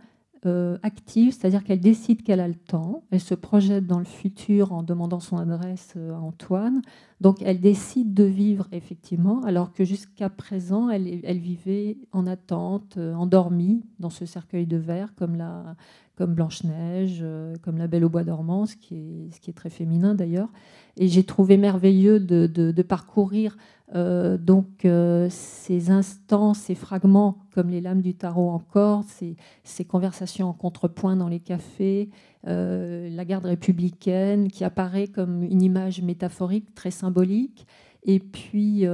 euh, 0.46 0.76
active, 0.82 1.32
c'est-à-dire 1.32 1.64
qu'elle 1.64 1.80
décide 1.80 2.22
qu'elle 2.22 2.40
a 2.40 2.48
le 2.48 2.54
temps, 2.54 3.04
elle 3.10 3.20
se 3.20 3.34
projette 3.34 3.87
dans 3.87 3.98
le 3.98 4.04
futur 4.04 4.72
en 4.72 4.82
demandant 4.82 5.18
son 5.18 5.38
adresse 5.38 5.94
euh, 5.96 6.12
à 6.12 6.18
Antoine. 6.18 6.82
Donc 7.22 7.40
elle 7.40 7.60
décide 7.60 8.12
de 8.12 8.24
vivre 8.24 8.68
effectivement, 8.70 9.40
alors 9.44 9.72
que 9.72 9.84
jusqu'à 9.84 10.28
présent, 10.28 10.90
elle, 10.90 11.38
vivait 11.38 11.96
en 12.12 12.26
attente, 12.26 12.98
euh, 12.98 13.14
endormie 13.14 13.87
dans 14.00 14.10
ce 14.10 14.26
cercueil 14.26 14.66
de 14.66 14.76
verre, 14.76 15.14
comme, 15.14 15.34
la, 15.34 15.76
comme 16.14 16.34
Blanche-Neige, 16.34 17.24
comme 17.62 17.78
la 17.78 17.87
Belle 17.87 18.04
au 18.04 18.10
bois 18.10 18.24
dormant, 18.24 18.66
ce 18.66 18.76
qui 18.76 18.96
est, 18.96 19.30
ce 19.34 19.40
qui 19.40 19.48
est 19.48 19.54
très 19.54 19.70
féminin 19.70 20.14
d'ailleurs. 20.14 20.50
Et 20.96 21.09
j'ai 21.09 21.24
trouvé 21.24 21.57
merveilleux 21.57 22.20
de, 22.20 22.83
parcourir 22.83 23.57
euh, 23.94 24.38
donc 24.38 24.85
euh, 24.85 25.28
ces 25.30 25.90
instants, 25.90 26.54
ces 26.54 26.74
fragments, 26.74 27.38
comme 27.54 27.68
les 27.68 27.80
lames 27.80 28.00
du 28.00 28.14
tarot 28.14 28.50
encore, 28.50 29.04
ces, 29.04 29.37
ces 29.62 29.85
conversations 29.85 30.48
en 30.48 30.52
contrepoint 30.52 31.16
dans 31.16 31.28
les 31.28 31.40
cafés, 31.40 32.11
euh, 32.46 33.09
la 33.11 33.24
garde 33.24 33.44
républicaine 33.44 34.48
qui 34.48 34.64
apparaît 34.64 35.09
comme 35.09 35.42
une 35.42 35.62
image 35.62 36.00
métaphorique 36.02 36.74
très 36.74 36.90
symbolique, 36.90 37.66
et 38.04 38.20
puis 38.20 38.87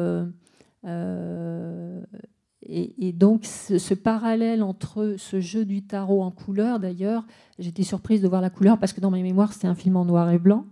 et, 2.62 3.12
donc 3.12 3.44
ce, 3.44 3.94
parallèle 3.94 4.62
entre 4.62 5.14
ce 5.18 5.40
jeu 5.40 5.64
du 5.64 5.82
tarot 5.82 6.22
en 6.22 6.30
couleur, 6.30 6.78
d'ailleurs, 6.78 7.26
j'étais 7.58 7.82
surprise 7.82 8.20
de 8.22 8.28
voir 8.28 8.40
la 8.40 8.50
couleur 8.50 8.78
parce 8.78 8.92
que 8.92 9.00
dans 9.00 9.10
ma 9.10 9.20
mémoire 9.20 9.52
c'est 9.52 9.66
un 9.66 9.74
film 9.74 9.96
en 9.96 10.04
noir 10.04 10.30
et 10.30 10.38
blanc. 10.38 10.66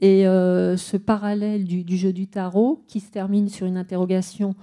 Et 0.00 0.26
euh, 0.26 0.76
ce 0.76 0.96
parallèle 0.96 1.64
du, 1.64 1.96
jeu 1.96 2.12
du 2.12 2.28
tarot 2.28 2.84
qui 2.86 3.00
se 3.00 3.10
termine 3.10 3.48
sur 3.48 3.66
une 3.66 3.76
interrogation 3.76 4.54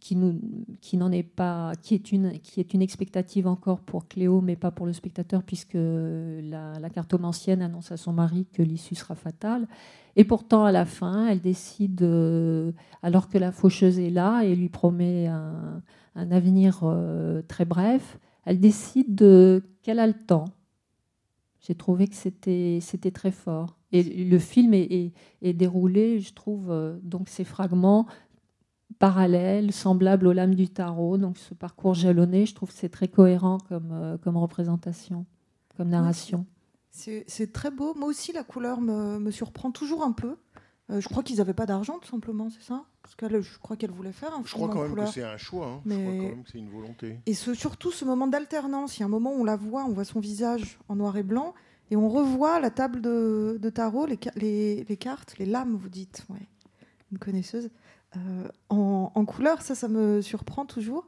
qui, 0.00 0.16
n'en 0.16 1.12
est 1.12 1.22
pas, 1.22 1.72
qui 1.82 1.94
est, 1.94 2.12
une, 2.12 2.38
qui 2.40 2.60
est 2.60 2.74
une 2.74 2.82
expectative 2.82 3.46
encore 3.46 3.80
pour 3.80 4.08
Cléo, 4.08 4.40
mais 4.40 4.56
pas 4.56 4.70
pour 4.70 4.86
le 4.86 4.92
spectateur, 4.92 5.42
puisque 5.42 5.74
la, 5.74 6.78
la 6.80 6.90
cartomancienne 6.90 7.62
annonce 7.62 7.92
à 7.92 7.96
son 7.96 8.12
mari 8.12 8.46
que 8.52 8.62
l'issue 8.62 8.94
sera 8.96 9.14
fatale. 9.14 9.68
Et 10.16 10.24
pourtant, 10.24 10.64
à 10.64 10.72
la 10.72 10.84
fin, 10.84 11.28
elle 11.28 11.40
décide, 11.40 12.02
euh, 12.02 12.72
alors 13.02 13.28
que 13.28 13.38
la 13.38 13.52
faucheuse 13.52 14.00
est 14.00 14.10
là 14.10 14.42
et 14.42 14.56
lui 14.56 14.68
promet 14.68 15.28
un, 15.28 15.80
avenir 16.16 16.80
euh, 16.82 17.42
très 17.46 17.64
bref, 17.64 18.18
elle 18.44 18.58
décide 18.58 19.14
de- 19.14 19.62
qu'elle 19.82 20.00
a 20.00 20.06
le 20.08 20.14
temps. 20.14 20.46
J'ai 21.60 21.76
trouvé 21.76 22.08
que 22.08 22.16
c'était 22.16 22.78
c'était 22.80 23.12
très 23.12 23.30
fort. 23.30 23.77
Et 23.92 24.02
le 24.02 24.38
film 24.38 24.74
est, 24.74 24.82
est- 24.92 25.12
est 25.42 25.52
déroulé, 25.54 26.20
je 26.20 26.34
trouve, 26.34 26.70
euh, 26.70 26.98
donc 27.02 27.28
ces 27.28 27.44
fragments 27.44 28.06
parallèle, 28.98 29.72
semblable 29.72 30.26
aux 30.26 30.32
lames 30.32 30.54
du 30.54 30.68
tarot. 30.68 31.18
Donc 31.18 31.38
ce 31.38 31.54
parcours 31.54 31.94
jalonné, 31.94 32.46
je 32.46 32.54
trouve 32.54 32.70
que 32.70 32.74
c'est 32.78 32.88
très 32.88 33.08
cohérent 33.08 33.58
comme, 33.68 33.90
euh, 33.92 34.18
comme 34.18 34.36
représentation, 34.36 35.26
comme 35.76 35.88
narration. 35.88 36.46
C'est 36.90 37.24
c'est 37.28 37.52
très 37.52 37.70
beau. 37.70 37.94
Moi 37.94 38.08
aussi, 38.08 38.32
la 38.32 38.42
couleur 38.44 38.80
me, 38.80 39.18
me 39.18 39.30
surprend 39.30 39.70
toujours 39.70 40.02
un 40.02 40.12
peu. 40.12 40.36
Euh, 40.90 41.00
je 41.02 41.08
crois 41.08 41.22
qu'ils 41.22 41.36
n'avaient 41.36 41.52
pas 41.54 41.66
d'argent, 41.66 41.98
tout 42.00 42.08
simplement, 42.08 42.48
c'est 42.48 42.62
ça? 42.62 42.84
Parce 43.02 43.14
que 43.14 43.40
je 43.42 43.58
crois 43.58 43.76
qu'elle 43.76 43.90
voulait 43.90 44.10
faire 44.12 44.32
un 44.34 44.42
Je 44.42 44.48
film 44.48 44.64
crois 44.64 44.68
quand 44.74 44.80
même 44.82 44.90
couleur. 44.92 45.06
que 45.06 45.12
c'est 45.12 45.22
un 45.22 45.36
choix. 45.36 45.66
hein. 45.66 45.80
Je 45.84 45.88
Mais- 45.90 46.02
crois 46.02 46.12
quand 46.14 46.34
même 46.36 46.42
que 46.44 46.50
c'est 46.50 46.58
une 46.58 46.70
volonté. 46.70 47.20
Et 47.26 47.34
ce, 47.34 47.52
surtout 47.52 47.90
ce 47.92 48.06
moment 48.06 48.26
d'alternance, 48.26 48.96
il 48.96 49.00
y 49.00 49.02
a 49.02 49.06
un 49.06 49.10
moment 49.10 49.32
où 49.32 49.40
on 49.40 49.44
la 49.44 49.56
voit, 49.56 49.84
on 49.84 49.92
voit 49.92 50.04
son 50.04 50.18
visage 50.18 50.78
en 50.88 50.96
noir 50.96 51.16
et 51.18 51.22
blanc, 51.22 51.52
et 51.90 51.96
on 51.96 52.08
revoit 52.08 52.60
la 52.60 52.70
table 52.70 53.00
de, 53.00 53.58
tarot, 53.70 54.06
les, 54.06 54.18
ca- 54.22 54.32
les- 54.36 54.84
les 54.88 54.96
cartes, 54.96 55.36
les 55.38 55.46
lames, 55.46 55.76
vous 55.80 55.88
dites, 55.88 56.24
ouais, 56.30 56.46
une 57.12 57.18
connaisseuse, 57.18 57.70
euh, 58.16 58.48
en, 58.68 59.24
couleur, 59.24 59.62
ça, 59.62 59.74
ça 59.74 59.88
me 59.88 60.20
surprend 60.22 60.64
toujours. 60.66 61.06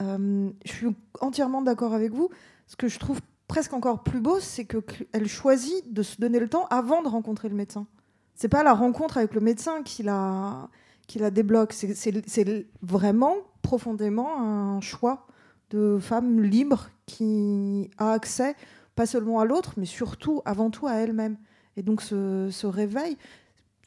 Euh, 0.00 0.50
je 0.64 0.72
suis 0.72 0.86
entièrement 1.20 1.62
d'accord 1.62 1.92
avec 1.94 2.12
vous. 2.12 2.28
Ce 2.66 2.76
que 2.76 2.88
je 2.88 2.98
trouve 2.98 3.20
presque 3.48 3.72
encore 3.72 4.02
plus 4.02 4.20
beau, 4.20 4.38
c'est 4.40 4.64
qu'elle 4.66 5.26
choisit 5.28 5.92
de 5.92 6.02
se 6.02 6.20
donner 6.20 6.38
le 6.38 6.48
temps 6.48 6.66
avant 6.70 7.02
de 7.02 7.08
rencontrer 7.08 7.48
le 7.48 7.54
médecin. 7.54 7.86
C'est 8.34 8.48
pas 8.48 8.62
la 8.62 8.74
rencontre 8.74 9.16
avec 9.18 9.34
le 9.34 9.40
médecin 9.40 9.82
qui 9.82 10.02
la, 10.02 10.68
qui 11.06 11.18
la 11.18 11.30
débloque, 11.30 11.72
c'est 11.72 12.66
vraiment 12.82 13.34
profondément 13.62 14.40
un 14.40 14.80
choix 14.80 15.26
de 15.70 15.98
femme 16.00 16.40
libre 16.42 16.90
qui 17.06 17.90
a 17.98 18.12
accès 18.12 18.54
pas 18.98 19.06
seulement 19.06 19.38
à 19.38 19.44
l'autre, 19.44 19.74
mais 19.76 19.86
surtout, 19.86 20.42
avant 20.44 20.70
tout, 20.70 20.88
à 20.88 20.94
elle-même. 20.94 21.36
Et 21.76 21.82
donc 21.82 22.02
ce, 22.02 22.48
ce 22.50 22.66
réveil. 22.66 23.16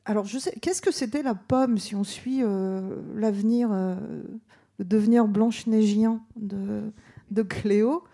Alors, 0.05 0.23
je 0.25 0.39
sais, 0.39 0.53
qu'est-ce 0.61 0.81
que 0.81 0.91
c'était 0.91 1.21
la 1.21 1.35
pomme 1.35 1.77
si 1.77 1.95
on 1.95 2.05
suit 2.05 2.39
euh, 2.43 2.95
l'avenir, 3.13 3.69
euh, 3.73 3.95
le 4.79 4.85
devenir 4.85 5.27
Blanche-Neigien 5.27 6.21
de, 6.37 6.93
de 7.29 7.41
Cléo 7.41 8.05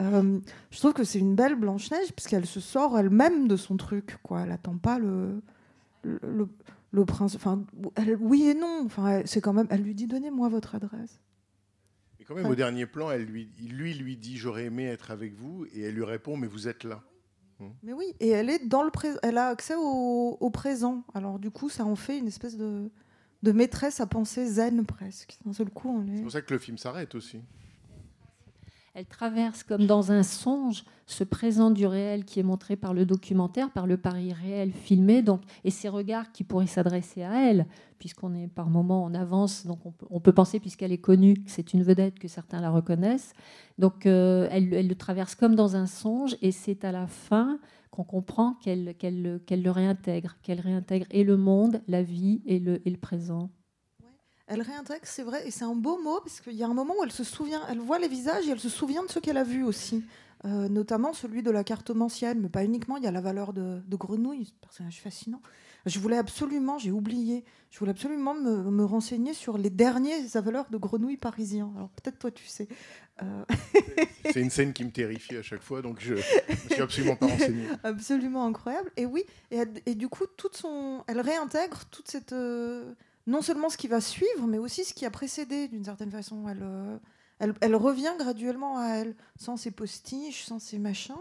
Euh, 0.00 0.38
Je 0.70 0.78
trouve 0.78 0.92
que 0.92 1.02
c'est 1.02 1.18
une 1.18 1.34
belle 1.34 1.56
Blanche-Neige, 1.56 2.12
puisqu'elle 2.12 2.46
se 2.46 2.60
sort 2.60 2.96
elle-même 2.96 3.48
de 3.48 3.56
son 3.56 3.76
truc. 3.76 4.18
Quoi. 4.22 4.42
Elle 4.42 4.50
n'attend 4.50 4.78
pas 4.78 5.00
le, 5.00 5.42
le, 6.04 7.04
prince. 7.04 7.34
Enfin, 7.34 7.64
oui 8.20 8.44
et 8.44 8.54
non. 8.54 8.82
Enfin, 8.86 9.22
c'est 9.24 9.40
quand 9.40 9.52
même. 9.52 9.66
Elle 9.70 9.82
lui 9.82 9.96
dit 9.96 10.06
donnez-moi 10.06 10.48
votre 10.48 10.76
adresse. 10.76 11.18
Et 12.24 12.26
quand 12.26 12.34
même, 12.34 12.46
au 12.46 12.54
dernier 12.54 12.86
plan, 12.86 13.10
elle 13.10 13.24
lui, 13.24 13.50
lui 13.60 13.92
lui 13.94 14.16
dit 14.16 14.36
J'aurais 14.38 14.64
aimé 14.64 14.84
être 14.86 15.10
avec 15.10 15.34
vous. 15.34 15.66
Et 15.74 15.82
elle 15.82 15.94
lui 15.94 16.04
répond 16.04 16.36
Mais 16.38 16.46
vous 16.46 16.68
êtes 16.68 16.84
là. 16.84 17.02
Mais 17.82 17.92
oui, 17.92 18.14
et 18.20 18.28
elle 18.30 18.50
est 18.50 18.66
dans 18.66 18.82
le 18.82 18.90
pré- 18.90 19.14
elle 19.22 19.38
a 19.38 19.46
accès 19.48 19.74
au, 19.76 20.36
au 20.40 20.50
présent. 20.50 21.04
Alors 21.14 21.38
du 21.38 21.50
coup, 21.50 21.68
ça 21.68 21.84
en 21.84 21.94
fait 21.96 22.18
une 22.18 22.26
espèce 22.26 22.56
de, 22.56 22.90
de 23.42 23.52
maîtresse 23.52 24.00
à 24.00 24.06
penser 24.06 24.44
zen 24.46 24.84
presque. 24.84 25.38
D'un 25.46 25.52
seul 25.52 25.70
coup, 25.70 25.88
on 25.88 26.04
C'est 26.06 26.18
est. 26.18 26.22
pour 26.22 26.32
ça 26.32 26.42
que 26.42 26.52
le 26.52 26.58
film 26.58 26.76
s'arrête 26.78 27.14
aussi. 27.14 27.40
Elle 28.96 29.06
traverse 29.06 29.64
comme 29.64 29.86
dans 29.86 30.12
un 30.12 30.22
songe 30.22 30.84
ce 31.06 31.24
présent 31.24 31.72
du 31.72 31.84
réel 31.84 32.24
qui 32.24 32.38
est 32.38 32.44
montré 32.44 32.76
par 32.76 32.94
le 32.94 33.04
documentaire, 33.04 33.72
par 33.72 33.88
le 33.88 33.96
Paris 33.96 34.32
réel 34.32 34.70
filmé, 34.70 35.20
donc, 35.20 35.40
et 35.64 35.72
ces 35.72 35.88
regards 35.88 36.30
qui 36.30 36.44
pourraient 36.44 36.68
s'adresser 36.68 37.24
à 37.24 37.50
elle, 37.50 37.66
puisqu'on 37.98 38.32
est 38.36 38.46
par 38.46 38.70
moments 38.70 39.02
en 39.02 39.12
avance, 39.12 39.66
donc 39.66 39.80
on 40.10 40.20
peut, 40.20 40.32
penser, 40.32 40.60
puisqu'elle 40.60 40.92
est 40.92 40.98
connue, 40.98 41.34
que 41.34 41.50
c'est 41.50 41.74
une 41.74 41.82
vedette, 41.82 42.20
que 42.20 42.28
certains 42.28 42.60
la 42.60 42.70
reconnaissent. 42.70 43.32
Donc 43.78 44.06
euh, 44.06 44.46
elle, 44.52 44.70
le 44.70 44.94
traverse 44.94 45.34
comme 45.34 45.56
dans 45.56 45.74
un 45.74 45.86
songe, 45.86 46.36
et 46.40 46.52
c'est 46.52 46.84
à 46.84 46.92
la 46.92 47.08
fin 47.08 47.58
qu'on 47.90 48.04
comprend 48.04 48.54
qu'elle 48.62 48.94
le 48.94 49.70
réintègre, 49.70 50.36
qu'elle 50.44 50.60
réintègre 50.60 51.06
et 51.10 51.24
le 51.24 51.36
monde, 51.36 51.82
la 51.88 52.04
vie 52.04 52.42
et 52.46 52.60
le 52.60 52.96
présent. 52.96 53.50
Elle 54.46 54.60
réintègre, 54.62 55.04
c'est 55.04 55.22
vrai, 55.22 55.46
et 55.46 55.50
c'est 55.50 55.64
un 55.64 55.74
beau 55.74 55.98
mot 56.02 56.20
parce 56.20 56.40
qu'il 56.40 56.52
y 56.54 56.62
a 56.62 56.66
un 56.66 56.74
moment 56.74 56.94
où 57.00 57.04
elle 57.04 57.12
se 57.12 57.24
souvient, 57.24 57.62
elle 57.70 57.78
voit 57.78 57.98
les 57.98 58.08
visages 58.08 58.46
et 58.46 58.50
elle 58.50 58.60
se 58.60 58.68
souvient 58.68 59.02
de 59.02 59.10
ce 59.10 59.18
qu'elle 59.18 59.38
a 59.38 59.44
vu 59.44 59.62
aussi, 59.64 60.04
Euh, 60.46 60.68
notamment 60.68 61.14
celui 61.14 61.42
de 61.42 61.50
la 61.50 61.64
cartomancienne, 61.64 62.38
mais 62.42 62.50
pas 62.50 62.64
uniquement. 62.64 62.98
Il 62.98 63.04
y 63.04 63.06
a 63.06 63.10
la 63.10 63.22
valeur 63.22 63.54
de, 63.54 63.80
de 63.86 63.96
grenouille, 63.96 64.44
ce 64.44 64.52
personnage 64.60 65.00
fascinant. 65.00 65.40
Je 65.86 65.98
voulais 65.98 66.18
absolument, 66.18 66.76
j'ai 66.76 66.90
oublié, 66.90 67.44
je 67.70 67.78
voulais 67.78 67.92
absolument 67.92 68.34
me, 68.34 68.70
me 68.70 68.84
renseigner 68.84 69.32
sur 69.32 69.56
les 69.56 69.70
derniers 69.70 70.20
valeurs 70.34 70.66
de 70.68 70.76
grenouilles 70.76 71.16
parisiens. 71.16 71.72
Alors 71.76 71.88
peut-être 71.96 72.18
toi 72.18 72.30
tu 72.30 72.44
sais. 72.44 72.68
Euh, 73.22 73.44
C'est 74.32 74.42
une 74.42 74.50
scène 74.50 74.74
qui 74.74 74.84
me 74.84 74.90
terrifie 74.90 75.36
à 75.38 75.42
chaque 75.42 75.62
fois, 75.62 75.80
donc 75.80 75.96
je 75.98 76.14
ne 76.14 76.20
suis 76.70 76.82
absolument 76.82 77.16
pas 77.16 77.26
renseigné. 77.26 77.64
absolument 77.82 78.44
incroyable. 78.44 78.90
Et 78.98 79.06
oui, 79.06 79.24
et 79.50 79.94
du 79.94 80.08
coup, 80.08 80.26
toute 80.36 80.56
son, 80.56 81.04
elle 81.06 81.20
réintègre 81.22 81.86
toute 81.86 82.10
cette, 82.10 82.34
euh, 82.34 82.92
non 83.26 83.42
seulement 83.42 83.68
ce 83.68 83.76
qui 83.76 83.88
va 83.88 84.00
suivre, 84.00 84.46
mais 84.46 84.58
aussi 84.58 84.84
ce 84.84 84.94
qui 84.94 85.06
a 85.06 85.10
précédé 85.10 85.68
d'une 85.68 85.84
certaine 85.84 86.10
façon. 86.10 86.46
Elle, 86.48 86.62
euh, 86.62 87.76
revient 87.76 88.12
graduellement 88.18 88.78
à 88.78 88.88
elle, 88.96 89.14
sans 89.36 89.56
ses 89.56 89.70
postiches, 89.70 90.44
sans 90.44 90.58
ses 90.58 90.78
machins. 90.78 91.14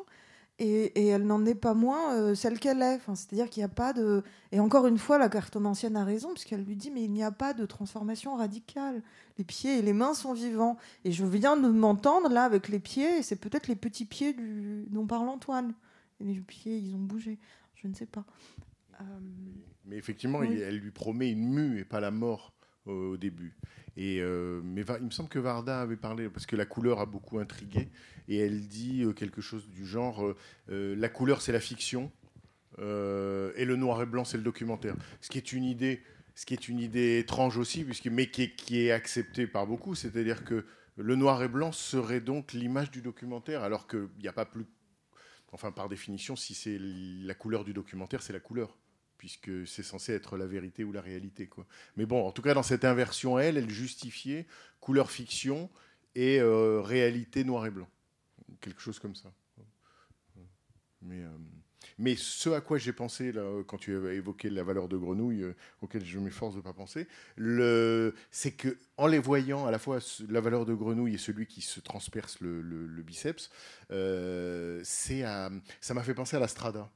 Et, 0.60 1.08
elle 1.08 1.26
n'en 1.26 1.45
est 1.45 1.56
pas 1.56 1.74
moins 1.74 2.14
euh, 2.14 2.36
celle 2.36 2.60
qu'elle 2.60 2.82
est. 2.82 2.99
C'est-à-dire 3.16 3.49
qu'il 3.49 3.62
n'y 3.62 3.66
a 3.66 3.70
pas 3.70 3.91
de. 3.91 4.24
Et 4.51 4.60
encore 4.60 4.86
une 4.86 4.99
fois, 4.99 5.18
la 5.18 5.28
cartomancienne 5.28 5.95
a 5.97 6.04
raison, 6.04 6.32
puisqu'elle 6.34 6.64
lui 6.64 6.76
dit 6.76 6.91
Mais 6.91 7.04
il 7.04 7.12
n'y 7.12 7.24
a 7.24 7.32
pas 7.32 7.54
de 7.54 7.66
transformation 7.66 8.36
radicale. 8.36 9.01
Les 9.38 9.43
pieds 9.43 9.80
et 9.80 9.82
les 9.82 9.93
mains 9.93 10.14
sont 10.14 10.34
vivants. 10.34 10.78
Et 11.06 11.12
je 11.12 11.26
viens 11.26 11.58
de 11.58 11.68
m'entendre 11.70 12.30
là 12.30 12.43
avec 12.43 12.68
les 12.70 12.80
pieds, 12.80 13.18
et 13.18 13.24
c'est 13.24 13.36
peut-être 13.36 13.68
les 13.68 13.76
petits 13.76 14.06
pieds 14.06 14.34
du... 14.34 14.86
dont 14.89 15.08
parle 15.08 15.30
Antoine. 15.30 15.74
Et 16.20 16.26
les 16.26 16.39
pieds, 16.39 16.78
ils 16.78 16.93
ont 16.93 16.99
bougé. 16.99 17.39
Je 17.76 17.88
ne 17.88 17.95
sais 17.95 18.06
pas. 18.06 18.26
Euh, 19.01 19.04
Mais 19.86 19.97
effectivement, 19.97 20.39
Oui. 20.39 20.49
il- 20.53 20.61
elle 20.61 20.77
lui 20.79 20.91
promet 20.91 21.29
une 21.31 21.49
mue 21.53 21.79
et 21.79 21.86
pas 21.86 21.99
la 21.99 22.11
mort 22.11 22.53
au, 22.86 22.91
au 22.91 23.17
début. 23.17 23.55
Et 23.95 24.19
euh, 24.21 24.61
mais 24.63 24.84
il 24.99 25.05
me 25.05 25.11
semble 25.11 25.29
que 25.29 25.39
Varda 25.39 25.81
avait 25.81 25.97
parlé 25.97 26.29
parce 26.29 26.45
que 26.45 26.55
la 26.55 26.65
couleur 26.65 26.99
a 26.99 27.05
beaucoup 27.05 27.39
intrigué 27.39 27.89
et 28.27 28.38
elle 28.38 28.67
dit 28.67 29.03
euh, 29.03 29.13
quelque 29.13 29.41
chose 29.41 29.67
du 29.69 29.86
genre 29.86 30.25
euh, 30.25 30.36
euh, 30.69 30.95
la 30.95 31.09
couleur 31.09 31.41
c'est 31.41 31.51
la 31.51 31.59
fiction 31.59 32.11
euh, 32.79 33.51
et 33.55 33.65
le 33.65 33.75
noir 33.75 34.01
et 34.01 34.05
blanc 34.05 34.25
c'est 34.25 34.38
le 34.38 34.43
documentaire. 34.43 34.95
Ce 35.21 35.29
qui 35.29 35.38
est 35.38 35.53
une 35.53 35.63
idée, 35.63 36.01
ce 36.36 36.45
qui 36.45 36.53
est 36.55 36.67
une 36.67 36.79
idée 36.79 37.19
étrange 37.19 37.57
aussi, 37.57 37.84
puisque 37.84 38.07
mais 38.07 38.27
qui 38.31 38.43
est, 38.43 38.55
qui 38.55 38.81
est 38.81 38.91
acceptée 38.91 39.45
par 39.47 39.67
beaucoup, 39.67 39.93
c'est-à-dire 39.95 40.43
que 40.43 40.65
le 40.97 41.15
noir 41.15 41.41
et 41.43 41.47
blanc 41.47 41.71
serait 41.71 42.21
donc 42.21 42.53
l'image 42.53 42.89
du 42.91 43.01
documentaire, 43.01 43.63
alors 43.63 43.88
qu'il 43.88 44.07
n'y 44.19 44.27
a 44.27 44.34
pas 44.34 44.45
plus 44.45 44.65
Enfin, 45.51 45.71
par 45.71 45.88
définition, 45.88 46.36
si 46.36 46.55
c'est 46.55 46.79
la 46.79 47.36
couleur 47.36 47.63
du 47.63 47.73
documentaire, 47.73 48.23
c'est 48.23 48.34
la 48.34 48.39
couleur, 48.39 48.75
puisque 49.24 49.65
c'est 49.65 49.84
censé 49.84 50.11
être 50.11 50.36
la 50.36 50.45
vérité 50.45 50.84
ou 50.84 50.91
la 50.91 50.99
réalité. 50.99 51.47
Quoi. 51.47 51.65
Mais 51.95 52.05
bon, 52.05 52.28
en 52.28 52.34
tout 52.34 52.41
cas, 52.41 52.53
dans 52.53 52.61
cette 52.61 52.84
inversion, 52.84 53.39
elle, 53.39 53.55
elle 53.55 53.69
justifiait 53.69 54.45
couleur 54.82 55.09
fiction 55.09 55.69
et 56.13 56.41
euh, 56.41 56.82
réalité 56.82 57.45
noir 57.45 57.65
et 57.65 57.71
blanc. 57.71 57.88
Quelque 58.59 58.82
chose 58.82 58.99
comme 58.99 59.15
ça. 59.15 59.32
Mais, 61.01 61.21
euh, 61.21 61.30
mais 61.97 62.17
ce 62.17 62.49
à 62.49 62.59
quoi 62.59 62.78
j'ai 62.78 62.91
pensé 62.91 63.34
quand 63.65 63.78
tu 63.78 63.95
as 63.95 64.11
évoqué 64.11 64.49
la 64.49 64.63
valeur 64.63 64.89
de 64.89 64.97
grenouille, 64.97 65.43
euh, 65.43 65.55
auquel 65.82 66.03
je 66.03 66.19
m'efforce 66.19 66.55
de 66.55 66.59
ne 66.59 66.63
pas 66.63 66.74
penser, 66.74 67.07
c'est 68.30 68.51
que 68.51 68.78
en 68.97 69.07
les 69.07 69.19
voyant, 69.19 69.65
à 69.65 69.71
la 69.71 69.80
fois 69.80 69.99
la 70.28 70.41
valeur 70.41 70.65
de 70.65 70.74
grenouille 70.74 71.13
et 71.13 71.17
celui 71.17 71.47
qui 71.47 71.61
se 71.61 71.80
transperce 71.80 72.41
le, 72.41 73.01
biceps, 73.03 73.49
ça 73.89 75.93
m'a 75.93 76.03
fait 76.03 76.13
penser 76.13 76.36
à 76.36 76.41
la 76.41 76.49
Strada. 76.49 76.91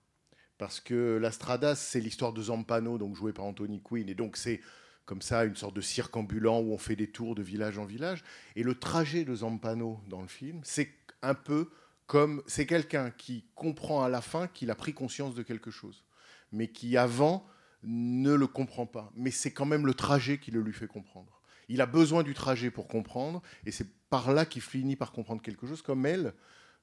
Parce 0.58 0.80
que 0.80 1.18
la 1.22 1.32
Strada, 1.32 1.76
c'est 1.76 1.99
l'histoire 1.99 2.34
de 2.34 2.41
Zampano, 2.41 2.97
donc 2.97 3.16
joué 3.16 3.34
par 3.34 3.45
Anthony 3.45 3.82
Quinn. 3.82 4.10
Et 4.10 4.16
donc, 4.16 4.38
c'est 4.38 4.60
comme 5.05 5.22
ça 5.22 5.45
une 5.45 5.55
sorte 5.55 5.76
de 5.76 5.82
cirque 5.82 6.16
ambulant 6.18 6.60
où 6.60 6.74
on 6.74 6.78
fait 6.78 6.95
des 6.95 7.10
tours 7.10 7.36
de 7.36 7.43
village 7.43 7.78
en 7.78 7.86
village. 7.86 8.24
Et 8.55 8.64
le 8.64 8.76
trajet 8.76 9.24
de 9.24 9.36
Zampano 9.36 9.99
dans 10.08 10.22
le 10.22 10.28
film, 10.28 10.62
c'est 10.64 10.89
un 11.22 11.34
peu 11.34 11.70
comme. 12.08 12.41
C'est 12.47 12.66
quelqu'un 12.66 13.12
qui 13.12 13.45
comprend 13.55 14.03
à 14.03 14.10
la 14.10 14.22
fin 14.22 14.47
qu'il 14.47 14.72
a 14.72 14.76
pris 14.76 14.93
conscience 14.93 15.36
de 15.36 15.43
quelque 15.43 15.72
chose, 15.72 16.03
mais 16.51 16.68
qui 16.68 16.97
avant 16.97 17.45
ne 17.84 18.34
le 18.34 18.47
comprend 18.47 18.86
pas. 18.86 19.12
Mais 19.16 19.32
c'est 19.32 19.51
quand 19.51 19.66
même 19.66 19.86
le 19.86 19.93
trajet 19.93 20.39
qui 20.39 20.51
le 20.51 20.62
lui 20.62 20.74
fait 20.74 20.88
comprendre. 20.88 21.41
Il 21.70 21.82
a 21.82 21.86
besoin 21.86 22.24
du 22.24 22.34
trajet 22.34 22.72
pour 22.72 22.88
comprendre, 22.88 23.41
et 23.66 23.72
c'est 23.72 23.88
par 24.10 24.34
là 24.34 24.45
qu'il 24.45 24.62
finit 24.62 24.95
par 24.95 25.12
comprendre 25.12 25.41
quelque 25.41 25.68
chose, 25.68 25.82
comme 25.82 26.05
elle 26.05 26.34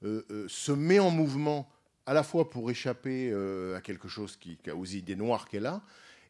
euh, 0.03 0.23
euh, 0.29 0.45
se 0.47 0.71
met 0.71 0.99
en 0.99 1.09
mouvement 1.09 1.69
à 2.05 2.13
la 2.13 2.23
fois 2.23 2.49
pour 2.49 2.69
échapper 2.69 3.31
euh, 3.31 3.75
à 3.75 3.81
quelque 3.81 4.07
chose 4.07 4.37
qui, 4.37 4.57
aux 4.71 4.85
idées 4.85 5.15
noires 5.15 5.47
qu'elle 5.47 5.65
a, 5.65 5.81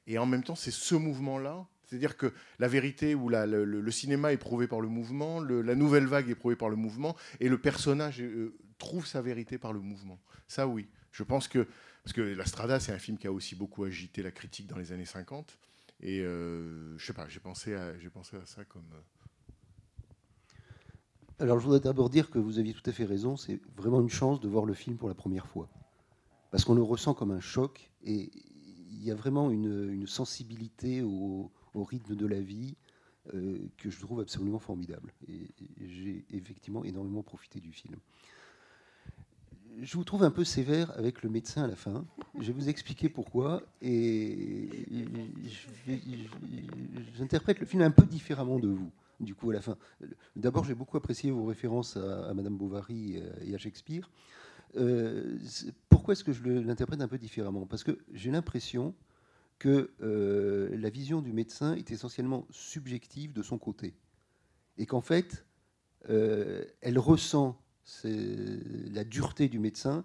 et 0.08 0.18
en 0.18 0.26
même 0.26 0.44
temps, 0.44 0.56
c'est 0.56 0.72
ce 0.72 0.96
mouvement-là. 0.96 1.66
C'est-à-dire 1.86 2.18
que 2.18 2.34
la 2.60 2.68
vérité 2.68 3.14
ou 3.14 3.30
le, 3.30 3.92
cinéma 3.92 4.34
est 4.34 4.38
prouvé 4.38 4.68
par 4.68 4.82
le 4.82 4.88
mouvement, 4.88 5.40
la 5.40 5.76
nouvelle 5.76 6.08
vague 6.08 6.30
est 6.30 6.36
prouvée 6.36 6.56
par 6.56 6.70
le 6.70 6.76
mouvement, 6.76 7.16
et 7.40 7.50
le 7.50 7.60
personnage 7.60 8.22
euh, 8.22 8.56
trouve 8.78 9.06
sa 9.06 9.22
vérité 9.22 9.58
par 9.58 9.72
le 9.74 9.80
mouvement. 9.80 10.20
Ça, 10.48 10.68
oui. 10.68 10.88
Je 11.12 11.24
pense 11.24 11.48
que. 11.48 11.68
Parce 12.04 12.14
que 12.14 12.22
La 12.22 12.46
Strada, 12.46 12.80
c'est 12.80 12.92
un 12.92 13.00
film 13.00 13.18
qui 13.18 13.26
a 13.26 13.32
aussi 13.32 13.56
beaucoup 13.56 13.84
agité 13.84 14.22
la 14.22 14.32
critique 14.32 14.68
dans 14.68 14.78
les 14.78 14.92
années 14.92 15.06
50. 15.06 15.58
Et 16.02 16.22
euh, 16.22 16.96
je 16.98 17.06
sais 17.06 17.14
pas, 17.14 17.28
j'ai 17.30 17.40
pensé, 17.40 17.74
à- 17.74 17.98
j'ai 17.98 18.10
pensé 18.10 18.36
à 18.36 18.46
ça 18.46 18.64
comme. 18.66 18.84
Alors, 21.38 21.60
je 21.60 21.66
voudrais 21.66 21.82
d'abord 21.82 22.10
dire 22.10 22.30
que 22.30 22.40
vous 22.40 22.60
aviez 22.60 22.74
tout 22.74 22.90
à 22.90 22.94
fait 22.94 23.04
raison. 23.04 23.36
C'est 23.36 23.60
vraiment 23.76 24.00
une 24.00 24.10
chance 24.10 24.40
de 24.40 24.48
voir 24.48 24.66
le 24.66 24.74
film 24.74 24.96
pour 24.96 25.10
la 25.10 25.16
première 25.16 25.48
fois. 25.48 25.68
Parce 26.50 26.64
qu'on 26.64 26.76
le 26.76 26.82
ressent 26.82 27.14
comme 27.14 27.32
un 27.32 27.42
choc 27.42 27.92
et 28.04 28.32
il 28.90 29.04
y 29.04 29.12
a 29.12 29.16
vraiment 29.16 29.52
une, 29.52 30.08
sensibilité 30.08 31.02
au, 31.02 31.52
rythme 31.76 32.16
de 32.16 32.26
la 32.26 32.40
vie 32.40 32.76
euh, 33.34 33.58
que 33.78 33.90
je 33.90 34.00
trouve 34.00 34.22
absolument 34.22 34.60
formidable. 34.60 35.12
Et, 35.28 35.50
j'ai 35.82 36.26
effectivement 36.32 36.86
énormément 36.86 37.22
profité 37.22 37.60
du 37.60 37.74
film. 37.74 37.98
Je 39.82 39.98
vous 39.98 40.06
trouve 40.06 40.24
un 40.24 40.32
peu 40.32 40.46
sévère 40.46 40.98
avec 40.98 41.22
le 41.22 41.30
médecin 41.30 41.64
à 41.64 41.68
la 41.68 41.76
fin. 41.76 42.06
Je 42.40 42.48
vais 42.48 42.54
vous 42.54 42.70
expliquer 42.70 43.10
pourquoi. 43.10 43.62
Et 43.82 44.88
j'interprète 47.18 47.60
le 47.60 47.66
film 47.66 47.82
un 47.82 47.92
peu 47.92 48.06
différemment 48.06 48.58
de 48.58 48.70
vous, 48.70 48.90
du 49.20 49.36
coup, 49.36 49.52
à 49.52 49.54
la 49.54 49.62
fin. 49.62 49.78
D'abord, 50.36 50.64
j'ai 50.64 50.76
beaucoup 50.76 50.98
apprécié 50.98 51.32
vos 51.32 51.46
références 51.46 51.98
à, 51.98 52.34
Madame 52.34 52.58
Bovary 52.58 53.22
et 53.42 53.56
à 53.56 53.58
Shakespeare. 53.58 54.10
Euh, 54.78 55.38
pourquoi 55.90 56.14
est-ce 56.14 56.24
que 56.24 56.34
je 56.34 56.44
l'interprète 56.44 57.02
un 57.02 57.08
peu 57.08 57.18
différemment? 57.18 57.66
Parce 57.66 57.84
que 57.84 58.00
j'ai 58.14 58.32
l'impression 58.32 58.94
que 59.58 59.92
euh, 60.02 60.76
la 60.78 60.90
vision 60.90 61.22
du 61.22 61.32
médecin 61.32 61.74
est 61.76 61.92
essentiellement 61.92 62.46
subjective 62.50 63.32
de 63.34 63.42
son 63.42 63.58
côté. 63.58 63.96
Et 64.78 64.86
qu'en 64.86 65.02
fait, 65.02 65.46
euh, 66.10 66.66
elle 66.82 67.00
ressent 67.00 67.62
la 68.04 69.04
dureté 69.04 69.48
du 69.48 69.60
médecin 69.60 70.04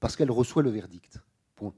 parce 0.00 0.16
qu'elle 0.16 0.32
reçoit 0.32 0.62
le 0.62 0.70
verdict. 0.70 1.20
Point. 1.54 1.74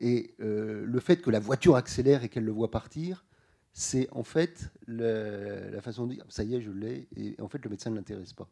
Et 0.00 0.34
le 0.38 1.00
fait 1.00 1.20
que 1.20 1.30
la 1.30 1.38
voiture 1.38 1.76
accélère 1.76 2.24
et 2.24 2.30
qu'elle 2.30 2.44
le 2.44 2.52
voit 2.52 2.70
partir, 2.70 3.26
c'est 3.74 4.08
en 4.12 4.22
fait 4.22 4.70
la, 4.86 5.82
façon 5.82 6.06
de 6.06 6.14
dire 6.14 6.24
ça 6.28 6.44
y 6.44 6.54
est, 6.54 6.62
je 6.62 6.70
l'ai, 6.70 7.08
et 7.16 7.34
en 7.40 7.48
fait 7.48 7.62
le 7.62 7.68
médecin 7.68 7.90
ne 7.90 7.96
l'intéresse 7.96 8.32
pas. 8.32 8.48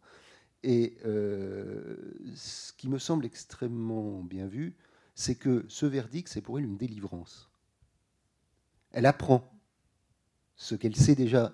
Et 0.64 0.98
euh, 1.06 1.96
ce 2.34 2.72
qui 2.72 2.88
me 2.88 2.98
semble 2.98 3.24
extrêmement 3.24 4.22
bien 4.22 4.46
vu, 4.46 4.76
c'est 5.14 5.36
que 5.36 5.64
ce 5.68 5.86
verdict, 5.86 6.28
c'est 6.28 6.40
pour 6.40 6.58
elle 6.58 6.64
une 6.64 6.76
délivrance. 6.76 7.50
Elle 8.90 9.06
apprend 9.06 9.48
ce 10.56 10.74
qu'elle 10.74 10.96
sait 10.96 11.14
déjà 11.14 11.52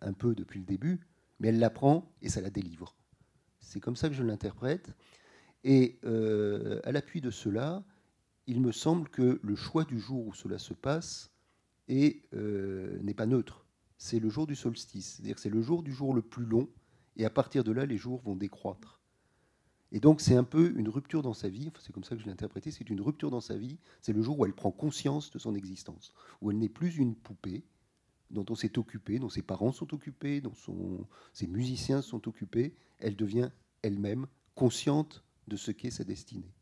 un 0.00 0.14
peu 0.14 0.34
depuis 0.34 0.58
le 0.58 0.66
début, 0.66 1.00
mais 1.38 1.48
elle 1.48 1.58
l'apprend 1.58 2.10
et 2.22 2.30
ça 2.30 2.40
la 2.40 2.50
délivre. 2.50 2.96
C'est 3.60 3.80
comme 3.80 3.96
ça 3.96 4.08
que 4.08 4.14
je 4.14 4.22
l'interprète. 4.22 4.90
Et 5.64 5.98
euh, 6.04 6.80
à 6.84 6.92
l'appui 6.92 7.20
de 7.20 7.30
cela, 7.30 7.84
il 8.46 8.60
me 8.60 8.72
semble 8.72 9.08
que 9.08 9.38
le 9.42 9.54
choix 9.54 9.84
du 9.84 10.00
jour 10.00 10.26
où 10.26 10.34
cela 10.34 10.58
se 10.58 10.74
passe 10.74 11.31
est, 11.88 12.22
euh, 12.34 12.98
n'est 13.02 13.14
pas 13.14 13.26
neutre. 13.26 13.66
C'est 13.98 14.18
le 14.18 14.28
jour 14.28 14.46
du 14.46 14.56
solstice, 14.56 15.14
c'est-à-dire 15.16 15.38
c'est 15.38 15.50
le 15.50 15.62
jour 15.62 15.82
du 15.82 15.92
jour 15.92 16.14
le 16.14 16.22
plus 16.22 16.44
long, 16.44 16.68
et 17.16 17.24
à 17.24 17.30
partir 17.30 17.64
de 17.64 17.72
là, 17.72 17.86
les 17.86 17.98
jours 17.98 18.20
vont 18.22 18.36
décroître. 18.36 19.00
Et 19.92 20.00
donc, 20.00 20.20
c'est 20.22 20.36
un 20.36 20.44
peu 20.44 20.72
une 20.76 20.88
rupture 20.88 21.22
dans 21.22 21.34
sa 21.34 21.48
vie, 21.48 21.68
enfin, 21.68 21.80
c'est 21.82 21.92
comme 21.92 22.04
ça 22.04 22.16
que 22.16 22.22
je 22.22 22.26
l'ai 22.26 22.32
interprété, 22.32 22.70
c'est 22.70 22.88
une 22.88 23.00
rupture 23.00 23.30
dans 23.30 23.42
sa 23.42 23.56
vie, 23.56 23.78
c'est 24.00 24.14
le 24.14 24.22
jour 24.22 24.38
où 24.38 24.46
elle 24.46 24.54
prend 24.54 24.72
conscience 24.72 25.30
de 25.30 25.38
son 25.38 25.54
existence, 25.54 26.14
où 26.40 26.50
elle 26.50 26.58
n'est 26.58 26.70
plus 26.70 26.96
une 26.96 27.14
poupée 27.14 27.64
dont 28.30 28.46
on 28.48 28.54
s'est 28.54 28.78
occupé, 28.78 29.18
dont 29.18 29.28
ses 29.28 29.42
parents 29.42 29.72
sont 29.72 29.92
occupés, 29.92 30.40
dont 30.40 30.54
ses 31.34 31.46
musiciens 31.46 32.00
sont 32.00 32.26
occupés, 32.26 32.74
elle 32.98 33.16
devient 33.16 33.50
elle-même 33.82 34.26
consciente 34.54 35.22
de 35.48 35.56
ce 35.56 35.70
qu'est 35.70 35.90
sa 35.90 36.04
destinée. 36.04 36.54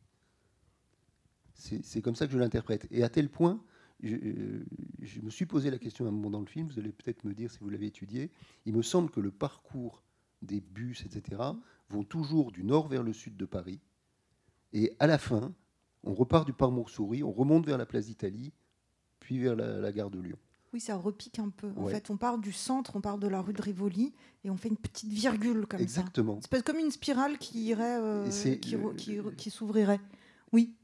C'est 1.54 2.02
comme 2.02 2.16
ça 2.16 2.26
que 2.26 2.32
je 2.32 2.38
l'interprète. 2.38 2.88
Et 2.90 3.04
à 3.04 3.08
tel 3.08 3.28
point, 3.28 3.62
je, 4.02 4.14
euh, 4.16 4.64
je 5.00 5.20
me 5.20 5.30
suis 5.30 5.46
posé 5.46 5.70
la 5.70 5.78
question 5.78 6.04
à 6.04 6.08
un 6.08 6.12
moment 6.12 6.30
dans 6.30 6.40
le 6.40 6.46
film, 6.46 6.66
vous 6.66 6.78
allez 6.78 6.92
peut-être 6.92 7.24
me 7.24 7.34
dire 7.34 7.50
si 7.50 7.58
vous 7.60 7.68
l'avez 7.70 7.86
étudié, 7.86 8.30
il 8.66 8.74
me 8.74 8.82
semble 8.82 9.10
que 9.10 9.20
le 9.20 9.30
parcours 9.30 10.02
des 10.42 10.60
bus, 10.60 11.04
etc., 11.04 11.42
vont 11.88 12.04
toujours 12.04 12.52
du 12.52 12.64
nord 12.64 12.88
vers 12.88 13.02
le 13.02 13.12
sud 13.12 13.36
de 13.36 13.44
Paris. 13.44 13.80
Et 14.72 14.94
à 14.98 15.06
la 15.06 15.18
fin, 15.18 15.52
on 16.04 16.14
repart 16.14 16.46
du 16.46 16.52
parc 16.52 16.72
Montsouris, 16.72 17.22
on 17.22 17.32
remonte 17.32 17.66
vers 17.66 17.76
la 17.78 17.86
place 17.86 18.06
d'Italie, 18.06 18.52
puis 19.18 19.38
vers 19.38 19.56
la, 19.56 19.78
la 19.80 19.92
gare 19.92 20.10
de 20.10 20.20
Lyon. 20.20 20.38
Oui, 20.72 20.78
ça 20.80 20.96
repique 20.96 21.40
un 21.40 21.48
peu. 21.50 21.68
En 21.76 21.84
Ouais. 21.86 21.92
fait, 21.92 22.10
on 22.10 22.16
part 22.16 22.38
du 22.38 22.52
centre, 22.52 22.94
on 22.94 23.00
part 23.00 23.18
de 23.18 23.26
la 23.26 23.42
rue 23.42 23.52
de 23.52 23.60
Rivoli, 23.60 24.14
et 24.44 24.50
on 24.50 24.56
fait 24.56 24.68
une 24.68 24.76
petite 24.76 25.10
virgule 25.12 25.66
comme 25.66 25.80
ça. 25.80 25.82
Exactement. 25.82 26.38
C'est 26.48 26.62
comme 26.64 26.78
une 26.78 26.92
spirale 26.92 27.38
qui 27.38 27.64
irait, 27.64 27.98
euh, 28.00 28.30
qui 29.36 29.50
s'ouvrirait. 29.50 30.00
Oui. 30.52 30.74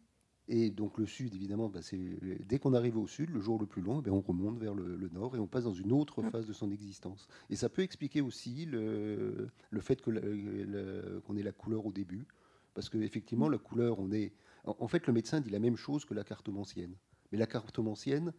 Et 0.48 0.70
donc 0.70 0.96
le 0.98 1.06
sud, 1.06 1.34
évidemment, 1.34 1.68
bah, 1.68 1.80
c'est 1.82 1.98
dès 2.46 2.58
qu'on 2.60 2.72
arrive 2.74 2.96
au 2.98 3.08
sud, 3.08 3.30
le 3.30 3.40
jour 3.40 3.58
le 3.58 3.66
plus 3.66 3.82
long, 3.82 3.98
eh 3.98 4.02
bien, 4.02 4.12
on 4.12 4.20
remonte 4.20 4.58
vers 4.58 4.74
le, 4.74 4.96
le 4.96 5.08
nord 5.08 5.34
et 5.34 5.40
on 5.40 5.48
passe 5.48 5.64
dans 5.64 5.72
une 5.74 5.90
autre 5.92 6.22
Mm. 6.22 6.30
phase 6.30 6.46
de 6.46 6.52
son 6.52 6.70
existence. 6.70 7.26
Et 7.50 7.56
ça 7.56 7.68
peut 7.68 7.82
expliquer 7.82 8.20
aussi 8.20 8.64
le, 8.66 9.48
le 9.70 9.80
fait 9.80 10.00
que 10.00 11.20
qu'on 11.26 11.36
ait 11.36 11.42
la 11.42 11.52
couleur 11.52 11.84
au 11.86 11.92
début, 11.92 12.26
parce 12.74 12.88
qu'effectivement, 12.88 13.48
la 13.48 13.58
couleur, 13.58 13.98
on 13.98 14.12
est. 14.12 14.32
En, 14.64 14.76
en 14.78 14.88
fait, 14.88 15.06
le 15.08 15.12
médecin 15.12 15.40
dit 15.40 15.50
la 15.50 15.58
même 15.58 15.76
chose 15.76 16.04
que 16.04 16.14
la 16.14 16.22
cartomancienne. 16.24 16.94
Mais 17.32 17.38
la 17.38 17.46
cartomancienne, 17.46 18.32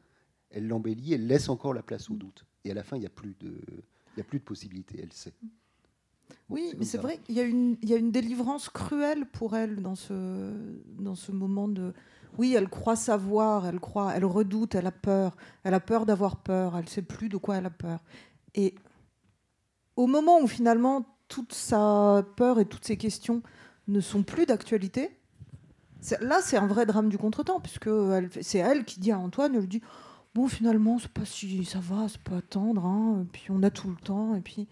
elle 0.50 0.68
l'embellit, 0.68 1.14
elle 1.14 1.28
laisse 1.28 1.50
encore 1.50 1.74
la 1.74 1.84
place 1.84 2.10
au 2.10 2.16
doute. 2.16 2.46
Et 2.64 2.72
à 2.72 2.74
la 2.74 2.84
fin, 2.84 2.96
il 2.96 3.02
n'y 3.02 3.06
a 3.06 3.10
plus 3.10 3.36
de, 3.42 3.54
il 4.16 4.18
y 4.18 4.22
a 4.22 4.24
plus 4.24 4.40
de 4.40 4.46
possibilités. 4.46 4.98
Elle 5.02 5.12
sait. 5.12 5.34
Oui, 6.50 6.74
mais 6.78 6.86
c'est 6.86 6.98
vrai 6.98 7.18
qu'il 7.18 7.36
y, 7.36 7.42
a 7.42 7.44
une- 7.44 7.76
il 7.82 7.90
y 7.90 7.94
a 7.94 7.98
une 7.98 8.12
délivrance 8.12 8.70
cruelle 8.70 9.26
pour 9.26 9.58
elle 9.58 9.82
dans 9.82 9.96
ce, 9.96 10.54
dans 10.98 11.16
ce 11.16 11.32
moment 11.34 11.68
de... 11.68 11.94
Oui, 12.38 12.54
elle 12.56 12.70
croit 12.70 12.96
savoir, 12.96 13.66
elle 13.66 13.80
croit, 13.82 14.14
elle 14.16 14.24
redoute, 14.24 14.74
elle 14.76 14.88
a 14.88 14.92
peur, 14.92 15.36
elle 15.64 15.74
a 15.74 15.82
peur 15.82 16.06
d'avoir 16.06 16.38
peur, 16.38 16.78
elle 16.78 16.88
sait 16.88 17.02
plus 17.02 17.28
de 17.28 17.36
quoi 17.38 17.58
elle 17.58 17.66
a 17.66 17.70
peur. 17.72 18.00
Et 18.56 18.76
au 19.98 20.08
moment 20.08 20.40
où 20.40 20.48
finalement 20.48 21.06
toute 21.28 21.52
sa 21.52 22.24
peur 22.38 22.60
et 22.62 22.66
toutes 22.66 22.86
ses 22.86 22.96
questions 22.96 23.42
ne 23.90 24.00
sont 24.00 24.24
plus 24.24 24.46
d'actualité, 24.46 25.10
là 26.22 26.40
c'est 26.42 26.58
un 26.58 26.68
vrai 26.68 26.86
drame 26.86 27.10
du 27.10 27.18
contretemps, 27.18 27.60
puisque 27.60 27.90
c'est 28.42 28.60
elle 28.60 28.86
qui 28.86 29.02
dit 29.02 29.12
à 29.12 29.20
Antoine, 29.20 29.54
elle 29.56 29.62
lui 29.62 29.68
dit, 29.68 29.82
bon 30.34 30.48
finalement 30.48 30.98
c'est 31.00 31.12
pas 31.12 31.26
si 31.26 31.66
ça 31.66 31.80
va, 31.80 32.08
c'est 32.08 32.22
pas 32.22 32.38
attendre, 32.38 32.86
hein, 32.86 33.24
et 33.24 33.26
puis 33.26 33.48
on 33.50 33.64
a 33.64 33.70
tout 33.70 33.90
le 33.90 33.98
temps, 33.98 34.34
et 34.34 34.42
puis... 34.42 34.70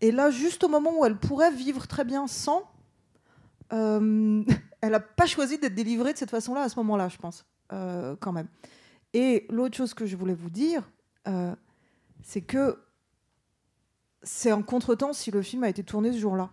Et 0.00 0.12
là, 0.12 0.30
juste 0.30 0.64
au 0.64 0.68
moment 0.68 0.98
où 0.98 1.04
elle 1.04 1.16
pourrait 1.16 1.52
vivre 1.52 1.86
très 1.86 2.04
bien 2.04 2.26
sans, 2.26 2.70
euh, 3.72 4.44
elle 4.80 4.92
n'a 4.92 5.00
pas 5.00 5.26
choisi 5.26 5.58
d'être 5.58 5.74
délivrée 5.74 6.12
de 6.12 6.18
cette 6.18 6.30
façon-là 6.30 6.62
à 6.62 6.68
ce 6.68 6.76
moment-là, 6.80 7.08
je 7.08 7.16
pense, 7.16 7.46
euh, 7.72 8.16
quand 8.20 8.32
même. 8.32 8.48
Et 9.14 9.46
l'autre 9.48 9.76
chose 9.76 9.94
que 9.94 10.06
je 10.06 10.16
voulais 10.16 10.34
vous 10.34 10.50
dire, 10.50 10.88
euh, 11.28 11.54
c'est 12.22 12.42
que 12.42 12.78
c'est 14.22 14.50
un 14.50 14.62
contretemps 14.62 15.12
si 15.12 15.30
le 15.30 15.40
film 15.42 15.64
a 15.64 15.68
été 15.68 15.82
tourné 15.82 16.12
ce 16.12 16.18
jour-là. 16.18 16.50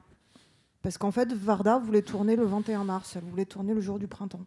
Parce 0.82 0.98
qu'en 0.98 1.12
fait, 1.12 1.32
Varda 1.34 1.80
voulait 1.80 2.02
tourner 2.02 2.36
le 2.36 2.46
21 2.46 2.84
mars, 2.84 3.16
elle 3.16 3.24
voulait 3.24 3.46
tourner 3.46 3.74
le 3.74 3.82
jour 3.82 4.00
du 4.00 4.08
printemps. 4.08 4.46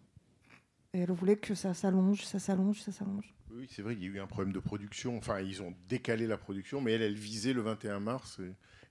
Et 0.93 1.01
elle 1.01 1.11
voulait 1.11 1.37
que 1.37 1.55
ça 1.55 1.75
s'allonge, 1.75 2.25
ça 2.25 2.39
s'allonge, 2.39 2.81
ça 2.81 2.93
s'allonge. 2.93 3.35
Oui, 3.51 3.69
c'est 3.71 3.83
vrai 3.83 3.95
qu'il 3.95 4.05
y 4.05 4.07
a 4.07 4.11
eu 4.11 4.21
un 4.21 4.27
problème 4.27 4.53
de 4.53 4.59
production. 4.59 5.17
Enfin, 5.17 5.41
ils 5.41 5.63
ont 5.63 5.75
décalé 5.89 6.27
la 6.27 6.37
production, 6.37 6.81
mais 6.81 6.93
elle, 6.93 7.03
elle 7.03 7.15
visait 7.15 7.53
le 7.53 7.63
21 7.63 8.01
mars 8.01 8.41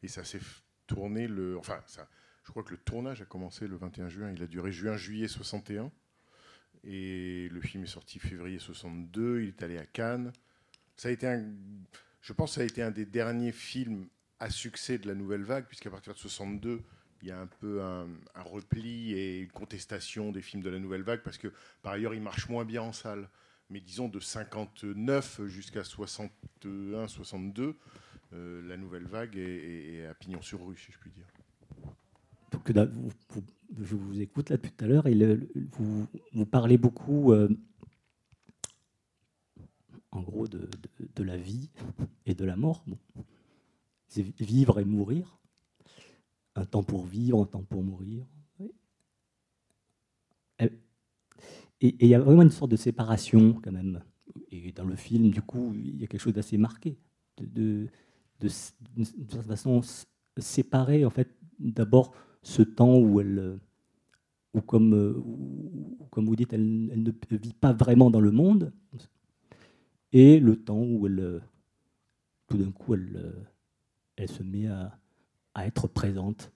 et 0.05 0.07
ça 0.07 0.23
s'est 0.23 0.39
tourné 0.87 1.27
le. 1.27 1.57
Enfin, 1.57 1.79
je 2.43 2.51
crois 2.51 2.63
que 2.63 2.71
le 2.71 2.77
tournage 2.77 3.21
a 3.21 3.25
commencé 3.25 3.67
le 3.67 3.75
21 3.75 4.09
juin. 4.09 4.31
Il 4.31 4.41
a 4.41 4.47
duré 4.47 4.71
juin-juillet 4.71 5.27
61 5.27 5.91
et 6.83 7.49
le 7.49 7.61
film 7.61 7.83
est 7.83 7.87
sorti 7.87 8.19
février 8.19 8.59
62. 8.59 9.41
Il 9.41 9.47
est 9.49 9.63
allé 9.63 9.77
à 9.77 9.85
Cannes. 9.85 10.31
Ça 10.95 11.09
a 11.09 11.11
été 11.11 11.27
un. 11.27 11.43
Je 12.21 12.33
pense 12.33 12.51
que 12.51 12.55
ça 12.55 12.61
a 12.61 12.65
été 12.65 12.81
un 12.81 12.91
des 12.91 13.05
derniers 13.05 13.51
films 13.51 14.07
à 14.39 14.49
succès 14.49 14.97
de 14.97 15.07
la 15.07 15.15
nouvelle 15.15 15.43
vague, 15.43 15.65
puisqu'à 15.65 15.89
partir 15.89 16.13
de 16.13 16.19
62, 16.19 16.81
il 17.21 17.27
y 17.27 17.31
a 17.31 17.39
un 17.39 17.47
peu 17.47 17.81
un, 17.81 18.07
un 18.35 18.41
repli 18.41 19.13
et 19.13 19.39
une 19.39 19.51
contestation 19.51 20.31
des 20.31 20.41
films 20.41 20.63
de 20.63 20.69
la 20.69 20.79
nouvelle 20.79 21.03
vague, 21.03 21.21
parce 21.23 21.37
que 21.37 21.51
par 21.81 21.93
ailleurs, 21.93 22.13
ils 22.13 22.21
marchent 22.21 22.49
moins 22.49 22.65
bien 22.65 22.81
en 22.81 22.93
salle 22.93 23.29
mais 23.69 23.79
disons 23.79 24.07
de 24.07 24.19
59 24.19 25.45
jusqu'à 25.45 25.83
61, 25.83 27.07
62, 27.07 27.63
euh, 27.63 27.73
la 28.63 28.77
nouvelle 28.77 29.05
vague 29.05 29.37
est, 29.37 29.95
est- 29.95 30.05
à 30.05 30.13
pignon 30.13 30.41
sur 30.41 30.65
rue, 30.65 30.77
si 30.77 30.91
je 30.91 30.99
puis 30.99 31.11
dire. 31.11 31.27
Donc, 32.51 32.71
je 33.77 33.95
vous 33.95 34.21
écoute 34.21 34.49
là 34.49 34.57
depuis 34.57 34.71
tout 34.71 34.85
à 34.85 34.87
l'heure 34.87 35.07
et 35.07 35.15
vous, 35.71 36.07
parlez 36.45 36.77
beaucoup, 36.77 37.31
euh, 37.33 37.49
en 40.11 40.21
gros, 40.21 40.47
de, 40.47 40.69
la 41.23 41.37
vie 41.37 41.69
et 42.25 42.33
de 42.35 42.45
la 42.45 42.55
mort. 42.55 42.85
C'est 44.07 44.21
vi- 44.21 44.33
vivre 44.39 44.79
et 44.79 44.85
mourir. 44.85 45.37
Un 46.55 46.65
temps 46.65 46.83
pour 46.83 47.05
vivre, 47.05 47.41
un 47.41 47.45
temps 47.45 47.63
pour 47.63 47.83
mourir. 47.83 48.25
Et 51.81 51.95
il 51.99 52.07
y 52.07 52.15
a 52.15 52.19
vraiment 52.19 52.43
une 52.43 52.51
sorte 52.51 52.71
de 52.71 52.77
séparation 52.77 53.59
quand 53.61 53.71
même. 53.71 54.01
Et 54.51 54.71
dans 54.71 54.85
le 54.85 54.95
film, 54.95 55.29
du 55.29 55.41
coup, 55.41 55.73
il 55.75 55.99
y 55.99 56.03
a 56.03 56.07
quelque 56.07 56.21
chose 56.21 56.33
d'assez 56.33 56.57
marqué. 56.57 56.97
De 58.39 58.47
certaine 58.47 59.43
façon, 59.43 59.81
séparer 60.37 61.05
en 61.05 61.09
fait 61.09 61.29
d'abord 61.59 62.13
ce 62.41 62.61
temps 62.61 62.97
où 62.97 63.19
elle, 63.21 63.59
où 64.53 64.61
comme, 64.61 64.93
euh, 64.93 65.21
comme 66.11 66.25
vous 66.25 66.35
dites, 66.35 66.53
elle, 66.53 66.89
elle 66.91 67.03
ne 67.03 67.37
vit 67.37 67.53
pas 67.53 67.73
vraiment 67.73 68.11
dans 68.11 68.21
le 68.21 68.31
monde, 68.31 68.71
et 70.11 70.39
le 70.39 70.55
temps 70.61 70.81
où 70.81 71.07
elle, 71.07 71.41
tout 72.47 72.57
d'un 72.57 72.71
coup, 72.71 72.93
elle, 72.93 73.33
elle 74.15 74.29
se 74.29 74.43
met 74.43 74.67
à, 74.67 74.97
à 75.53 75.65
être 75.67 75.87
présente, 75.87 76.51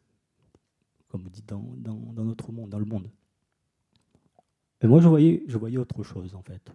comme 1.08 1.24
vous 1.24 1.30
dites, 1.30 1.48
dans, 1.50 1.64
dans- 1.78 2.14
dans 2.14 2.24
notre 2.26 2.52
monde, 2.52 2.70
dans 2.70 2.80
le 2.80 2.86
monde. 2.86 3.10
Et 4.82 4.88
moi, 4.88 5.02
je 5.02 5.08
voyais, 5.10 5.44
je 5.48 5.58
voyais 5.58 5.78
autre 5.78 6.04
chose, 6.04 6.36
en 6.36 6.42
fait. 6.42 6.72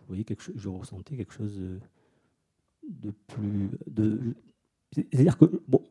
Je, 0.00 0.06
voyais 0.06 0.24
je 0.56 0.68
ressentais 0.68 1.16
quelque 1.16 1.34
chose 1.34 1.60
de 2.88 3.10
plus. 3.26 3.70
C'est-à-dire 4.92 5.38
que 5.38 5.62
bon, 5.68 5.82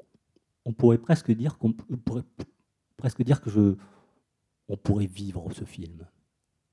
on 0.66 0.74
pourrait 0.74 0.98
presque 0.98 1.32
dire 1.32 1.58
qu'on 1.58 1.74
pourrait 1.74 2.24
presque 2.98 3.24
dire 3.24 3.42
que 3.42 3.50
je, 3.50 3.76
on 4.68 4.78
pourrait 4.78 5.06
vivre 5.06 5.52
ce 5.54 5.64
film. 5.64 6.06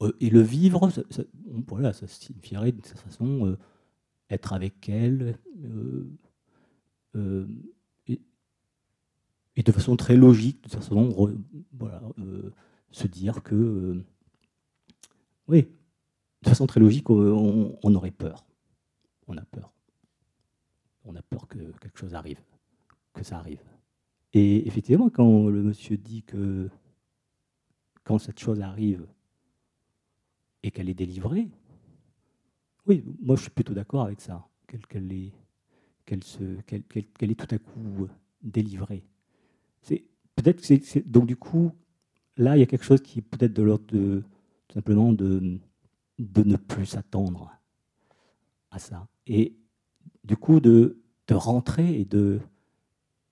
Euh, 0.02 0.12
et 0.20 0.30
le 0.30 0.40
vivre, 0.40 0.90
ça, 0.90 1.02
voilà, 1.66 1.92
ça 1.92 2.06
signifierait 2.06 2.72
de 2.72 2.84
cette 2.84 2.98
façon 2.98 3.46
euh, 3.46 3.58
être 4.30 4.52
avec 4.52 4.88
elle 4.88 5.38
euh, 7.14 7.46
et, 9.56 9.62
de 9.62 9.72
façon 9.72 9.96
très 9.96 10.16
logique, 10.16 10.64
de 10.64 10.70
façon 10.70 11.10
re, 11.10 11.30
voilà, 11.72 12.02
se 12.90 13.06
dire 13.06 13.42
que 13.44 14.02
oui, 15.46 15.68
de 16.42 16.48
façon 16.48 16.66
très 16.66 16.80
logique, 16.80 17.08
on 17.08 17.94
aurait 17.94 18.10
peur. 18.10 18.44
On 19.28 19.36
a 19.36 19.44
peur. 19.44 19.73
On 21.04 21.14
a 21.16 21.22
peur 21.22 21.46
que 21.46 21.58
quelque 21.80 21.98
chose 21.98 22.14
arrive, 22.14 22.40
que 23.12 23.24
ça 23.24 23.38
arrive. 23.38 23.62
Et 24.32 24.66
effectivement, 24.66 25.10
quand 25.10 25.48
le 25.48 25.62
monsieur 25.62 25.96
dit 25.96 26.22
que 26.22 26.68
quand 28.02 28.18
cette 28.18 28.40
chose 28.40 28.60
arrive 28.60 29.06
et 30.62 30.70
qu'elle 30.70 30.88
est 30.88 30.94
délivrée, 30.94 31.48
oui, 32.86 33.04
moi 33.22 33.36
je 33.36 33.42
suis 33.42 33.50
plutôt 33.50 33.74
d'accord 33.74 34.02
avec 34.02 34.20
ça, 34.20 34.46
qu'elle 34.88 35.12
est, 35.12 35.32
est 36.06 37.34
tout 37.34 37.54
à 37.54 37.58
coup 37.58 38.08
délivrée. 38.42 39.04
Peut-être 40.36 41.08
donc 41.08 41.26
du 41.26 41.36
coup 41.36 41.70
là 42.36 42.56
il 42.56 42.60
y 42.60 42.62
a 42.62 42.66
quelque 42.66 42.84
chose 42.84 43.00
qui 43.00 43.20
est 43.20 43.22
peut-être 43.22 43.52
de 43.52 43.62
l'ordre 43.62 43.86
de 43.86 44.22
tout 44.66 44.74
simplement 44.74 45.12
de 45.12 45.58
de 46.18 46.42
ne 46.42 46.56
plus 46.56 46.86
s'attendre 46.86 47.52
à 48.70 48.78
ça 48.78 49.06
et 49.26 49.56
du 50.24 50.36
coup 50.36 50.60
de, 50.60 50.98
rentrer 51.30 52.00
et 52.00 52.04
de 52.04 52.40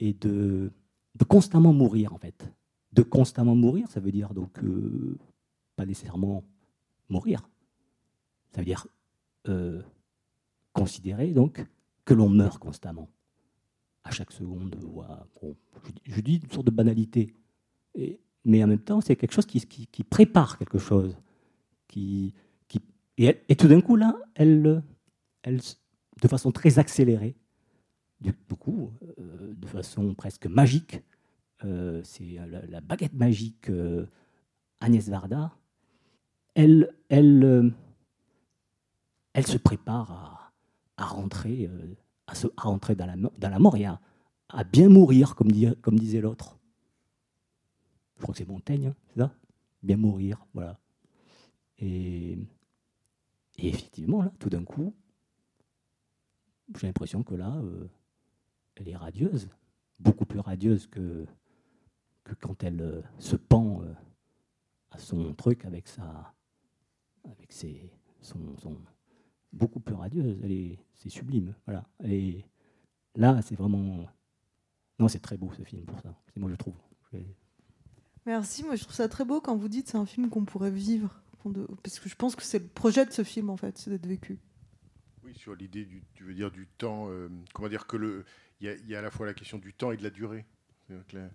et 0.00 0.14
de, 0.14 0.72
de 1.14 1.24
constamment 1.24 1.72
mourir 1.72 2.12
en 2.14 2.18
fait 2.18 2.52
de 2.92 3.02
constamment 3.02 3.54
mourir, 3.54 3.88
ça 3.90 4.00
veut 4.00 4.12
dire 4.12 4.34
donc 4.34 4.62
euh, 4.62 5.18
pas 5.76 5.86
nécessairement 5.86 6.44
mourir. 7.08 7.48
Ça 8.50 8.60
veut 8.60 8.66
dire 8.66 8.86
euh, 9.48 9.82
considérer 10.72 11.32
donc 11.32 11.64
que 12.04 12.14
l'on 12.14 12.28
meurt 12.28 12.58
constamment, 12.58 13.08
à 14.04 14.10
chaque 14.10 14.32
seconde. 14.32 14.76
Je, 16.04 16.20
dis 16.20 16.36
une 16.42 16.50
sorte 16.50 16.66
de 16.66 16.70
banalité, 16.70 17.34
mais 18.44 18.62
en 18.62 18.66
même 18.66 18.80
temps 18.80 19.00
c'est 19.00 19.16
quelque 19.16 19.32
chose 19.32 19.46
qui, 19.46 19.60
qui, 19.60 20.04
prépare 20.04 20.58
quelque 20.58 20.78
chose, 20.78 21.16
qui, 21.88 22.34
qui 22.68 22.80
et 23.18 23.56
tout 23.56 23.68
d'un 23.68 23.80
coup 23.80 23.96
là, 23.96 24.18
elle, 24.34 24.82
elle, 25.42 25.60
de 26.20 26.28
façon 26.28 26.52
très 26.52 26.78
accélérée, 26.78 27.36
euh, 28.24 29.54
de 29.56 29.66
façon 29.66 30.14
presque 30.14 30.46
magique, 30.46 31.02
euh, 31.64 32.00
c'est 32.04 32.38
la, 32.68 32.80
baguette 32.80 33.14
magique 33.14 33.70
euh, 33.70 34.06
Agnès 34.80 35.08
Varda, 35.08 35.52
elle, 36.54 36.92
se 39.44 39.56
prépare 39.56 40.52
à, 40.96 41.04
rentrer, 41.04 41.68
dans 42.96 43.06
la, 43.06 43.58
mort 43.58 43.76
et 43.76 43.86
à, 43.86 44.00
bien 44.64 44.88
mourir, 44.88 45.34
comme 45.34 45.50
disait 45.98 46.20
l'autre. 46.20 46.58
Je 48.16 48.22
crois 48.22 48.34
que 48.34 48.38
c'est 48.38 48.48
Montaigne, 48.48 48.88
hein, 48.88 48.94
c'est 49.08 49.20
ça? 49.20 49.34
Bien 49.82 49.96
mourir, 49.96 50.46
voilà. 50.54 50.78
Et, 51.78 52.38
et, 53.58 53.68
effectivement, 53.68 54.22
là, 54.22 54.32
tout 54.38 54.48
d'un 54.48 54.62
coup, 54.62 54.94
j'ai 56.78 56.86
l'impression 56.86 57.22
que 57.22 57.34
là, 57.34 57.56
euh, 57.56 57.88
elle 58.76 58.88
est 58.88 58.96
radieuse, 58.96 59.48
beaucoup 59.98 60.26
plus 60.26 60.40
radieuse 60.40 60.86
que, 60.86 61.26
que 62.24 62.34
quand 62.34 62.62
elle 62.64 62.80
euh, 62.80 63.02
se 63.18 63.36
pend 63.36 63.82
euh, 63.82 63.92
à 64.90 64.98
son 64.98 65.34
truc 65.34 65.64
avec 65.64 65.88
sa, 65.88 66.34
avec 67.24 67.52
ses, 67.52 67.90
son, 68.20 68.56
son 68.58 68.76
beaucoup 69.52 69.80
plus 69.80 69.94
radieuse, 69.94 70.38
elle 70.42 70.52
est, 70.52 70.78
c'est 70.94 71.08
sublime, 71.08 71.54
voilà. 71.66 71.84
Et 72.04 72.44
là, 73.14 73.40
c'est 73.42 73.56
vraiment, 73.56 74.06
non, 74.98 75.08
c'est 75.08 75.20
très 75.20 75.36
beau 75.36 75.52
ce 75.52 75.62
film 75.62 75.84
pour 75.84 76.00
ça. 76.00 76.14
C'est 76.32 76.40
moi 76.40 76.50
je 76.50 76.56
trouve. 76.56 76.74
Merci, 78.24 78.64
moi 78.64 78.76
je 78.76 78.84
trouve 78.84 78.94
ça 78.94 79.08
très 79.08 79.24
beau 79.24 79.40
quand 79.40 79.56
vous 79.56 79.68
dites 79.68 79.88
c'est 79.88 79.98
un 79.98 80.06
film 80.06 80.30
qu'on 80.30 80.44
pourrait 80.44 80.70
vivre, 80.70 81.22
parce 81.82 81.98
que 81.98 82.08
je 82.08 82.14
pense 82.14 82.36
que 82.36 82.42
c'est 82.42 82.60
le 82.60 82.68
projet 82.68 83.04
de 83.04 83.10
ce 83.10 83.24
film 83.24 83.50
en 83.50 83.56
fait, 83.56 83.76
c'est 83.76 83.90
d'être 83.90 84.06
vécu. 84.06 84.38
Sur 85.34 85.54
l'idée 85.54 85.84
du, 85.84 86.02
tu 86.14 86.24
veux 86.24 86.34
dire 86.34 86.50
du 86.50 86.66
temps, 86.66 87.08
euh, 87.08 87.28
comment 87.52 87.68
dire 87.68 87.86
que 87.86 87.96
le, 87.96 88.24
il 88.60 88.70
y, 88.86 88.94
a 88.94 88.98
à 88.98 89.02
la 89.02 89.10
fois 89.10 89.26
la 89.26 89.34
question 89.34 89.58
du 89.58 89.72
temps 89.72 89.92
et 89.92 89.96
de 89.96 90.02
la 90.02 90.10
durée. 90.10 90.44
Euh, 90.90 91.28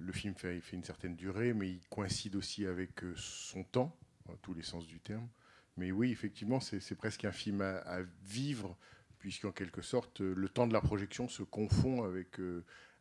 le 0.00 0.12
film 0.12 0.34
fait, 0.34 0.60
une 0.72 0.84
certaine 0.84 1.14
durée, 1.14 1.52
mais 1.52 1.70
il 1.70 1.80
coïncide 1.88 2.36
aussi 2.36 2.66
avec 2.66 3.04
euh, 3.04 3.12
son 3.16 3.64
temps, 3.64 3.96
dans 4.26 4.36
tous 4.36 4.54
les 4.54 4.62
sens 4.62 4.86
du 4.86 5.00
terme. 5.00 5.28
Mais 5.76 5.90
oui, 5.90 6.10
effectivement, 6.10 6.60
c'est 6.60 6.94
presque 6.94 7.24
un 7.24 7.32
film 7.32 7.60
à, 7.62 7.78
à 7.78 8.02
vivre, 8.24 8.76
puisqu'en 9.18 9.52
quelque 9.52 9.82
sorte, 9.82 10.20
le 10.20 10.48
temps 10.48 10.66
de 10.66 10.72
la 10.72 10.80
projection 10.80 11.28
se 11.28 11.42
confond 11.42 12.04
avec, 12.04 12.38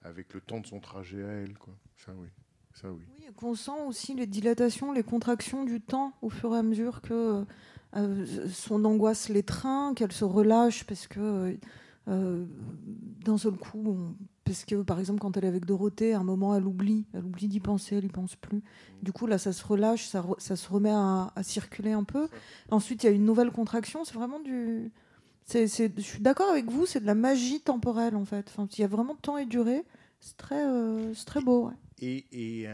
avec 0.04 0.34
le 0.34 0.40
temps 0.40 0.62
de 0.62 0.68
son 0.68 0.80
trajet 0.80 1.24
à 1.24 1.32
elle. 1.32 1.54
Ça, 1.98 2.14
oui. 2.16 2.30
Ça, 2.74 2.92
oui. 2.92 3.04
oui 3.20 3.26
qu'on 3.36 3.56
sent 3.56 3.72
aussi 3.86 4.16
les 4.16 4.28
dilatations, 4.28 4.94
les 4.94 5.04
contractions 5.04 5.66
du 5.66 5.82
temps 5.82 6.14
au 6.22 6.30
fur 6.30 6.56
et 6.56 6.58
à 6.58 6.64
mesure 6.64 7.02
que 7.02 7.46
son 8.52 8.86
angoisse 8.86 9.30
l'étreint, 9.30 9.94
qu'elle 9.94 10.12
se 10.12 10.26
relâche, 10.26 10.86
parce 10.86 11.08
que 11.08 11.58
euh, 12.08 12.46
d'un 13.24 13.38
seul 13.38 13.54
coup, 13.54 13.84
on, 13.86 14.16
parce 14.44 14.66
que 14.66 14.82
par 14.82 15.00
exemple, 15.00 15.20
quand 15.20 15.38
elle 15.38 15.46
est 15.46 15.50
avec 15.50 15.66
Dorothée, 15.66 16.14
à 16.14 16.20
un 16.20 16.24
moment, 16.24 16.56
elle 16.56 16.66
oublie, 16.66 17.06
elle 17.14 17.26
oublie 17.26 17.48
d'y 17.48 17.60
penser, 17.60 17.96
elle 17.96 18.04
n'y 18.04 18.10
pense 18.10 18.36
plus. 18.36 18.62
Du 19.04 19.12
coup, 19.12 19.28
là, 19.28 19.38
ça 19.38 19.54
se 19.54 19.64
relâche, 19.66 20.08
ça, 20.08 20.22
re, 20.22 20.36
ça 20.40 20.56
se 20.56 20.70
remet 20.70 20.90
à, 20.90 21.32
à, 21.36 21.44
circuler 21.44 21.92
un 21.92 22.04
peu. 22.04 22.28
Ensuite, 22.70 23.04
il 23.04 23.08
y 23.08 23.10
a 23.10 23.14
une 23.14 23.26
nouvelle 23.26 23.52
contraction. 23.52 24.04
C'est 24.04 24.16
vraiment 24.16 24.40
du. 24.40 24.92
C 25.46 25.62
est, 25.62 25.68
c 25.68 25.86
est, 25.86 25.94
je 25.98 26.02
suis 26.02 26.22
d'accord 26.22 26.50
avec 26.50 26.70
vous, 26.70 26.86
c'est 26.86 27.00
de 27.00 27.06
la 27.06 27.16
magie 27.16 27.62
temporelle 27.62 28.16
en 28.16 28.26
fait. 28.26 28.48
Enfin, 28.50 28.68
il 28.72 28.82
y 28.82 28.84
a 28.84 28.88
vraiment 28.88 29.16
temps 29.16 29.38
et 29.38 29.46
durée. 29.46 29.84
C'est 30.20 30.38
très, 30.38 30.64
euh, 30.66 31.14
très 31.26 31.42
beau. 31.42 31.68
Ouais. 31.68 32.26
Et, 32.32 32.68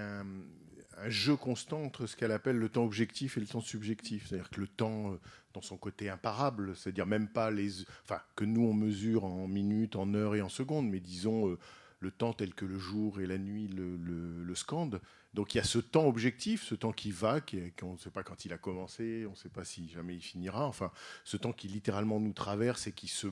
un, 0.98 1.10
jeu 1.10 1.36
constant 1.36 1.84
entre 1.84 2.08
ce 2.08 2.16
qu'elle 2.16 2.32
appelle 2.32 2.58
le 2.58 2.70
temps 2.70 2.84
objectif 2.84 3.38
et 3.38 3.40
le 3.40 3.48
temps 3.48 3.62
subjectif. 3.62 4.28
C'est-à-dire 4.28 4.50
que 4.50 4.60
le 4.60 4.68
temps, 4.68 5.12
euh, 5.12 5.20
dans 5.54 5.62
son 5.62 5.78
côté 5.78 6.10
imparable, 6.10 6.76
c'est-à-dire 6.76 7.06
même 7.06 7.28
pas 7.28 7.52
les. 7.52 7.84
Enfin, 8.04 8.22
que 8.36 8.46
nous 8.46 8.64
on 8.64 8.74
mesure 8.74 9.26
en 9.26 9.48
minutes, 9.48 9.96
en 9.96 10.14
heures 10.14 10.36
et 10.36 10.42
en 10.42 10.50
secondes, 10.50 10.90
mais 10.90 11.00
disons 11.00 11.50
euh, 11.50 11.58
le 12.00 12.12
temps 12.12 12.34
tel 12.34 12.54
que 12.54 12.66
le 12.66 12.78
jour 12.78 13.20
et 13.20 13.28
la 13.28 13.38
nuit 13.38 13.68
le, 13.68 13.98
le, 13.98 14.56
scandent. 14.56 15.02
Donc 15.34 15.54
il 15.54 15.58
y 15.58 15.62
a 15.62 15.64
ce 15.64 15.80
temps 15.80 16.08
objectif, 16.08 16.64
ce 16.64 16.76
temps 16.76 16.92
qui 16.92 17.12
va, 17.12 17.42
qui 17.42 17.58
est, 17.58 17.84
on 17.84 17.94
ne 17.94 17.98
sait 17.98 18.10
pas 18.10 18.24
quand 18.24 18.46
il 18.46 18.54
a 18.54 18.58
commencé, 18.58 19.26
on 19.28 19.32
ne 19.32 19.36
sait 19.36 19.50
pas 19.50 19.66
si 19.66 19.90
jamais 19.90 20.16
il 20.16 20.22
finira. 20.22 20.66
Enfin, 20.66 20.92
ce 21.24 21.38
temps 21.38 21.54
qui 21.54 21.68
littéralement 21.68 22.20
nous 22.20 22.34
traverse 22.34 22.88
et 22.88 22.92
qui 22.92 23.08
se. 23.08 23.28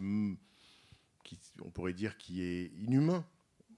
Qui, 1.24 1.40
on 1.64 1.72
pourrait 1.72 1.94
dire 1.94 2.18
qui 2.18 2.44
est 2.44 2.72
inhumain, 2.78 3.26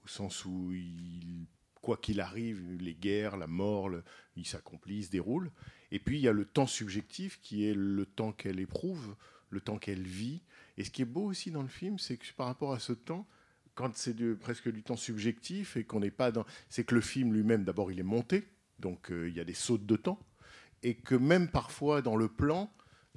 au 0.04 0.08
sens 0.08 0.44
où 0.44 0.72
il 0.72 1.46
quoi 1.88 1.96
qu'il 1.96 2.20
arrive, 2.20 2.60
les 2.82 2.94
guerres, 2.94 3.38
la 3.38 3.46
mort, 3.46 3.88
le, 3.88 4.04
ils 4.36 4.46
s'accomplissent, 4.46 5.06
se 5.06 5.10
déroulent. 5.10 5.50
Et 5.90 5.98
puis 5.98 6.18
il 6.18 6.20
y 6.20 6.28
a 6.28 6.32
le 6.32 6.44
temps 6.44 6.66
subjectif 6.66 7.40
qui 7.40 7.66
est 7.66 7.72
le 7.72 8.04
temps 8.04 8.30
qu'elle 8.30 8.60
éprouve, 8.60 9.16
le 9.48 9.62
temps 9.62 9.78
qu'elle 9.78 10.02
vit. 10.02 10.42
Et 10.76 10.84
ce 10.84 10.90
qui 10.90 11.00
est 11.00 11.06
beau 11.06 11.22
aussi 11.22 11.50
dans 11.50 11.62
le 11.62 11.68
film, 11.68 11.98
c'est 11.98 12.18
que 12.18 12.26
par 12.36 12.46
rapport 12.46 12.74
à 12.74 12.78
ce 12.78 12.92
temps, 12.92 13.26
quand 13.74 13.96
c'est 13.96 14.14
presque 14.34 14.70
du 14.70 14.82
temps 14.82 14.98
subjectif 14.98 15.78
et 15.78 15.84
qu'on 15.84 16.00
n'est 16.00 16.10
pas 16.10 16.30
dans, 16.30 16.44
c'est 16.68 16.84
que 16.84 16.94
le 16.94 17.00
film 17.00 17.32
lui-même, 17.32 17.64
d'abord, 17.64 17.90
il 17.90 17.98
est 17.98 18.02
monté, 18.02 18.46
donc 18.78 19.10
euh, 19.10 19.26
il 19.26 19.34
y 19.34 19.40
a 19.40 19.44
des 19.44 19.54
sautes 19.54 19.86
de 19.86 19.96
temps, 19.96 20.20
et 20.82 20.94
que 20.94 21.14
même 21.14 21.48
parfois 21.48 22.02
dans 22.02 22.16
le 22.16 22.28
plan, 22.28 22.70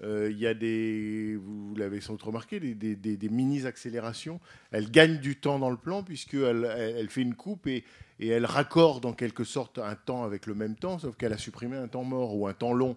euh, 0.03 0.30
il 0.32 0.39
y 0.39 0.47
a 0.47 0.53
des, 0.53 1.36
vous 1.36 1.76
l'avez 1.76 2.01
sans 2.01 2.13
doute 2.13 2.24
remarqué, 2.24 2.59
des, 2.59 3.30
mini-accélérations. 3.30 4.39
Elle 4.72 4.89
gagne 4.89 5.19
du 5.19 5.36
temps 5.36 5.59
dans 5.59 5.69
le 5.69 5.78
plan 5.78 6.03
puisqu'elle 6.03 6.67
elle, 6.76 6.95
elle 6.97 7.09
fait 7.09 7.22
une 7.22 7.36
coupe 7.36 7.67
et, 7.67 7.84
et, 8.22 8.28
elle 8.28 8.45
raccorde 8.45 9.05
en 9.05 9.13
quelque 9.13 9.43
sorte 9.43 9.80
un 9.80 9.95
temps 9.95 10.24
avec 10.24 10.45
le 10.45 10.55
même 10.55 10.76
temps, 10.76 10.99
sauf 10.99 11.15
qu'elle 11.17 11.34
a 11.34 11.38
supprimé 11.38 11.76
un 11.78 11.88
temps 11.88 12.03
mort 12.03 12.36
ou 12.36 12.47
un 12.47 12.53
temps 12.53 12.74
long, 12.74 12.95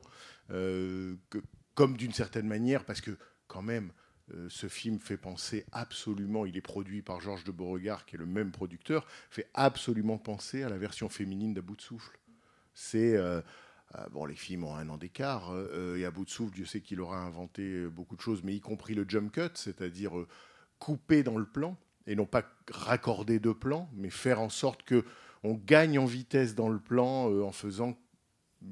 euh, 0.51 1.17
comme 1.75 1.97
d'une 1.97 2.13
certaine 2.13 2.47
manière, 2.47 2.85
parce 2.85 3.01
que 3.01 3.17
quand 3.49 3.63
même, 3.63 3.91
euh, 4.35 4.47
ce 4.49 4.69
film 4.69 5.01
fait 5.01 5.17
penser 5.17 5.67
absolument, 5.73 6.47
il 6.47 6.57
est 6.57 6.63
produit 6.63 7.03
par 7.03 7.21
Georges 7.21 7.45
de 7.45 7.53
Beauregard, 7.53 8.07
qui 8.07 8.17
est 8.17 8.19
le 8.19 8.27
même 8.27 8.53
producteur, 8.53 9.07
fait 9.31 9.49
absolument 9.55 10.19
penser 10.19 10.63
à 10.63 10.69
la 10.69 10.79
version 10.79 11.09
féminine 11.09 11.55
d'À 11.55 11.63
bout 11.63 11.77
de 11.77 11.83
souffle. 11.83 12.19
C'est 12.75 13.17
euh, 13.17 13.41
bon, 14.13 14.27
les 14.27 14.37
films 14.37 14.65
ont 14.65 14.75
un 14.75 14.89
an 14.89 14.99
d'écart, 14.99 15.55
et 15.97 16.05
à 16.05 16.11
bout 16.11 16.25
de 16.25 16.31
souffle, 16.31 16.55
Dieu 16.55 16.67
sait 16.67 16.81
qu'il 16.81 17.01
aura 17.01 17.19
inventé 17.19 17.87
beaucoup 17.87 18.17
de 18.17 18.21
choses, 18.21 18.43
mais 18.43 18.55
y 18.55 18.61
compris 18.61 18.95
le 18.95 19.05
jump 19.09 19.33
cut, 19.33 19.51
c'est-à-dire 19.55 20.13
couper 20.79 21.23
dans 21.23 21.39
le 21.39 21.47
plan, 21.47 21.79
et 22.07 22.17
non 22.17 22.27
pas 22.27 22.45
raccorder 22.71 23.39
deux 23.39 23.55
plans, 23.55 23.91
mais 23.95 24.11
faire 24.11 24.41
en 24.41 24.49
sorte 24.49 24.83
que 24.83 25.05
on 25.45 25.55
gagne 25.55 25.99
en 25.99 26.07
vitesse 26.07 26.55
dans 26.55 26.69
le 26.69 26.81
plan 26.81 27.31
euh, 27.31 27.43
en 27.43 27.53
faisant 27.53 27.97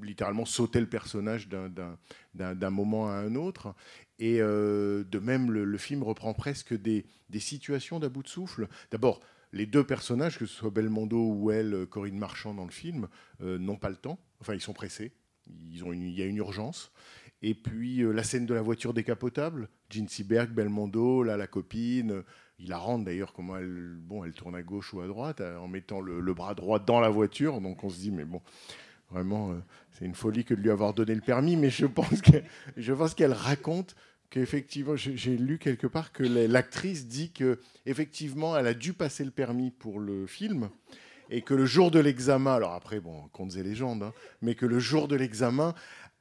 littéralement 0.03 0.47
sauter 0.47 0.80
le 0.80 0.89
personnage 0.89 1.49
d'un 1.51 2.70
moment 2.70 3.11
à 3.11 3.16
un 3.16 3.35
autre. 3.35 3.74
Et 4.18 4.41
euh, 4.41 5.05
de 5.05 5.18
même, 5.18 5.51
le, 5.51 5.76
film 5.76 6.03
reprend 6.03 6.33
presque 6.33 6.74
des, 6.74 7.05
situations 7.39 8.01
d'à 8.01 8.09
bout 8.09 8.22
de 8.22 8.28
souffle. 8.28 8.68
D'abord, 8.91 9.20
les 9.53 9.66
deux 9.66 9.85
personnages, 9.85 10.39
que 10.39 10.47
ce 10.47 10.55
soit 10.55 10.70
Belmondo 10.70 11.35
ou 11.35 11.51
elle, 11.51 11.74
euh, 11.74 11.87
Corinne 11.87 12.18
Marchand 12.18 12.55
dans 12.55 12.64
le 12.64 12.70
film, 12.70 13.07
n'ont 13.41 13.76
pas 13.76 13.91
le 13.91 13.97
temps. 13.97 14.18
Enfin, 14.41 14.55
ils 14.55 14.62
sont 14.62 14.72
pressés. 14.72 15.12
Il 15.47 15.76
y 16.16 16.22
a 16.22 16.26
une 16.26 16.39
urgence. 16.39 16.91
Et 17.43 17.55
puis 17.55 17.99
la 17.99 18.22
scène 18.22 18.47
de 18.47 18.55
la 18.55 18.62
voiture 18.62 18.95
décapotable, 18.95 19.68
Gene 19.91 20.09
Seberg, 20.09 20.51
Belmondo, 20.53 21.24
là 21.24 21.37
la 21.37 21.49
copine, 21.49 22.22
il 22.62 22.68
la 22.68 22.78
rentre 22.78 23.04
d'ailleurs 23.04 23.32
comment 23.32 23.56
elle, 23.56 23.96
bon, 23.96 24.24
elle 24.24 24.32
tourne 24.32 24.54
à 24.54 24.62
gauche 24.62 24.94
ou 24.94 25.00
à 25.00 25.06
droite 25.06 25.40
euh, 25.40 25.58
en 25.58 25.68
mettant 25.68 26.00
le, 26.00 26.22
bras 26.32 26.54
droit 26.54 26.78
dans 26.78 27.00
la 27.00 27.08
voiture. 27.10 27.60
Donc 27.60 27.82
on 27.84 27.90
se 27.90 27.98
dit 27.98 28.10
mais 28.12 28.24
bon, 28.24 28.40
vraiment 29.10 29.50
euh, 29.50 29.54
c'est 29.90 30.04
une 30.04 30.14
folie 30.14 30.44
que 30.44 30.54
de 30.54 30.60
lui 30.60 30.70
avoir 30.70 30.94
donné 30.94 31.14
le 31.14 31.20
permis. 31.20 31.56
Mais 31.56 31.70
je 31.70 31.86
pense 31.86 33.14
qu'elle 33.14 33.32
raconte 33.32 33.96
qu'effectivement 34.30 34.96
j'ai 34.96 35.36
lu 35.36 35.58
quelque 35.58 35.86
part 35.86 36.12
que 36.12 36.22
la- 36.22 36.46
l'actrice 36.46 37.06
dit 37.06 37.32
que 37.32 37.58
effectivement 37.84 38.56
elle 38.56 38.68
a 38.68 38.74
dû 38.74 38.92
passer 38.92 39.24
le 39.24 39.32
permis 39.32 39.70
pour 39.72 39.98
le 39.98 40.26
film 40.26 40.70
et 41.30 41.40
que 41.40 41.54
le 41.54 41.64
jour 41.64 41.90
de 41.90 41.98
l'examen, 41.98 42.52
alors 42.54 42.74
après, 42.74 43.00
bon, 43.00 43.28
contes 43.32 43.56
et 43.56 43.62
légendes, 43.62 44.02
hein, 44.02 44.12
mais 44.42 44.54
que 44.54 44.66
le 44.66 44.78
jour 44.78 45.08
de 45.08 45.16
l'examen, 45.16 45.74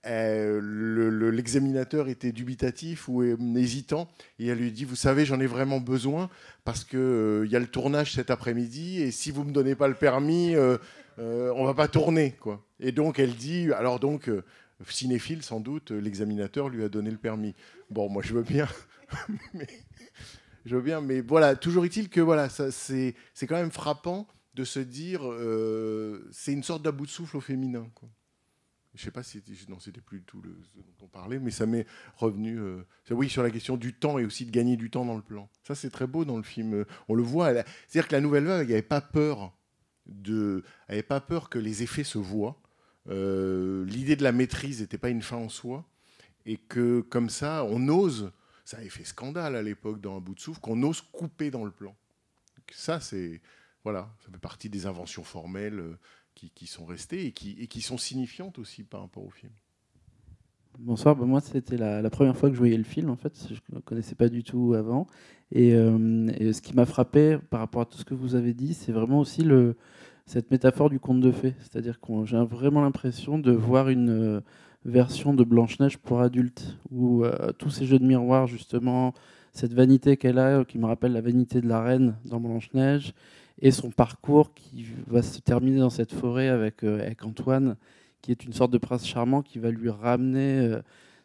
euh, 0.07 0.59
le- 0.61 1.09
le- 1.09 1.29
l'examinateur 1.31 2.07
était 2.09 2.31
dubitatif 2.31 3.07
ou 3.07 3.21
euh, 3.21 3.37
hésitant, 3.55 4.07
et 4.39 4.47
elle 4.47 4.57
lui 4.59 4.71
dit, 4.71 4.85
vous 4.85 4.95
savez, 4.95 5.25
j'en 5.25 5.39
ai 5.39 5.45
vraiment 5.47 5.79
besoin, 5.79 6.29
parce 6.63 6.83
qu'il 6.83 7.43
il 7.45 7.51
y 7.51 7.55
a 7.55 7.59
le 7.59 7.67
tournage 7.67 8.13
cet 8.13 8.29
après-midi, 8.31 9.01
et 9.01 9.11
si 9.11 9.31
vous 9.31 9.43
me 9.43 9.51
donnez 9.51 9.75
pas 9.75 9.87
le 9.87 9.95
permis, 9.95 10.55
euh, 10.55 10.77
euh, 11.19 11.53
on 11.55 11.65
va 11.65 11.73
pas 11.73 11.87
tourner. 11.87 12.35
Et 12.79 12.91
donc, 12.91 13.19
elle 13.19 13.35
dit, 13.35 13.71
alors 13.73 13.99
donc, 13.99 14.27
euh, 14.29 14.43
cinéphile, 14.87 15.43
sans 15.43 15.59
doute, 15.59 15.91
euh, 15.91 15.99
l'examinateur 15.99 16.69
lui 16.69 16.83
a 16.83 16.89
donné 16.89 17.11
le 17.11 17.17
permis. 17.17 17.53
Bon, 17.89 18.09
moi, 18.09 18.23
je 18.25 18.33
veux 18.33 18.43
bien, 18.43 18.67
mais... 19.53 19.67
Je 20.63 20.75
veux 20.75 20.81
bien, 20.83 21.01
mais 21.01 21.21
voilà, 21.21 21.55
toujours 21.55 21.85
est-il 21.85 22.07
que 22.07 22.21
voilà, 22.21 22.47
ça, 22.47 22.69
c'est, 22.71 23.15
quand 23.47 23.55
même 23.55 23.71
frappant 23.71 24.27
de 24.53 24.63
se 24.63 24.79
dire, 24.79 25.21
euh, 25.23 26.27
c'est 26.31 26.53
une 26.53 26.61
sorte 26.61 26.83
d'about 26.83 27.07
de 27.07 27.11
souffle 27.11 27.37
au 27.37 27.41
féminin. 27.41 27.87
Je 28.93 29.03
sais 29.03 29.11
pas 29.11 29.23
si 29.23 29.41
c'était, 29.79 30.01
plus 30.01 30.19
du 30.19 30.25
tout 30.25 30.41
le, 30.41 30.57
ce 30.63 30.79
dont 30.79 31.05
on 31.05 31.07
parlait, 31.07 31.39
mais 31.39 31.51
ça 31.51 31.65
m'est 31.65 31.85
revenu. 32.17 32.59
euh, 32.59 32.83
oui, 33.11 33.29
sur 33.29 33.41
la 33.41 33.49
question 33.49 33.77
du 33.77 33.93
temps 33.93 34.19
et 34.19 34.25
aussi 34.25 34.45
de 34.45 34.51
gagner 34.51 34.75
du 34.75 34.89
temps 34.89 35.05
dans 35.05 35.15
le 35.15 35.21
plan. 35.21 35.49
Ça, 35.63 35.75
c'est 35.75 35.89
très 35.89 36.07
beau 36.07 36.25
dans 36.25 36.37
le 36.37 36.43
film. 36.43 36.85
On 37.07 37.15
le 37.15 37.23
voit. 37.23 37.53
C'est-à-dire 37.87 38.07
que 38.09 38.15
la 38.15 38.21
nouvelle 38.21 38.45
vague, 38.45 38.69
n'avait 38.69 38.81
pas 38.81 39.01
peur 39.01 39.55
de, 40.07 40.63
pas 41.07 41.21
peur 41.21 41.49
que 41.49 41.59
les 41.59 41.83
effets 41.83 42.03
se 42.03 42.17
voient. 42.17 42.61
Euh, 43.09 43.85
l'idée 43.85 44.15
de 44.15 44.23
la 44.23 44.31
maîtrise 44.31 44.81
n'était 44.81 44.97
pas 44.97 45.09
une 45.09 45.21
fin 45.21 45.37
en 45.37 45.49
soi, 45.49 45.87
et 46.45 46.57
que 46.57 47.01
comme 47.01 47.29
ça, 47.29 47.63
on 47.65 47.87
ose. 47.87 48.31
Ça 48.63 48.77
avait 48.77 48.89
fait 48.89 49.03
scandale 49.03 49.55
à 49.55 49.61
l'époque 49.61 49.99
dans 49.99 50.17
un 50.17 50.21
bout 50.21 50.35
de 50.35 50.39
souffle 50.39 50.61
qu'on 50.61 50.81
ose 50.83 51.01
couper 51.01 51.49
dans 51.49 51.65
le 51.65 51.71
plan. 51.71 51.95
Ça, 52.71 52.99
c'est 52.99 53.41
voilà, 53.83 54.13
ça 54.23 54.31
fait 54.31 54.37
partie 54.37 54.69
des 54.69 54.85
inventions 54.85 55.23
formelles 55.23 55.79
euh, 55.79 55.97
qui, 56.35 56.67
sont 56.67 56.85
restées 56.85 57.27
et 57.27 57.31
qui, 57.31 57.81
sont 57.81 57.97
signifiantes 57.97 58.59
aussi 58.59 58.83
par 58.83 59.01
rapport 59.01 59.25
au 59.25 59.29
film. 59.29 59.51
Bonsoir, 60.79 61.15
bah, 61.15 61.25
moi 61.25 61.41
c'était 61.41 61.77
la, 61.77 62.09
première 62.09 62.35
fois 62.35 62.49
que 62.49 62.55
je 62.55 62.59
voyais 62.59 62.77
le 62.77 62.83
film 62.83 63.09
en 63.09 63.17
fait, 63.17 63.47
je 63.49 63.59
ne 63.75 63.79
connaissais 63.79 64.15
pas 64.15 64.29
du 64.29 64.43
tout 64.43 64.73
avant. 64.73 65.07
Et, 65.51 65.73
euh, 65.73 66.53
ce 66.53 66.61
qui 66.61 66.73
m'a 66.73 66.85
frappé 66.85 67.37
par 67.49 67.59
rapport 67.59 67.81
à 67.81 67.85
tout 67.85 67.97
ce 67.97 68.05
que 68.05 68.13
vous 68.13 68.35
avez 68.35 68.53
dit, 68.53 68.73
c'est 68.73 68.91
vraiment 68.91 69.19
aussi 69.19 69.45
cette 70.25 70.49
métaphore 70.49 70.89
du 70.89 70.99
conte 70.99 71.19
de 71.19 71.31
fées. 71.31 71.55
C'est-à-dire 71.59 71.99
que 71.99 72.25
j'ai 72.25 72.37
vraiment 72.37 72.81
l'impression 72.81 73.37
de 73.37 73.51
voir 73.51 73.89
une 73.89 74.09
euh, 74.09 74.41
version 74.85 75.33
de 75.33 75.43
Blanche-Neige 75.43 75.97
pour 75.97 76.21
adultes, 76.21 76.77
où 76.89 77.25
euh, 77.25 77.51
tous 77.57 77.69
ces 77.69 77.85
jeux 77.85 77.99
de 77.99 78.05
miroir 78.05 78.47
justement, 78.47 79.13
cette 79.53 79.73
vanité 79.73 80.17
qu'elle 80.17 80.39
a, 80.39 80.63
qui 80.63 80.79
me 80.79 80.85
rappelle 80.85 81.11
la 81.11 81.21
vanité 81.21 81.61
de 81.61 81.67
la 81.67 81.81
reine 81.81 82.15
dans 82.25 82.39
Blanche-Neige, 82.39 83.13
et 83.61 83.71
son 83.71 83.91
parcours 83.91 84.53
qui 84.53 84.87
va 85.07 85.21
se 85.21 85.39
terminer 85.39 85.79
dans 85.79 85.89
cette 85.89 86.13
forêt 86.13 86.49
avec, 86.49 86.83
euh, 86.83 87.01
avec 87.01 87.23
Antoine 87.23 87.77
qui 88.21 88.31
est 88.31 88.43
une 88.43 88.53
sorte 88.53 88.71
de 88.71 88.77
prince 88.77 89.05
charmant 89.05 89.41
qui 89.41 89.59
va 89.59 89.71
lui 89.71 89.89
ramener 89.89 90.59
euh, 90.59 90.81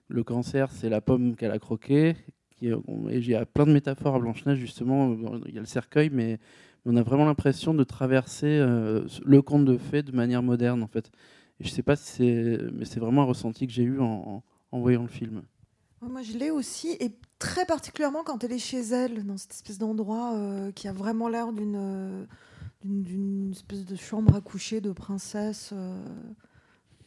le 0.08 0.24
cancer, 0.24 0.70
c'est 0.70 0.88
la 0.88 1.00
pomme 1.00 1.36
qu'elle 1.36 1.50
a 1.50 1.58
croquée. 1.58 2.16
Qui 2.58 2.68
et 3.10 3.34
a 3.34 3.44
plein 3.44 3.66
de 3.66 3.72
métaphores 3.72 4.14
à 4.14 4.18
Blanche-Neige, 4.18 4.58
justement. 4.58 5.14
Il 5.46 5.54
y 5.54 5.58
a 5.58 5.60
le 5.60 5.66
cercueil, 5.66 6.08
mais 6.10 6.38
on 6.86 6.96
a 6.96 7.02
vraiment 7.02 7.26
l'impression 7.26 7.74
de 7.74 7.84
traverser 7.84 8.46
euh, 8.46 9.04
le 9.26 9.42
conte 9.42 9.66
de 9.66 9.76
fées 9.76 10.02
de 10.02 10.12
manière 10.12 10.42
moderne, 10.42 10.82
en 10.82 10.86
fait. 10.86 11.10
Et 11.60 11.64
je 11.64 11.68
sais 11.68 11.82
pas 11.82 11.96
si 11.96 12.04
c'est. 12.06 12.58
Mais 12.72 12.86
c'est 12.86 12.98
vraiment 12.98 13.22
un 13.22 13.26
ressenti 13.26 13.66
que 13.66 13.74
j'ai 13.74 13.82
eu 13.82 14.00
en 14.00 14.42
voyant 14.72 15.02
le 15.02 15.08
film. 15.08 15.42
Moi, 16.02 16.22
je 16.22 16.36
l'ai 16.36 16.50
aussi, 16.50 16.90
et 17.00 17.16
très 17.38 17.64
particulièrement 17.66 18.22
quand 18.22 18.44
elle 18.44 18.52
est 18.52 18.58
chez 18.58 18.80
elle, 18.80 19.24
dans 19.24 19.36
cette 19.36 19.52
espèce 19.52 19.78
d'endroit 19.78 20.34
euh, 20.34 20.70
qui 20.72 20.88
a 20.88 20.92
vraiment 20.92 21.28
l'air 21.28 21.52
d'une 21.52 21.76
euh, 21.76 22.24
d'une- 22.82 23.02
d'une 23.02 23.50
espèce 23.52 23.84
de 23.84 23.96
chambre 23.96 24.34
à 24.36 24.40
coucher 24.40 24.80
de 24.80 24.92
princesse 24.92 25.70
euh, 25.72 25.98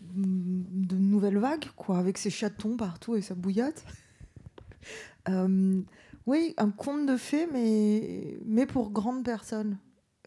de 0.02 0.96
nouvelle 0.96 1.38
vague, 1.38 1.66
quoi, 1.76 1.98
avec 2.00 2.18
ses 2.18 2.30
chatons 2.30 2.78
partout 2.78 3.16
et 3.16 3.22
sa 3.22 3.36
bouillotte. 3.36 3.84
Oui, 6.26 6.54
un 6.58 6.70
conte 6.70 7.06
de 7.08 7.18
fées, 7.18 7.48
mais, 7.52 8.38
mais 8.46 8.66
pour 8.66 8.92
grandes 8.92 9.24
personnes. 9.24 9.78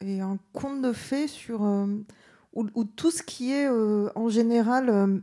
Et 0.00 0.20
un 0.20 0.38
conte 0.52 0.82
de 0.82 0.92
fées 0.92 1.28
sur, 1.28 1.62
où, 2.54 2.84
tout 2.84 3.10
ce 3.10 3.22
qui 3.22 3.52
est 3.52 3.68
en 3.68 4.28
général 4.28 5.22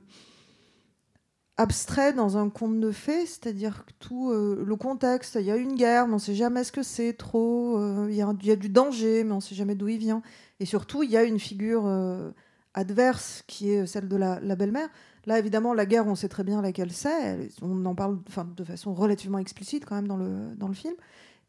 abstrait 1.59 2.13
dans 2.13 2.37
un 2.37 2.49
conte 2.49 2.79
de 2.79 2.89
fées, 2.89 3.25
c'est-à-dire 3.25 3.83
que 3.85 3.91
tout 3.99 4.31
euh, 4.31 4.63
le 4.65 4.75
contexte, 4.77 5.35
il 5.35 5.45
y 5.45 5.51
a 5.51 5.57
une 5.57 5.75
guerre, 5.75 6.07
mais 6.07 6.13
on 6.13 6.15
ne 6.15 6.21
sait 6.21 6.33
jamais 6.33 6.63
ce 6.63 6.71
que 6.71 6.83
c'est 6.83 7.11
trop, 7.11 7.77
euh, 7.77 8.07
il 8.09 8.15
y, 8.15 8.21
a- 8.21 8.55
du 8.55 8.69
danger, 8.69 9.25
mais 9.25 9.33
on 9.33 9.37
ne 9.37 9.41
sait 9.41 9.55
jamais 9.55 9.75
d'où 9.75 9.89
il 9.89 9.97
vient. 9.97 10.21
Et 10.61 10.65
surtout, 10.65 11.03
il 11.03 11.11
y 11.11 11.17
a 11.17 11.23
une 11.23 11.37
figure 11.37 11.85
euh, 11.85 12.31
adverse 12.73 13.43
qui 13.45 13.71
est 13.71 13.85
celle 13.87 14.07
de 14.07 14.15
la, 14.15 14.39
belle-mère. 14.55 14.87
Là, 15.25 15.37
évidemment, 15.37 15.73
la 15.73 15.85
guerre, 15.85 16.07
on 16.07 16.15
sait 16.15 16.29
très 16.29 16.45
bien 16.45 16.61
laquelle 16.61 16.93
c'est. 16.93 17.49
On 17.61 17.85
en 17.85 17.93
parle 17.93 18.19
de 18.55 18.63
façon 18.63 18.93
relativement 18.93 19.37
explicite 19.37 19.85
quand 19.85 19.95
même 19.95 20.07
dans 20.07 20.17
le, 20.17 20.55
dans 20.55 20.69
le 20.69 20.73
film. 20.73 20.95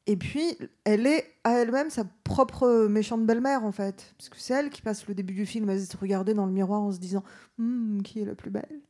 Et 0.09 0.17
puis, 0.17 0.59
elle 0.83 1.07
est 1.07 1.25
à 1.45 1.53
elle-même 1.61 1.89
sa 1.89 2.03
propre 2.25 2.89
méchante 2.89 3.25
belle-mère, 3.27 3.65
en 3.65 3.71
fait. 3.71 4.13
Parce 4.19 4.29
que 4.29 4.39
c'est 4.39 4.55
elle 4.55 4.71
qui 4.71 4.83
passe 4.83 5.07
le 5.07 5.15
début 5.15 5.35
du 5.35 5.47
film 5.47 5.69
à 5.69 5.79
se 5.79 5.97
regarder 5.97 6.35
dans 6.35 6.47
le 6.47 6.53
miroir 6.53 6.81
en 6.81 6.91
se 6.91 6.99
disant 6.99 7.23
Hum, 7.61 8.01
Qui 8.03 8.23
est 8.23 8.25
la 8.25 8.35
plus 8.35 8.51
belle? 8.51 8.81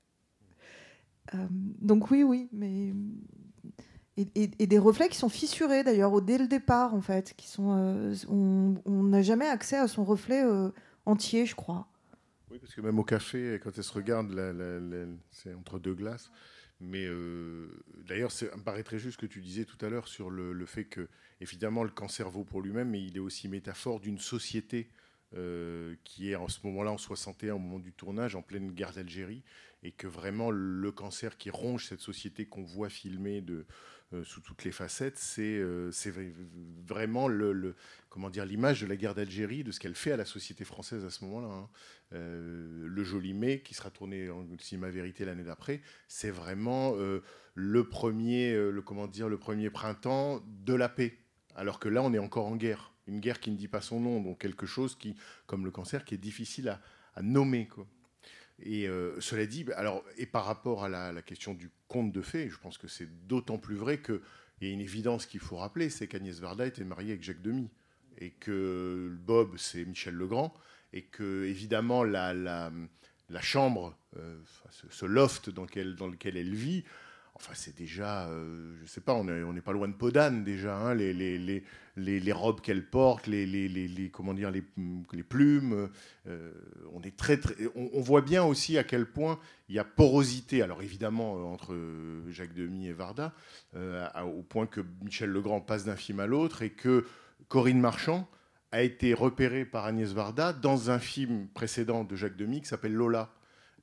Donc, 1.80 2.10
oui, 2.10 2.22
oui, 2.22 2.48
mais. 2.52 2.92
Et, 4.16 4.66
des 4.66 4.78
reflets 4.78 5.08
qui 5.08 5.16
sont 5.16 5.30
fissurés, 5.30 5.82
d'ailleurs, 5.82 6.20
dès 6.20 6.36
le 6.36 6.46
départ, 6.46 6.94
en 6.94 7.00
fait. 7.00 7.34
Qui 7.36 7.48
sont, 7.48 7.74
euh, 7.76 8.14
on 8.28 9.02
n'a 9.02 9.22
jamais 9.22 9.46
accès 9.46 9.76
à 9.76 9.88
son 9.88 10.04
reflet 10.04 10.44
euh, 10.44 10.70
entier, 11.06 11.46
je 11.46 11.54
crois. 11.54 11.86
Oui, 12.50 12.58
parce 12.58 12.74
que 12.74 12.80
même 12.80 12.98
au 12.98 13.04
café, 13.04 13.60
quand 13.62 13.70
elle 13.76 13.84
se 13.84 13.92
regarde, 13.92 14.28
c'est 15.30 15.54
entre 15.54 15.78
deux 15.78 15.94
glaces. 15.94 16.30
Mais 16.80 17.04
euh, 17.06 17.68
d'ailleurs, 18.06 18.32
ça 18.32 18.46
me 18.56 18.62
paraît 18.62 18.82
très 18.82 18.98
juste 18.98 19.20
ce 19.20 19.26
que 19.26 19.30
tu 19.30 19.42
disais 19.42 19.66
tout 19.66 19.76
à 19.84 19.90
l'heure 19.90 20.08
sur 20.08 20.30
le, 20.30 20.66
fait 20.66 20.84
que, 20.84 21.08
évidemment, 21.40 21.84
le 21.84 21.90
cancer 21.90 22.30
vaut 22.30 22.44
pour 22.44 22.62
lui-même, 22.62 22.90
mais 22.90 23.02
il 23.02 23.16
est 23.16 23.20
aussi 23.20 23.48
métaphore 23.48 24.00
d'une 24.00 24.18
société 24.18 24.88
euh, 25.36 25.94
qui 26.04 26.30
est 26.30 26.36
en 26.36 26.48
ce 26.48 26.58
moment-là, 26.64 26.90
en 26.90 26.98
61, 26.98 27.54
au 27.54 27.58
moment 27.58 27.78
du 27.78 27.92
tournage, 27.92 28.34
en 28.34 28.42
pleine 28.42 28.72
guerre 28.72 28.92
d'Algérie, 28.92 29.42
et 29.82 29.92
que 29.92 30.06
vraiment 30.06 30.50
le 30.50 30.92
cancer 30.92 31.36
qui 31.36 31.50
ronge 31.50 31.86
cette 31.86 32.00
société 32.00 32.46
qu'on 32.46 32.62
voit 32.64 32.88
filmer 32.88 33.40
de, 33.40 33.66
euh, 34.12 34.24
sous 34.24 34.40
toutes 34.40 34.64
les 34.64 34.72
facettes, 34.72 35.18
c'est 35.18 35.58
euh, 35.58 35.92
vraiment 36.84 37.28
le, 37.28 37.76
comment 38.08 38.28
dire 38.28 38.44
l'image 38.44 38.80
de 38.80 38.86
la 38.88 38.96
guerre 38.96 39.14
d'Algérie, 39.14 39.62
de 39.62 39.70
ce 39.70 39.78
qu'elle 39.78 39.94
fait 39.94 40.10
à 40.10 40.16
la 40.16 40.24
société 40.24 40.64
française 40.64 41.04
à 41.04 41.10
ce 41.10 41.24
moment-là. 41.24 41.46
hein. 41.46 41.68
Euh, 42.12 42.86
le 42.88 43.04
Joli 43.04 43.34
Mai, 43.34 43.60
qui 43.60 43.72
sera 43.72 43.88
tourné 43.88 44.28
en 44.28 44.44
cinéma 44.58 44.90
vérité 44.90 45.24
l'année 45.24 45.44
d'après, 45.44 45.80
c'est 46.08 46.30
vraiment 46.30 46.94
le 47.54 47.88
premier, 47.88 48.52
le 48.52 48.82
comment 48.82 49.06
dire, 49.06 49.28
le 49.28 49.38
premier 49.38 49.70
printemps 49.70 50.42
de 50.44 50.74
la 50.74 50.88
paix. 50.88 51.16
Alors 51.54 51.78
que 51.78 51.88
là, 51.88 52.02
on 52.02 52.12
est 52.12 52.18
encore 52.18 52.46
en 52.46 52.56
guerre, 52.56 52.92
une 53.06 53.20
guerre 53.20 53.38
qui 53.38 53.52
ne 53.52 53.56
dit 53.56 53.68
pas 53.68 53.80
son 53.80 54.00
nom, 54.00 54.20
donc 54.20 54.40
quelque 54.40 54.66
chose 54.66 54.96
qui, 54.96 55.14
comme 55.46 55.64
le 55.64 55.70
cancer, 55.70 56.04
qui 56.04 56.14
est 56.14 56.18
difficile 56.18 56.68
à, 57.14 57.22
nommer. 57.22 57.68
Et 58.62 58.88
euh, 58.88 59.18
cela 59.20 59.46
dit, 59.46 59.64
bah, 59.64 59.74
alors, 59.76 60.04
et 60.16 60.26
par 60.26 60.44
rapport 60.44 60.84
à 60.84 60.88
la, 60.88 61.22
question 61.22 61.54
du 61.54 61.70
conte 61.88 62.12
de 62.12 62.22
fées, 62.22 62.48
je 62.48 62.58
pense 62.58 62.78
que 62.78 62.88
c'est 62.88 63.08
d'autant 63.26 63.58
plus 63.58 63.76
vrai 63.76 64.00
qu'il 64.00 64.20
y 64.62 64.66
a 64.66 64.70
une 64.70 64.80
évidence 64.80 65.26
qu'il 65.26 65.40
faut 65.40 65.56
rappeler, 65.56 65.90
c'est 65.90 66.06
qu'Agnès 66.06 66.38
Varda 66.40 66.66
était 66.66 66.84
mariée 66.84 67.12
avec 67.12 67.22
Jacques 67.22 67.42
Demy, 67.42 67.70
et 68.18 68.30
que 68.30 69.16
Bob, 69.24 69.56
c'est 69.56 69.84
Michel 69.84 70.14
Legrand, 70.14 70.52
et 70.92 71.02
que, 71.02 71.44
évidemment, 71.44 72.04
la, 72.04 72.70
chambre, 73.40 73.96
euh, 74.16 74.38
ce, 74.90 75.06
loft 75.06 75.50
dans 75.50 75.64
lequel 75.64 76.36
elle 76.36 76.54
vit, 76.54 76.84
enfin 77.41 77.53
c'est 77.55 77.76
déjà, 77.76 78.28
euh, 78.28 78.74
je 78.82 78.86
sais 78.86 79.01
pas, 79.01 79.14
on 79.14 79.24
n'est 79.24 79.61
pas 79.61 79.72
loin 79.72 79.88
de 79.88 79.95
Podane 79.95 80.45
déjà, 80.45 80.76
hein, 80.76 80.95
les, 80.95 82.32
robes 82.32 82.61
qu'elle 82.61 82.84
porte, 82.84 83.26
les, 83.26 84.11
comment 84.12 84.34
dire, 84.34 84.51
les, 84.51 84.62
plumes, 85.22 85.88
euh, 86.26 86.53
on 86.93 87.01
est 87.03 87.16
très, 87.16 87.41
on, 87.74 88.01
voit 88.01 88.20
bien 88.20 88.45
aussi 88.45 88.76
à 88.76 88.84
quel 88.84 89.07
point 89.07 89.38
il 89.68 89.74
y 89.74 89.78
a 89.78 89.84
porosité, 89.84 90.61
alors 90.61 90.82
évidemment 90.82 91.36
euh, 91.36 91.43
entre 91.45 91.72
euh, 91.72 92.30
Jacques 92.30 92.55
Demy 92.55 92.88
et 92.88 92.93
Varda, 92.93 93.32
au 93.74 94.43
point 94.43 94.66
que 94.66 94.82
Michel 95.03 95.30
Legrand 95.30 95.61
passe 95.61 95.84
d'un 95.84 95.97
film 95.97 96.20
à 96.20 96.26
l'autre 96.26 96.62
et 96.62 96.70
que 96.70 97.07
Corinne 97.49 97.80
Marchand 97.80 98.28
a 98.72 98.82
été 98.82 99.14
repérée 99.14 99.64
par 99.64 99.86
Agnès 99.86 100.12
Varda 100.12 100.53
dans 100.53 100.91
un 100.91 100.99
film 100.99 101.49
précédent 101.49 102.05
de 102.05 102.14
Jacques 102.16 102.36
Demy 102.36 102.61
qui 102.61 102.68
s'appelle 102.68 102.95
Lola 102.95 103.32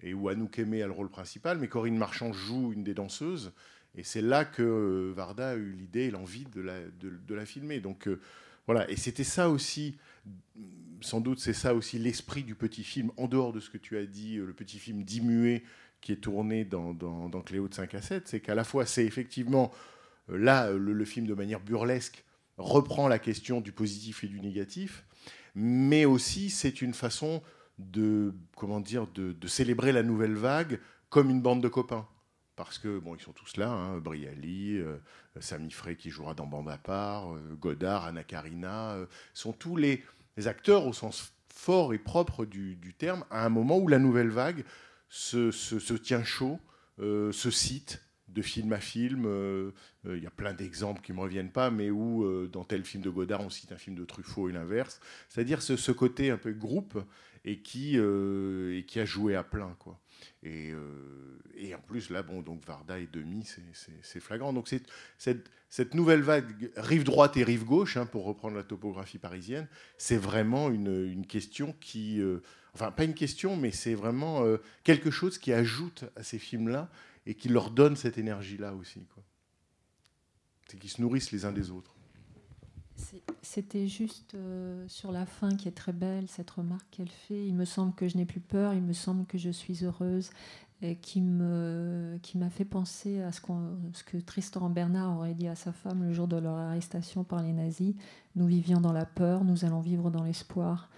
et 0.01 0.13
où 0.13 0.29
Anouk 0.29 0.59
Aimé 0.59 0.81
a 0.83 0.87
le 0.87 0.93
rôle 0.93 1.09
principal, 1.09 1.57
mais 1.57 1.67
Corinne 1.67 1.97
Marchand 1.97 2.33
joue 2.33 2.73
une 2.73 2.83
des 2.83 2.93
danseuses. 2.93 3.51
Et 3.95 4.03
c'est 4.03 4.21
là 4.21 4.45
que 4.45 4.61
euh, 4.61 5.13
Varda 5.15 5.49
a 5.49 5.55
eu 5.55 5.71
l'idée 5.71 6.03
et 6.03 6.11
l'envie 6.11 6.45
de 6.45 6.61
la, 6.61 6.79
de, 6.99 7.35
la 7.35 7.45
filmer. 7.45 7.79
Donc 7.79 8.07
euh, 8.07 8.21
voilà, 8.67 8.89
et 8.91 8.95
c'était 8.95 9.23
ça 9.23 9.49
aussi, 9.49 9.97
sans 11.01 11.19
doute 11.19 11.39
c'est 11.39 11.53
ça 11.53 11.73
aussi 11.73 11.97
l'esprit 11.97 12.43
du 12.43 12.53
petit 12.53 12.83
film, 12.83 13.11
en 13.17 13.27
dehors 13.27 13.53
de 13.53 13.59
ce 13.59 13.69
que 13.69 13.77
tu 13.77 13.97
as 13.97 14.05
dit, 14.05 14.37
euh, 14.37 14.45
le 14.45 14.53
petit 14.53 14.77
film 14.77 15.03
dimué 15.03 15.63
qui 15.99 16.11
est 16.11 16.17
tourné 16.17 16.63
dans, 16.63 16.93
dans, 16.93 17.27
dans 17.27 17.41
Cléo 17.41 17.67
de 17.67 17.73
5 17.73 17.95
à 17.95 18.01
7, 18.01 18.27
c'est 18.27 18.39
qu'à 18.39 18.53
la 18.53 18.63
fois 18.63 18.85
c'est 18.85 19.03
effectivement, 19.03 19.71
là, 20.29 20.71
le 20.71 21.05
film 21.05 21.25
de 21.25 21.33
manière 21.33 21.59
burlesque 21.59 22.23
reprend 22.57 23.07
la 23.07 23.17
question 23.17 23.61
du 23.61 23.71
positif 23.71 24.23
et 24.23 24.27
du 24.27 24.39
négatif, 24.39 25.05
mais 25.55 26.05
aussi 26.05 26.51
c'est 26.51 26.83
une 26.83 26.93
façon 26.93 27.41
de 27.77 28.33
comment 28.55 28.79
dire 28.79 29.07
de, 29.07 29.47
célébrer 29.47 29.91
la 29.91 30.03
nouvelle 30.03 30.35
vague 30.35 30.79
comme 31.09 31.29
une 31.29 31.41
bande 31.41 31.61
de 31.61 31.67
copains 31.67 32.07
parce 32.55 32.79
que 32.79 32.99
bon 32.99 33.15
ils 33.15 33.21
sont 33.21 33.33
tous 33.33 33.57
là 33.57 33.69
hein, 33.69 33.97
Briali 33.99 34.77
euh, 34.77 34.97
Sami 35.39 35.71
Frey 35.71 35.95
qui 35.95 36.09
jouera 36.09 36.33
dans 36.33 36.47
Bande 36.47 36.69
à 36.69 36.77
part 36.77 37.33
euh, 37.33 37.55
Godard 37.59 38.05
Anna 38.05 38.23
Karina 38.23 38.93
euh, 38.93 39.05
sont 39.33 39.53
tous 39.53 39.75
les, 39.75 40.03
acteurs 40.45 40.85
au 40.85 40.93
sens 40.93 41.33
fort 41.51 41.93
et 41.93 41.97
propre 41.97 42.45
du, 42.45 42.77
terme 42.97 43.25
à 43.31 43.43
un 43.45 43.49
moment 43.49 43.77
où 43.79 43.87
la 43.87 43.97
nouvelle 43.97 44.29
vague 44.29 44.63
se, 45.09 45.49
se- 45.49 45.93
tient 45.95 46.23
chaud 46.23 46.59
euh, 46.99 47.31
se 47.31 47.49
cite 47.49 48.03
de 48.27 48.43
film 48.43 48.71
à 48.73 48.79
film. 48.79 49.25
Il 50.05 50.21
y 50.21 50.27
a 50.27 50.29
plein 50.29 50.53
d'exemples 50.53 51.01
qui 51.01 51.11
ne 51.11 51.17
me 51.17 51.21
reviennent 51.23 51.51
pas, 51.51 51.71
mais 51.71 51.89
où 51.89 52.47
dans 52.49 52.63
tel 52.63 52.83
film 52.83 53.01
de 53.01 53.09
Godard, 53.09 53.41
on 53.41 53.49
cite 53.49 53.71
un 53.71 53.77
film 53.77 53.95
de 53.95 54.05
Truffaut 54.05 54.47
et 54.49 54.51
l'inverse. 54.51 54.99
C'est-à-dire 55.27 55.63
ce, 55.63 55.75
ce 55.75 55.91
côté 55.91 56.29
un 56.29 56.37
peu 56.37 56.51
groupe 56.51 57.01
et 57.47 57.59
qui, 57.59 57.93
euh, 57.97 58.77
et 58.77 58.83
qui 58.83 58.99
a 58.99 59.05
joué 59.05 59.33
à 59.33 59.41
plein. 59.43 59.73
Quoi. 59.79 59.97
Et, 60.43 60.71
euh, 60.73 61.39
et 61.55 61.73
en 61.73 61.79
plus, 61.79 62.09
là, 62.09 62.21
bon, 62.21 62.41
donc 62.41 62.65
Varda 62.65 62.99
et 62.99 63.07
Demi, 63.07 63.45
c'est- 63.73 64.19
flagrant. 64.19 64.51
Donc 64.51 64.67
cette, 64.67 64.89
cette 65.69 65.93
nouvelle 65.93 66.21
vague, 66.21 66.71
rive 66.75 67.05
droite 67.05 67.37
et 67.37 67.45
rive 67.45 67.63
gauche, 67.63 67.95
hein, 67.95 68.05
pour 68.05 68.25
reprendre 68.25 68.57
la 68.57 68.63
topographie 68.63 69.17
parisienne, 69.17 69.69
c'est 69.97 70.17
vraiment 70.17 70.69
une, 70.69 71.05
une 71.05 71.25
question 71.25 71.73
qui... 71.79 72.19
euh, 72.19 72.41
enfin, 72.73 72.91
pas 72.91 73.05
une 73.05 73.13
question, 73.13 73.55
mais 73.55 73.71
c'est 73.71 73.95
vraiment 73.95 74.43
quelque 74.83 75.09
chose 75.09 75.37
qui 75.37 75.53
ajoute 75.53 76.03
à 76.17 76.23
ces 76.23 76.39
films-là 76.39 76.91
et 77.25 77.33
qui 77.33 77.47
leur 77.47 77.71
donne 77.71 77.95
cette 77.95 78.17
énergie-là 78.17 78.73
aussi. 78.75 79.01
C'est 80.67 80.77
qu'ils 80.77 80.89
se 80.89 81.01
nourrissent 81.01 81.31
les 81.31 81.45
uns 81.45 81.53
des 81.53 81.71
autres. 81.71 81.96
C'était 83.41 83.87
juste 83.87 84.33
euh, 84.35 84.83
sur 84.87 85.11
la 85.11 85.25
fin 85.25 85.55
qui 85.55 85.67
est 85.67 85.71
très 85.71 85.93
belle, 85.93 86.27
cette 86.27 86.49
remarque 86.49 86.85
qu'elle 86.91 87.09
fait. 87.09 87.47
Il 87.47 87.53
me 87.53 87.65
semble 87.65 87.93
que 87.93 88.07
je 88.07 88.17
n'ai 88.17 88.25
plus 88.25 88.39
peur, 88.39 88.73
il 88.73 88.81
me 88.81 88.93
semble 88.93 89.25
que 89.25 89.37
je 89.37 89.49
suis 89.49 89.85
heureuse, 89.85 90.29
et 90.81 90.95
qui 90.95 91.21
m'a 91.21 92.49
fait 92.49 92.65
penser 92.65 93.21
à 93.21 93.31
ce, 93.31 93.41
que 93.41 94.17
Tristan 94.17 94.69
Bernard 94.69 95.17
aurait 95.17 95.33
dit 95.33 95.47
à 95.47 95.55
sa 95.55 95.71
femme 95.71 96.03
le 96.03 96.13
jour 96.13 96.27
de 96.27 96.37
leur 96.37 96.55
arrestation 96.55 97.23
par 97.23 97.41
les 97.41 97.53
nazis. 97.53 97.95
Nous 98.35 98.45
vivions 98.45 98.81
dans 98.81 98.93
la 98.93 99.05
peur, 99.05 99.43
nous 99.43 99.65
allons 99.65 99.81
vivre 99.81 100.11
dans 100.11 100.23
l'espoir. 100.23 100.89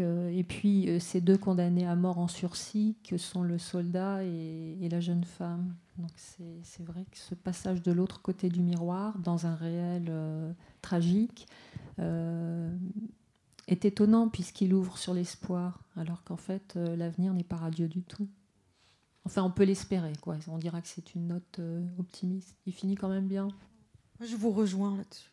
Euh, 0.00 0.30
et 0.30 0.44
puis 0.44 0.88
euh, 0.88 0.98
ces 0.98 1.20
deux 1.20 1.36
condamnés 1.36 1.86
à 1.86 1.94
mort 1.94 2.18
en 2.18 2.28
sursis, 2.28 2.96
que 3.08 3.18
sont 3.18 3.42
le 3.42 3.58
soldat 3.58 4.24
et 4.24 4.88
la 4.90 5.00
jeune 5.00 5.24
femme. 5.24 5.74
Donc 5.98 6.10
c'est 6.16 6.60
c'est 6.62 6.84
vrai 6.84 7.04
que 7.10 7.16
ce 7.18 7.34
passage 7.34 7.82
de 7.82 7.92
l'autre 7.92 8.22
côté 8.22 8.48
du 8.48 8.62
miroir, 8.62 9.18
dans 9.18 9.46
un 9.46 9.54
réel 9.54 10.06
euh, 10.08 10.52
tragique, 10.80 11.46
euh, 11.98 12.74
est 13.66 13.84
étonnant 13.84 14.28
puisqu'il 14.28 14.72
ouvre 14.74 14.96
sur 14.96 15.12
l'espoir, 15.12 15.82
alors 15.96 16.24
qu'en 16.24 16.36
fait 16.36 16.74
euh, 16.76 16.96
l'avenir 16.96 17.34
n'est 17.34 17.44
pas 17.44 17.56
radieux 17.56 17.88
du 17.88 18.02
tout. 18.02 18.28
Enfin, 19.24 19.42
on 19.42 19.50
peut 19.50 19.64
l'espérer, 19.64 20.14
quoi. 20.22 20.38
On 20.48 20.56
dira 20.56 20.80
que 20.80 20.88
c'est 20.88 21.14
une 21.14 21.26
note 21.26 21.58
euh, 21.58 21.86
optimiste. 21.98 22.56
Il 22.64 22.72
finit 22.72 22.94
quand 22.94 23.10
même 23.10 23.26
bien. 23.26 23.48
Je 24.20 24.36
vous 24.36 24.50
rejoins 24.50 24.96
là-dessus. 24.96 25.30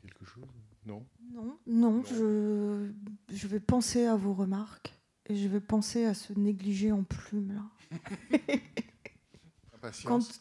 Quelque 0.00 0.24
chose? 0.24 0.48
Non? 0.86 1.04
Non, 1.32 1.58
non, 1.66 2.02
je, 2.04 2.90
je 3.28 3.46
vais 3.46 3.60
penser 3.60 4.06
à 4.06 4.16
vos 4.16 4.32
remarques 4.32 4.98
et 5.26 5.36
je 5.36 5.46
vais 5.46 5.60
penser 5.60 6.06
à 6.06 6.14
ce 6.14 6.32
négligé 6.32 6.90
en 6.90 7.02
plumes 7.04 7.52
là. 7.52 7.98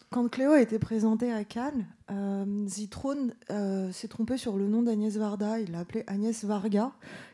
Quand, 0.10 0.30
Cléo 0.30 0.52
a 0.52 0.62
été 0.62 0.78
présentée 0.78 1.32
à 1.32 1.44
Cannes, 1.44 1.88
euh, 2.12 2.68
Zitrone 2.68 3.34
euh, 3.50 3.92
s'est 3.92 4.08
trompé 4.08 4.38
sur 4.38 4.56
le 4.56 4.68
nom 4.68 4.84
d'Agnès 4.84 5.16
Varda. 5.18 5.60
Il 5.60 5.72
l'a 5.72 5.80
appelée 5.80 6.04
Agnès 6.06 6.44
Varga, 6.44 6.92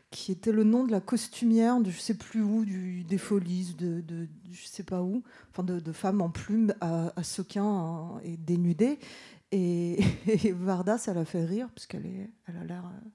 qui 0.09 0.31
était 0.31 0.53
le 0.53 0.63
nom 0.63 0.85
de 0.85 0.91
la 0.91 1.01
costumière 1.01 1.81
de 1.81 1.91
je 1.91 1.99
sais 1.99 2.13
plus 2.13 2.41
où, 2.41 2.63
des 2.65 3.17
Folies, 3.17 3.75
de, 3.77 3.99
de, 3.99 4.27
je 4.49 4.65
sais 4.65 4.83
pas 4.83 5.01
où, 5.01 5.21
enfin 5.51 5.63
de, 5.63 5.79
de 5.79 5.91
femmes 5.91 6.21
en 6.21 6.29
plumes 6.29 6.73
à, 6.79 7.11
à 7.15 7.23
sequins 7.23 7.63
hein, 7.63 8.19
et 8.23 8.37
dénudées. 8.37 8.99
Et, 9.53 10.03
Varda, 10.51 10.97
ça 10.97 11.13
l'a 11.13 11.23
fait 11.23 11.45
rire, 11.45 11.69
parce 11.73 11.87
qu'elle 11.87 12.29
a 12.47 12.63
l'air, 12.65 12.83
euh, 12.85 13.09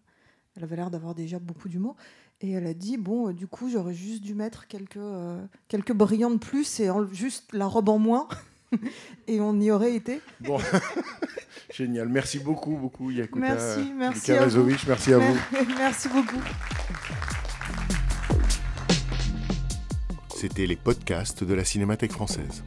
elle 0.56 0.64
avait 0.64 0.76
l'air 0.76 0.90
d'avoir 0.90 1.14
déjà 1.14 1.38
beaucoup 1.38 1.68
d'humour. 1.68 1.94
Et 2.40 2.52
elle 2.52 2.66
a 2.66 2.72
dit 2.72 2.96
bon, 2.96 3.28
euh, 3.28 3.32
du 3.34 3.46
coup, 3.46 3.68
j'aurais 3.68 3.92
juste 3.92 4.22
dû 4.22 4.34
mettre 4.34 4.66
quelques, 4.66 4.96
brillants 5.92 6.30
de 6.30 6.38
plus 6.38 6.80
et 6.80 6.88
juste 7.12 7.52
la 7.52 7.66
robe 7.66 7.90
en 7.90 7.98
moins. 7.98 8.28
et 9.26 9.40
on 9.40 9.60
y 9.60 9.70
aurait 9.70 9.94
été. 9.94 10.20
Bon, 10.40 10.58
génial. 11.72 12.08
Merci 12.08 12.38
beaucoup, 12.38 12.76
beaucoup, 12.76 13.10
Yakuta 13.10 13.40
Merci, 13.40 13.92
merci 13.96 14.32
à 14.32 14.46
vous. 14.46 14.70
Merci 14.86 15.12
à 15.12 15.18
vous. 15.18 15.38
Merci 15.78 16.08
beaucoup. 16.08 16.40
C'était 20.34 20.66
les 20.66 20.76
podcasts 20.76 21.44
de 21.44 21.54
la 21.54 21.64
Cinémathèque 21.64 22.12
française. 22.12 22.64